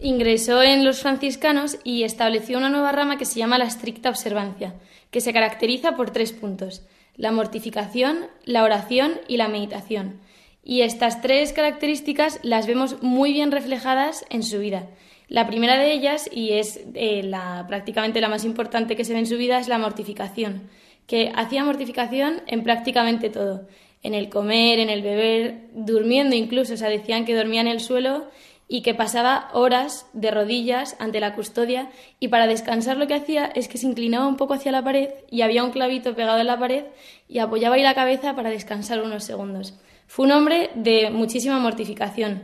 Ingresó 0.00 0.62
en 0.62 0.84
los 0.84 1.00
franciscanos 1.00 1.78
y 1.84 2.02
estableció 2.02 2.58
una 2.58 2.70
nueva 2.70 2.92
rama 2.92 3.18
que 3.18 3.24
se 3.24 3.38
llama 3.38 3.58
la 3.58 3.66
estricta 3.66 4.08
observancia, 4.08 4.74
que 5.10 5.20
se 5.20 5.32
caracteriza 5.32 5.96
por 5.96 6.10
tres 6.10 6.32
puntos, 6.32 6.82
la 7.16 7.30
mortificación, 7.30 8.26
la 8.44 8.64
oración 8.64 9.20
y 9.28 9.36
la 9.36 9.48
meditación. 9.48 10.20
Y 10.64 10.82
estas 10.82 11.20
tres 11.20 11.52
características 11.52 12.38
las 12.42 12.66
vemos 12.66 13.02
muy 13.02 13.32
bien 13.32 13.50
reflejadas 13.50 14.24
en 14.30 14.42
su 14.42 14.58
vida. 14.58 14.88
La 15.28 15.46
primera 15.46 15.78
de 15.78 15.92
ellas, 15.92 16.28
y 16.30 16.52
es 16.52 16.80
eh, 16.94 17.22
la, 17.22 17.64
prácticamente 17.66 18.20
la 18.20 18.28
más 18.28 18.44
importante 18.44 18.96
que 18.96 19.04
se 19.04 19.12
ve 19.12 19.20
en 19.20 19.26
su 19.26 19.36
vida, 19.36 19.58
es 19.58 19.66
la 19.66 19.78
mortificación, 19.78 20.68
que 21.06 21.32
hacía 21.34 21.64
mortificación 21.64 22.42
en 22.46 22.62
prácticamente 22.62 23.30
todo, 23.30 23.66
en 24.02 24.14
el 24.14 24.28
comer, 24.28 24.78
en 24.78 24.90
el 24.90 25.02
beber, 25.02 25.68
durmiendo 25.72 26.36
incluso, 26.36 26.74
o 26.74 26.76
sea, 26.76 26.88
decían 26.88 27.24
que 27.24 27.34
dormía 27.34 27.60
en 27.60 27.68
el 27.68 27.80
suelo 27.80 28.28
y 28.68 28.82
que 28.82 28.94
pasaba 28.94 29.48
horas 29.52 30.06
de 30.12 30.30
rodillas 30.30 30.96
ante 30.98 31.20
la 31.20 31.34
custodia 31.34 31.90
y 32.20 32.28
para 32.28 32.46
descansar 32.46 32.96
lo 32.96 33.06
que 33.06 33.14
hacía 33.14 33.46
es 33.46 33.68
que 33.68 33.78
se 33.78 33.86
inclinaba 33.86 34.26
un 34.26 34.36
poco 34.36 34.54
hacia 34.54 34.72
la 34.72 34.82
pared 34.82 35.10
y 35.30 35.42
había 35.42 35.64
un 35.64 35.72
clavito 35.72 36.14
pegado 36.14 36.40
en 36.40 36.46
la 36.46 36.58
pared 36.58 36.84
y 37.28 37.38
apoyaba 37.38 37.74
ahí 37.74 37.82
la 37.82 37.94
cabeza 37.94 38.34
para 38.34 38.50
descansar 38.50 39.02
unos 39.02 39.24
segundos. 39.24 39.74
Fue 40.12 40.26
un 40.26 40.32
hombre 40.32 40.68
de 40.74 41.08
muchísima 41.10 41.58
mortificación 41.58 42.42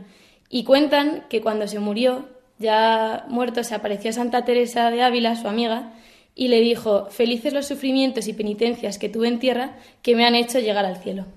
y 0.49 0.63
cuentan 0.63 1.25
que 1.29 1.39
cuando 1.39 1.67
se 1.67 1.77
murió, 1.77 2.27
ya 2.57 3.27
muerto, 3.27 3.63
se 3.63 3.75
apareció 3.75 4.09
a 4.09 4.13
Santa 4.13 4.43
Teresa 4.43 4.89
de 4.89 5.03
Ávila, 5.03 5.35
su 5.35 5.47
amiga, 5.47 5.93
y 6.33 6.47
le 6.47 6.61
dijo, 6.61 7.05
felices 7.11 7.53
los 7.53 7.67
sufrimientos 7.67 8.27
y 8.27 8.33
penitencias 8.33 8.97
que 8.97 9.07
tuve 9.07 9.27
en 9.27 9.37
tierra 9.37 9.77
que 10.01 10.15
me 10.15 10.25
han 10.25 10.33
hecho 10.33 10.57
llegar 10.57 10.83
al 10.83 10.97
cielo. 10.97 11.27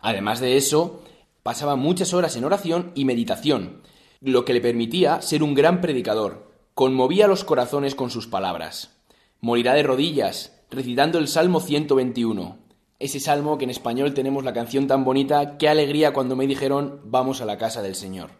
Además 0.00 0.40
de 0.40 0.56
eso, 0.56 1.02
pasaba 1.42 1.76
muchas 1.76 2.14
horas 2.14 2.36
en 2.36 2.44
oración 2.44 2.92
y 2.94 3.04
meditación, 3.04 3.82
lo 4.22 4.46
que 4.46 4.54
le 4.54 4.62
permitía 4.62 5.20
ser 5.20 5.42
un 5.42 5.52
gran 5.52 5.82
predicador. 5.82 6.54
Conmovía 6.72 7.26
los 7.26 7.44
corazones 7.44 7.94
con 7.94 8.08
sus 8.08 8.26
palabras. 8.26 8.96
Morirá 9.42 9.74
de 9.74 9.82
rodillas, 9.82 10.58
recitando 10.70 11.18
el 11.18 11.28
Salmo 11.28 11.60
121 11.60 12.59
ese 13.00 13.18
salmo 13.18 13.56
que 13.58 13.64
en 13.64 13.70
español 13.70 14.14
tenemos 14.14 14.44
la 14.44 14.52
canción 14.52 14.86
tan 14.86 15.04
bonita, 15.04 15.56
qué 15.56 15.68
alegría 15.68 16.12
cuando 16.12 16.36
me 16.36 16.46
dijeron 16.46 17.00
vamos 17.04 17.40
a 17.40 17.46
la 17.46 17.56
casa 17.56 17.82
del 17.82 17.94
Señor. 17.94 18.30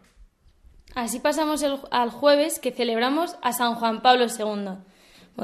Así 0.94 1.18
pasamos 1.18 1.64
al 1.90 2.10
jueves 2.10 2.58
que 2.58 2.70
celebramos 2.70 3.36
a 3.42 3.52
San 3.52 3.74
Juan 3.74 4.02
Pablo 4.02 4.26
II. 4.26 4.76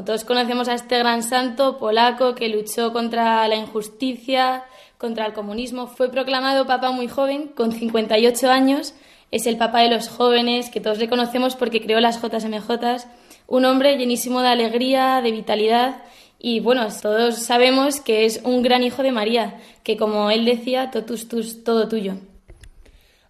Todos 0.05 0.25
conocemos 0.25 0.69
a 0.69 0.75
este 0.75 0.99
gran 0.99 1.23
santo 1.23 1.79
polaco 1.79 2.35
que 2.35 2.51
luchó 2.51 2.93
contra 2.93 3.49
la 3.49 3.57
injusticia, 3.57 4.65
contra 4.99 5.25
el 5.25 5.33
comunismo, 5.33 5.87
fue 5.87 6.11
proclamado 6.11 6.67
papa 6.67 6.91
muy 6.91 7.09
joven, 7.09 7.49
con 7.49 7.73
58 7.73 8.51
años, 8.51 8.95
es 9.31 9.47
el 9.47 9.57
papa 9.57 9.81
de 9.81 9.91
los 9.91 10.09
jóvenes, 10.09 10.69
que 10.69 10.81
todos 10.81 10.99
reconocemos 10.99 11.57
porque 11.57 11.81
creó 11.81 12.01
las 12.01 12.21
JMJ, 12.21 13.07
un 13.47 13.65
hombre 13.65 13.97
llenísimo 13.97 14.43
de 14.43 14.49
alegría, 14.49 15.23
de 15.23 15.31
vitalidad 15.31 16.03
y 16.39 16.61
bueno, 16.61 16.87
todos 17.03 17.37
sabemos 17.37 18.01
que 18.01 18.25
es 18.25 18.41
un 18.45 18.63
gran 18.63 18.83
hijo 18.83 19.03
de 19.03 19.13
María, 19.13 19.61
que 19.83 19.97
como 19.97 20.31
él 20.31 20.45
decía, 20.45 20.91
totus 20.91 21.29
tus, 21.29 21.65
todo 21.65 21.89
tuyo. 21.89 22.15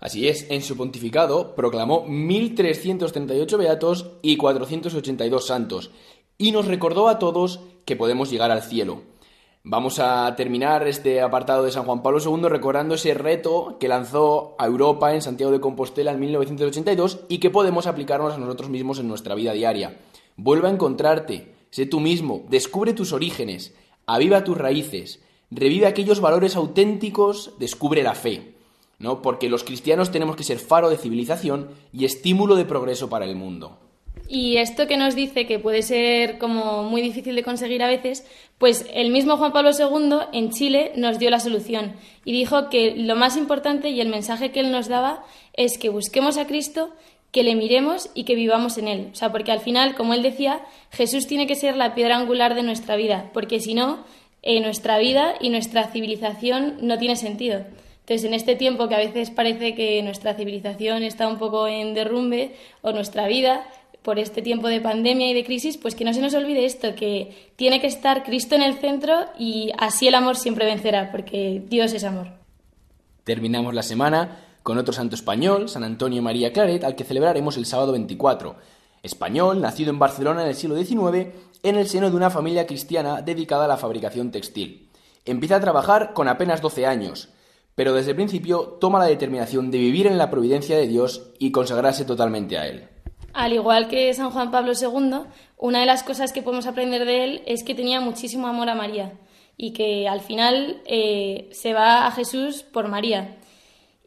Así 0.01 0.29
es, 0.29 0.47
en 0.51 0.63
su 0.63 0.77
pontificado 0.77 1.55
proclamó 1.55 2.05
1338 2.07 3.59
beatos 3.59 4.11
y 4.23 4.37
482 4.37 5.47
santos, 5.47 5.91
y 6.39 6.53
nos 6.53 6.67
recordó 6.67 7.09
a 7.09 7.19
todos 7.19 7.61
que 7.85 7.97
podemos 7.97 8.31
llegar 8.31 8.51
al 8.51 8.63
cielo. 8.63 9.03
Vamos 9.69 9.99
a 9.99 10.33
terminar 10.37 10.87
este 10.87 11.21
apartado 11.21 11.65
de 11.65 11.73
San 11.73 11.87
Juan 11.87 12.01
Pablo 12.01 12.21
II 12.25 12.49
recordando 12.49 12.95
ese 12.95 13.15
reto 13.15 13.79
que 13.81 13.89
lanzó 13.89 14.55
a 14.61 14.67
Europa 14.67 15.13
en 15.13 15.23
Santiago 15.23 15.51
de 15.51 15.61
Compostela 15.61 16.13
en 16.13 16.21
1982 16.21 17.23
y 17.29 17.39
que 17.39 17.51
podemos 17.51 17.89
aplicarnos 17.89 18.35
a 18.35 18.39
nosotros 18.39 18.71
mismos 18.71 19.01
en 19.01 19.09
nuestra 19.09 19.35
vida 19.35 19.55
diaria. 19.55 19.97
Vuelve 20.37 20.69
a 20.69 20.71
encontrarte, 20.71 21.56
Sé 21.71 21.87
tú 21.87 22.01
mismo, 22.01 22.45
descubre 22.49 22.93
tus 22.93 23.13
orígenes, 23.13 23.75
aviva 24.07 24.45
tus 24.45 24.57
raíces, 24.57 25.21
revive 25.51 25.87
aquellos 25.87 26.21
valores 26.21 26.57
auténticos, 26.57 27.53
descubre 27.59 28.03
la 28.03 28.15
fe, 28.15 28.55
¿no? 28.99 29.23
Porque 29.23 29.49
los 29.49 29.65
cristianos 29.65 30.11
tenemos 30.11 30.37
que 30.37 30.45
ser 30.45 30.59
faro 30.59 30.89
de 30.89 30.97
civilización 30.97 31.71
y 31.93 32.05
estímulo 32.05 32.57
de 32.57 32.65
progreso 32.65 33.09
para 33.09 33.25
el 33.25 33.37
mundo. 33.37 33.79
Y 34.29 34.57
esto 34.57 34.89
que 34.89 34.97
nos 34.97 35.15
dice 35.15 35.47
que 35.47 35.59
puede 35.59 35.83
ser 35.83 36.39
como 36.39 36.83
muy 36.83 37.01
difícil 37.01 37.37
de 37.37 37.45
conseguir 37.45 37.83
a 37.83 37.89
veces, 37.89 38.27
pues 38.59 38.87
el 38.93 39.11
mismo 39.11 39.37
Juan 39.37 39.53
Pablo 39.53 39.71
II 39.71 40.19
en 40.33 40.51
Chile 40.51 40.93
nos 40.97 41.19
dio 41.19 41.31
la 41.31 41.39
solución 41.39 41.95
y 42.25 42.33
dijo 42.33 42.69
que 42.69 42.97
lo 42.97 43.15
más 43.15 43.37
importante 43.37 43.91
y 43.91 44.01
el 44.01 44.09
mensaje 44.09 44.51
que 44.51 44.61
él 44.61 44.73
nos 44.73 44.89
daba 44.89 45.25
es 45.53 45.79
que 45.79 45.91
busquemos 45.91 46.39
a 46.39 46.47
Cristo 46.47 46.91
que 47.37 47.43
le 47.43 47.55
miremos 47.55 48.09
y 48.15 48.25
que 48.25 48.35
vivamos 48.35 48.79
en 48.79 48.89
Él. 48.89 49.11
O 49.13 49.15
sea, 49.15 49.31
porque 49.31 49.53
al 49.53 49.61
final, 49.61 49.95
como 49.95 50.15
Él 50.15 50.23
decía, 50.23 50.63
Jesús 50.91 51.27
tiene 51.27 51.47
que 51.47 51.55
ser 51.55 51.77
la 51.77 51.95
piedra 51.95 52.17
angular 52.17 52.55
de 52.55 52.63
nuestra 52.63 52.97
vida, 52.97 53.29
porque 53.35 53.61
si 53.61 53.75
no, 53.75 54.07
eh, 54.41 54.59
nuestra 54.63 54.97
vida 54.97 55.35
y 55.39 55.51
nuestra 55.51 55.89
civilización 55.89 56.79
no 56.81 56.97
tiene 56.97 57.15
sentido. 57.15 57.59
Entonces, 58.01 58.25
en 58.25 58.33
este 58.33 58.57
tiempo 58.57 58.89
que 58.89 58.95
a 58.95 59.01
veces 59.01 59.29
parece 59.29 59.75
que 59.75 60.03
nuestra 60.03 60.33
civilización 60.33 61.03
está 61.03 61.29
un 61.29 61.37
poco 61.37 61.69
en 61.69 61.93
derrumbe 61.93 62.55
o 62.81 62.93
nuestra 62.93 63.27
vida, 63.27 63.67
por 64.01 64.19
este 64.19 64.41
tiempo 64.41 64.69
de 64.69 64.81
pandemia 64.81 65.29
y 65.29 65.35
de 65.35 65.45
crisis, 65.45 65.77
pues 65.77 65.95
que 65.95 66.07
no 66.07 66.15
se 66.15 66.23
nos 66.23 66.33
olvide 66.33 66.65
esto, 66.65 66.95
que 66.95 67.51
tiene 67.57 67.83
que 67.83 67.87
estar 67.87 68.23
Cristo 68.23 68.55
en 68.55 68.63
el 68.63 68.79
centro 68.79 69.27
y 69.39 69.73
así 69.77 70.09
el 70.09 70.15
amor 70.15 70.37
siempre 70.37 70.65
vencerá, 70.65 71.11
porque 71.11 71.63
Dios 71.69 71.93
es 71.93 72.05
amor. 72.05 72.29
Terminamos 73.25 73.75
la 73.75 73.83
semana 73.83 74.46
con 74.67 74.79
otro 74.79 74.93
santo 74.93 75.15
español, 75.15 75.69
San 75.69 75.85
Antonio 75.85 76.21
María 76.23 76.53
Claret, 76.53 76.83
al 76.83 76.97
que 76.97 77.05
celebraremos 77.05 77.57
el 77.57 77.67
sábado 77.67 77.93
24. 77.93 78.57
Español, 79.01 79.61
nacido 79.61 79.91
en 79.91 80.01
Barcelona 80.01 80.43
en 80.43 80.49
el 80.49 80.57
siglo 80.57 80.77
XIX, 80.77 81.29
en 81.63 81.77
el 81.77 81.87
seno 81.87 82.11
de 82.11 82.17
una 82.17 82.31
familia 82.31 82.67
cristiana 82.67 83.23
dedicada 83.23 83.67
a 83.67 83.69
la 83.69 83.77
fabricación 83.77 84.33
textil. 84.33 84.91
Empieza 85.25 85.55
a 85.55 85.61
trabajar 85.61 86.15
con 86.15 86.27
apenas 86.27 86.63
12 86.63 86.85
años, 86.85 87.29
pero 87.77 87.95
desde 87.95 88.11
el 88.11 88.17
principio 88.17 88.77
toma 88.81 88.99
la 88.99 89.05
determinación 89.05 89.71
de 89.71 89.79
vivir 89.79 90.09
en 90.09 90.19
la 90.19 90.33
providencia 90.33 90.77
de 90.77 90.89
Dios 90.89 91.31
y 91.39 91.53
consagrarse 91.53 92.05
totalmente 92.05 92.59
a 92.59 92.67
Él. 92.67 92.89
Al 93.35 93.53
igual 93.53 93.87
que 93.87 94.13
San 94.15 94.33
Juan 94.33 94.51
Pablo 94.51 94.73
II, 94.73 95.29
una 95.59 95.79
de 95.79 95.87
las 95.87 96.03
cosas 96.03 96.33
que 96.33 96.43
podemos 96.43 96.67
aprender 96.67 97.05
de 97.05 97.23
él 97.23 97.43
es 97.47 97.63
que 97.63 97.77
tenía 97.77 98.01
muchísimo 98.01 98.49
amor 98.49 98.69
a 98.69 98.75
María 98.75 99.13
y 99.57 99.73
que 99.73 100.09
al 100.09 100.23
final 100.23 100.83
eh, 100.87 101.51
se 101.53 101.73
va 101.73 102.09
a 102.09 102.11
Jesús 102.11 102.65
por 102.65 102.89
María. 102.89 103.37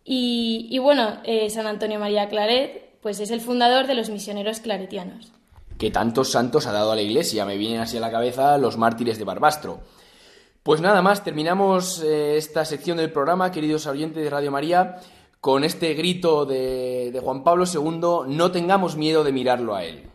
Y, 0.03 0.77
bueno, 0.79 1.19
eh, 1.23 1.49
San 1.49 1.67
Antonio 1.67 1.99
María 1.99 2.29
Claret, 2.29 2.97
pues 3.01 3.19
es 3.19 3.31
el 3.31 3.41
fundador 3.41 3.85
de 3.85 3.95
los 3.95 4.09
misioneros 4.09 4.59
claretianos. 4.59 5.31
Que 5.77 5.91
tantos 5.91 6.31
santos 6.31 6.65
ha 6.65 6.71
dado 6.71 6.91
a 6.91 6.95
la 6.95 7.01
Iglesia, 7.01 7.45
me 7.45 7.57
vienen 7.57 7.81
así 7.81 7.97
a 7.97 8.01
la 8.01 8.11
cabeza 8.11 8.57
los 8.57 8.77
mártires 8.77 9.17
de 9.17 9.25
Barbastro. 9.25 9.79
Pues 10.63 10.81
nada 10.81 11.01
más, 11.01 11.23
terminamos 11.23 12.03
eh, 12.03 12.37
esta 12.37 12.65
sección 12.65 12.97
del 12.97 13.11
programa, 13.11 13.51
queridos 13.51 13.85
oyentes 13.87 14.23
de 14.23 14.29
Radio 14.29 14.51
María, 14.51 14.97
con 15.39 15.63
este 15.63 15.93
grito 15.93 16.45
de, 16.45 17.11
de 17.13 17.19
Juan 17.21 17.43
Pablo 17.43 17.65
II, 17.65 18.35
no 18.35 18.51
tengamos 18.51 18.97
miedo 18.97 19.23
de 19.23 19.31
mirarlo 19.31 19.75
a 19.75 19.85
él. 19.85 20.09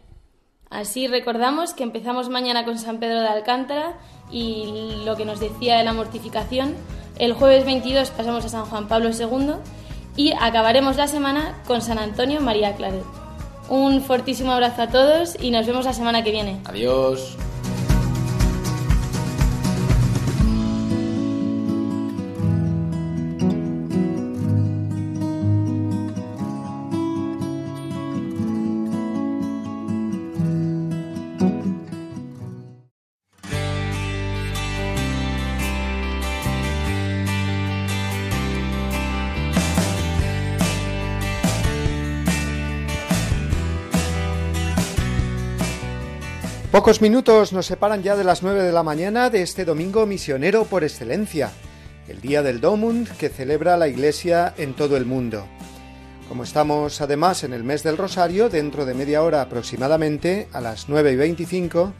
Así 0.74 1.07
recordamos 1.07 1.72
que 1.72 1.85
empezamos 1.85 2.28
mañana 2.28 2.64
con 2.64 2.78
San 2.78 2.99
Pedro 2.99 3.20
de 3.20 3.28
Alcántara 3.28 3.97
y 4.30 5.03
lo 5.05 5.14
que 5.14 5.24
nos 5.24 5.39
decía 5.39 5.76
de 5.76 5.85
la 5.85 5.93
mortificación. 5.93 6.74
El 7.16 7.32
jueves 7.32 7.64
22 7.64 8.10
pasamos 8.10 8.44
a 8.44 8.48
San 8.48 8.64
Juan 8.66 8.88
Pablo 8.88 9.10
II 9.10 9.54
y 10.16 10.32
acabaremos 10.32 10.96
la 10.96 11.06
semana 11.06 11.62
con 11.66 11.80
San 11.80 11.98
Antonio 11.98 12.40
María 12.40 12.74
Claret. 12.74 13.04
Un 13.68 14.02
fortísimo 14.02 14.52
abrazo 14.52 14.82
a 14.82 14.88
todos 14.88 15.36
y 15.40 15.50
nos 15.50 15.66
vemos 15.66 15.84
la 15.84 15.92
semana 15.92 16.22
que 16.22 16.32
viene. 16.32 16.60
Adiós. 16.64 17.36
Pocos 46.85 47.01
minutos 47.01 47.55
nos 47.55 47.64
separan 47.64 48.03
ya 48.03 48.14
de 48.14 48.24
las 48.24 48.43
9 48.43 48.62
de 48.62 48.70
la 48.70 48.82
mañana 48.82 49.30
de 49.30 49.41
este 49.41 49.64
domingo 49.64 50.05
misionero 50.05 50.66
por 50.66 50.85
excelencia, 50.85 51.51
el 52.09 52.20
día 52.20 52.43
del 52.43 52.61
Domund 52.61 53.09
que 53.16 53.30
celebra 53.30 53.78
la 53.78 53.89
Iglesia 53.89 54.53
en 54.59 54.74
todo 54.74 54.99
el 54.99 55.07
mundo. 55.07 55.47
Como 56.28 56.43
estamos 56.43 57.01
además 57.01 57.43
en 57.43 57.55
el 57.55 57.64
mes 57.64 57.85
del 57.85 57.97
Rosario, 57.97 58.51
dentro 58.51 58.85
de 58.85 58.93
media 58.93 59.22
hora 59.22 59.41
aproximadamente, 59.41 60.47
a 60.53 60.61
las 60.61 60.91
9 60.91 61.12
y 61.12 61.16
25, 61.16 61.95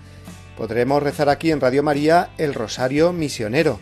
podremos 0.55 1.03
rezar 1.03 1.31
aquí 1.31 1.51
en 1.51 1.63
Radio 1.63 1.83
María 1.83 2.29
el 2.37 2.53
Rosario 2.53 3.15
Misionero, 3.15 3.81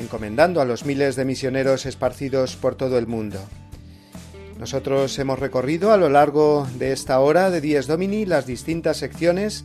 encomendando 0.00 0.60
a 0.60 0.64
los 0.64 0.84
miles 0.84 1.16
de 1.16 1.24
misioneros 1.24 1.84
esparcidos 1.84 2.54
por 2.54 2.76
todo 2.76 2.96
el 2.96 3.08
mundo. 3.08 3.40
Nosotros 4.56 5.18
hemos 5.18 5.40
recorrido 5.40 5.90
a 5.90 5.96
lo 5.96 6.08
largo 6.08 6.68
de 6.78 6.92
esta 6.92 7.18
hora 7.18 7.50
de 7.50 7.60
Dies 7.60 7.88
Domini 7.88 8.24
las 8.24 8.46
distintas 8.46 8.98
secciones 8.98 9.64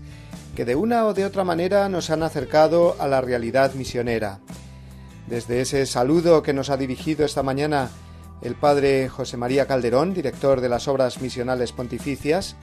que 0.55 0.65
de 0.65 0.75
una 0.75 1.05
o 1.05 1.13
de 1.13 1.25
otra 1.25 1.43
manera 1.43 1.89
nos 1.89 2.09
han 2.09 2.23
acercado 2.23 2.95
a 2.99 3.07
la 3.07 3.21
realidad 3.21 3.73
misionera. 3.73 4.39
Desde 5.27 5.61
ese 5.61 5.85
saludo 5.85 6.43
que 6.43 6.53
nos 6.53 6.69
ha 6.69 6.77
dirigido 6.77 7.25
esta 7.25 7.43
mañana 7.43 7.89
el 8.41 8.55
padre 8.55 9.09
José 9.09 9.37
María 9.37 9.65
Calderón, 9.65 10.13
director 10.13 10.61
de 10.61 10.69
las 10.69 10.87
Obras 10.87 11.21
Misionales 11.21 11.71
Pontificias, 11.71 12.55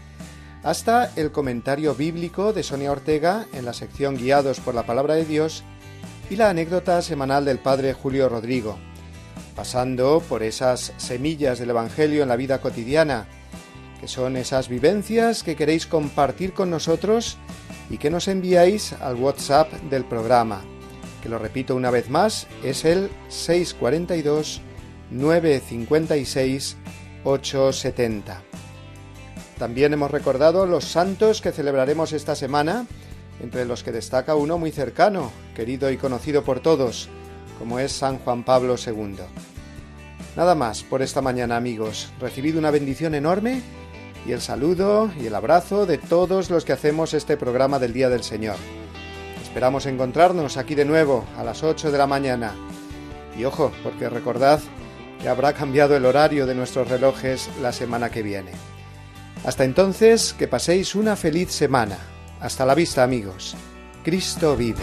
hasta 0.62 1.10
el 1.16 1.32
comentario 1.32 1.94
bíblico 1.94 2.52
de 2.52 2.62
Sonia 2.62 2.92
Ortega 2.92 3.46
en 3.54 3.64
la 3.64 3.72
sección 3.72 4.16
Guiados 4.16 4.60
por 4.60 4.74
la 4.74 4.84
Palabra 4.84 5.14
de 5.14 5.24
Dios 5.24 5.64
y 6.28 6.36
la 6.36 6.50
anécdota 6.50 7.00
semanal 7.00 7.46
del 7.46 7.58
padre 7.58 7.94
Julio 7.94 8.28
Rodrigo, 8.28 8.78
pasando 9.56 10.22
por 10.28 10.42
esas 10.42 10.92
semillas 10.98 11.58
del 11.58 11.70
Evangelio 11.70 12.22
en 12.22 12.28
la 12.28 12.36
vida 12.36 12.60
cotidiana, 12.60 13.26
que 14.00 14.06
son 14.06 14.36
esas 14.36 14.68
vivencias 14.68 15.42
que 15.42 15.56
queréis 15.56 15.86
compartir 15.86 16.52
con 16.52 16.70
nosotros 16.70 17.38
y 17.90 17.98
que 17.98 18.08
nos 18.08 18.28
enviáis 18.28 18.92
al 18.94 19.16
WhatsApp 19.16 19.70
del 19.90 20.04
programa, 20.04 20.62
que 21.22 21.28
lo 21.28 21.38
repito 21.38 21.74
una 21.74 21.90
vez 21.90 22.08
más, 22.08 22.46
es 22.64 22.84
el 22.84 23.10
642 23.28 24.62
956 25.10 26.76
870. 27.24 28.42
También 29.58 29.92
hemos 29.92 30.10
recordado 30.10 30.64
los 30.64 30.84
santos 30.86 31.42
que 31.42 31.52
celebraremos 31.52 32.12
esta 32.12 32.34
semana, 32.34 32.86
entre 33.42 33.66
los 33.66 33.82
que 33.82 33.92
destaca 33.92 34.36
uno 34.36 34.56
muy 34.56 34.70
cercano, 34.70 35.32
querido 35.54 35.90
y 35.90 35.96
conocido 35.96 36.44
por 36.44 36.60
todos, 36.60 37.08
como 37.58 37.78
es 37.78 37.92
San 37.92 38.18
Juan 38.18 38.44
Pablo 38.44 38.76
II. 38.76 39.16
Nada 40.36 40.54
más 40.54 40.82
por 40.82 41.02
esta 41.02 41.20
mañana 41.20 41.56
amigos, 41.56 42.10
recibido 42.20 42.58
una 42.58 42.70
bendición 42.70 43.14
enorme 43.14 43.62
y 44.26 44.32
el 44.32 44.40
saludo 44.40 45.10
y 45.20 45.26
el 45.26 45.34
abrazo 45.34 45.86
de 45.86 45.98
todos 45.98 46.50
los 46.50 46.64
que 46.64 46.72
hacemos 46.72 47.14
este 47.14 47.36
programa 47.36 47.78
del 47.78 47.92
Día 47.92 48.08
del 48.08 48.22
Señor. 48.22 48.56
Esperamos 49.42 49.86
encontrarnos 49.86 50.56
aquí 50.56 50.74
de 50.74 50.84
nuevo 50.84 51.24
a 51.36 51.42
las 51.42 51.62
8 51.62 51.90
de 51.90 51.98
la 51.98 52.06
mañana. 52.06 52.54
Y 53.36 53.44
ojo, 53.44 53.72
porque 53.82 54.08
recordad 54.08 54.60
que 55.20 55.28
habrá 55.28 55.52
cambiado 55.52 55.96
el 55.96 56.06
horario 56.06 56.46
de 56.46 56.54
nuestros 56.54 56.88
relojes 56.88 57.50
la 57.60 57.72
semana 57.72 58.10
que 58.10 58.22
viene. 58.22 58.52
Hasta 59.44 59.64
entonces, 59.64 60.34
que 60.34 60.48
paséis 60.48 60.94
una 60.94 61.16
feliz 61.16 61.50
semana. 61.50 61.98
Hasta 62.40 62.64
la 62.66 62.74
vista 62.74 63.02
amigos. 63.02 63.56
Cristo 64.04 64.56
vive. 64.56 64.82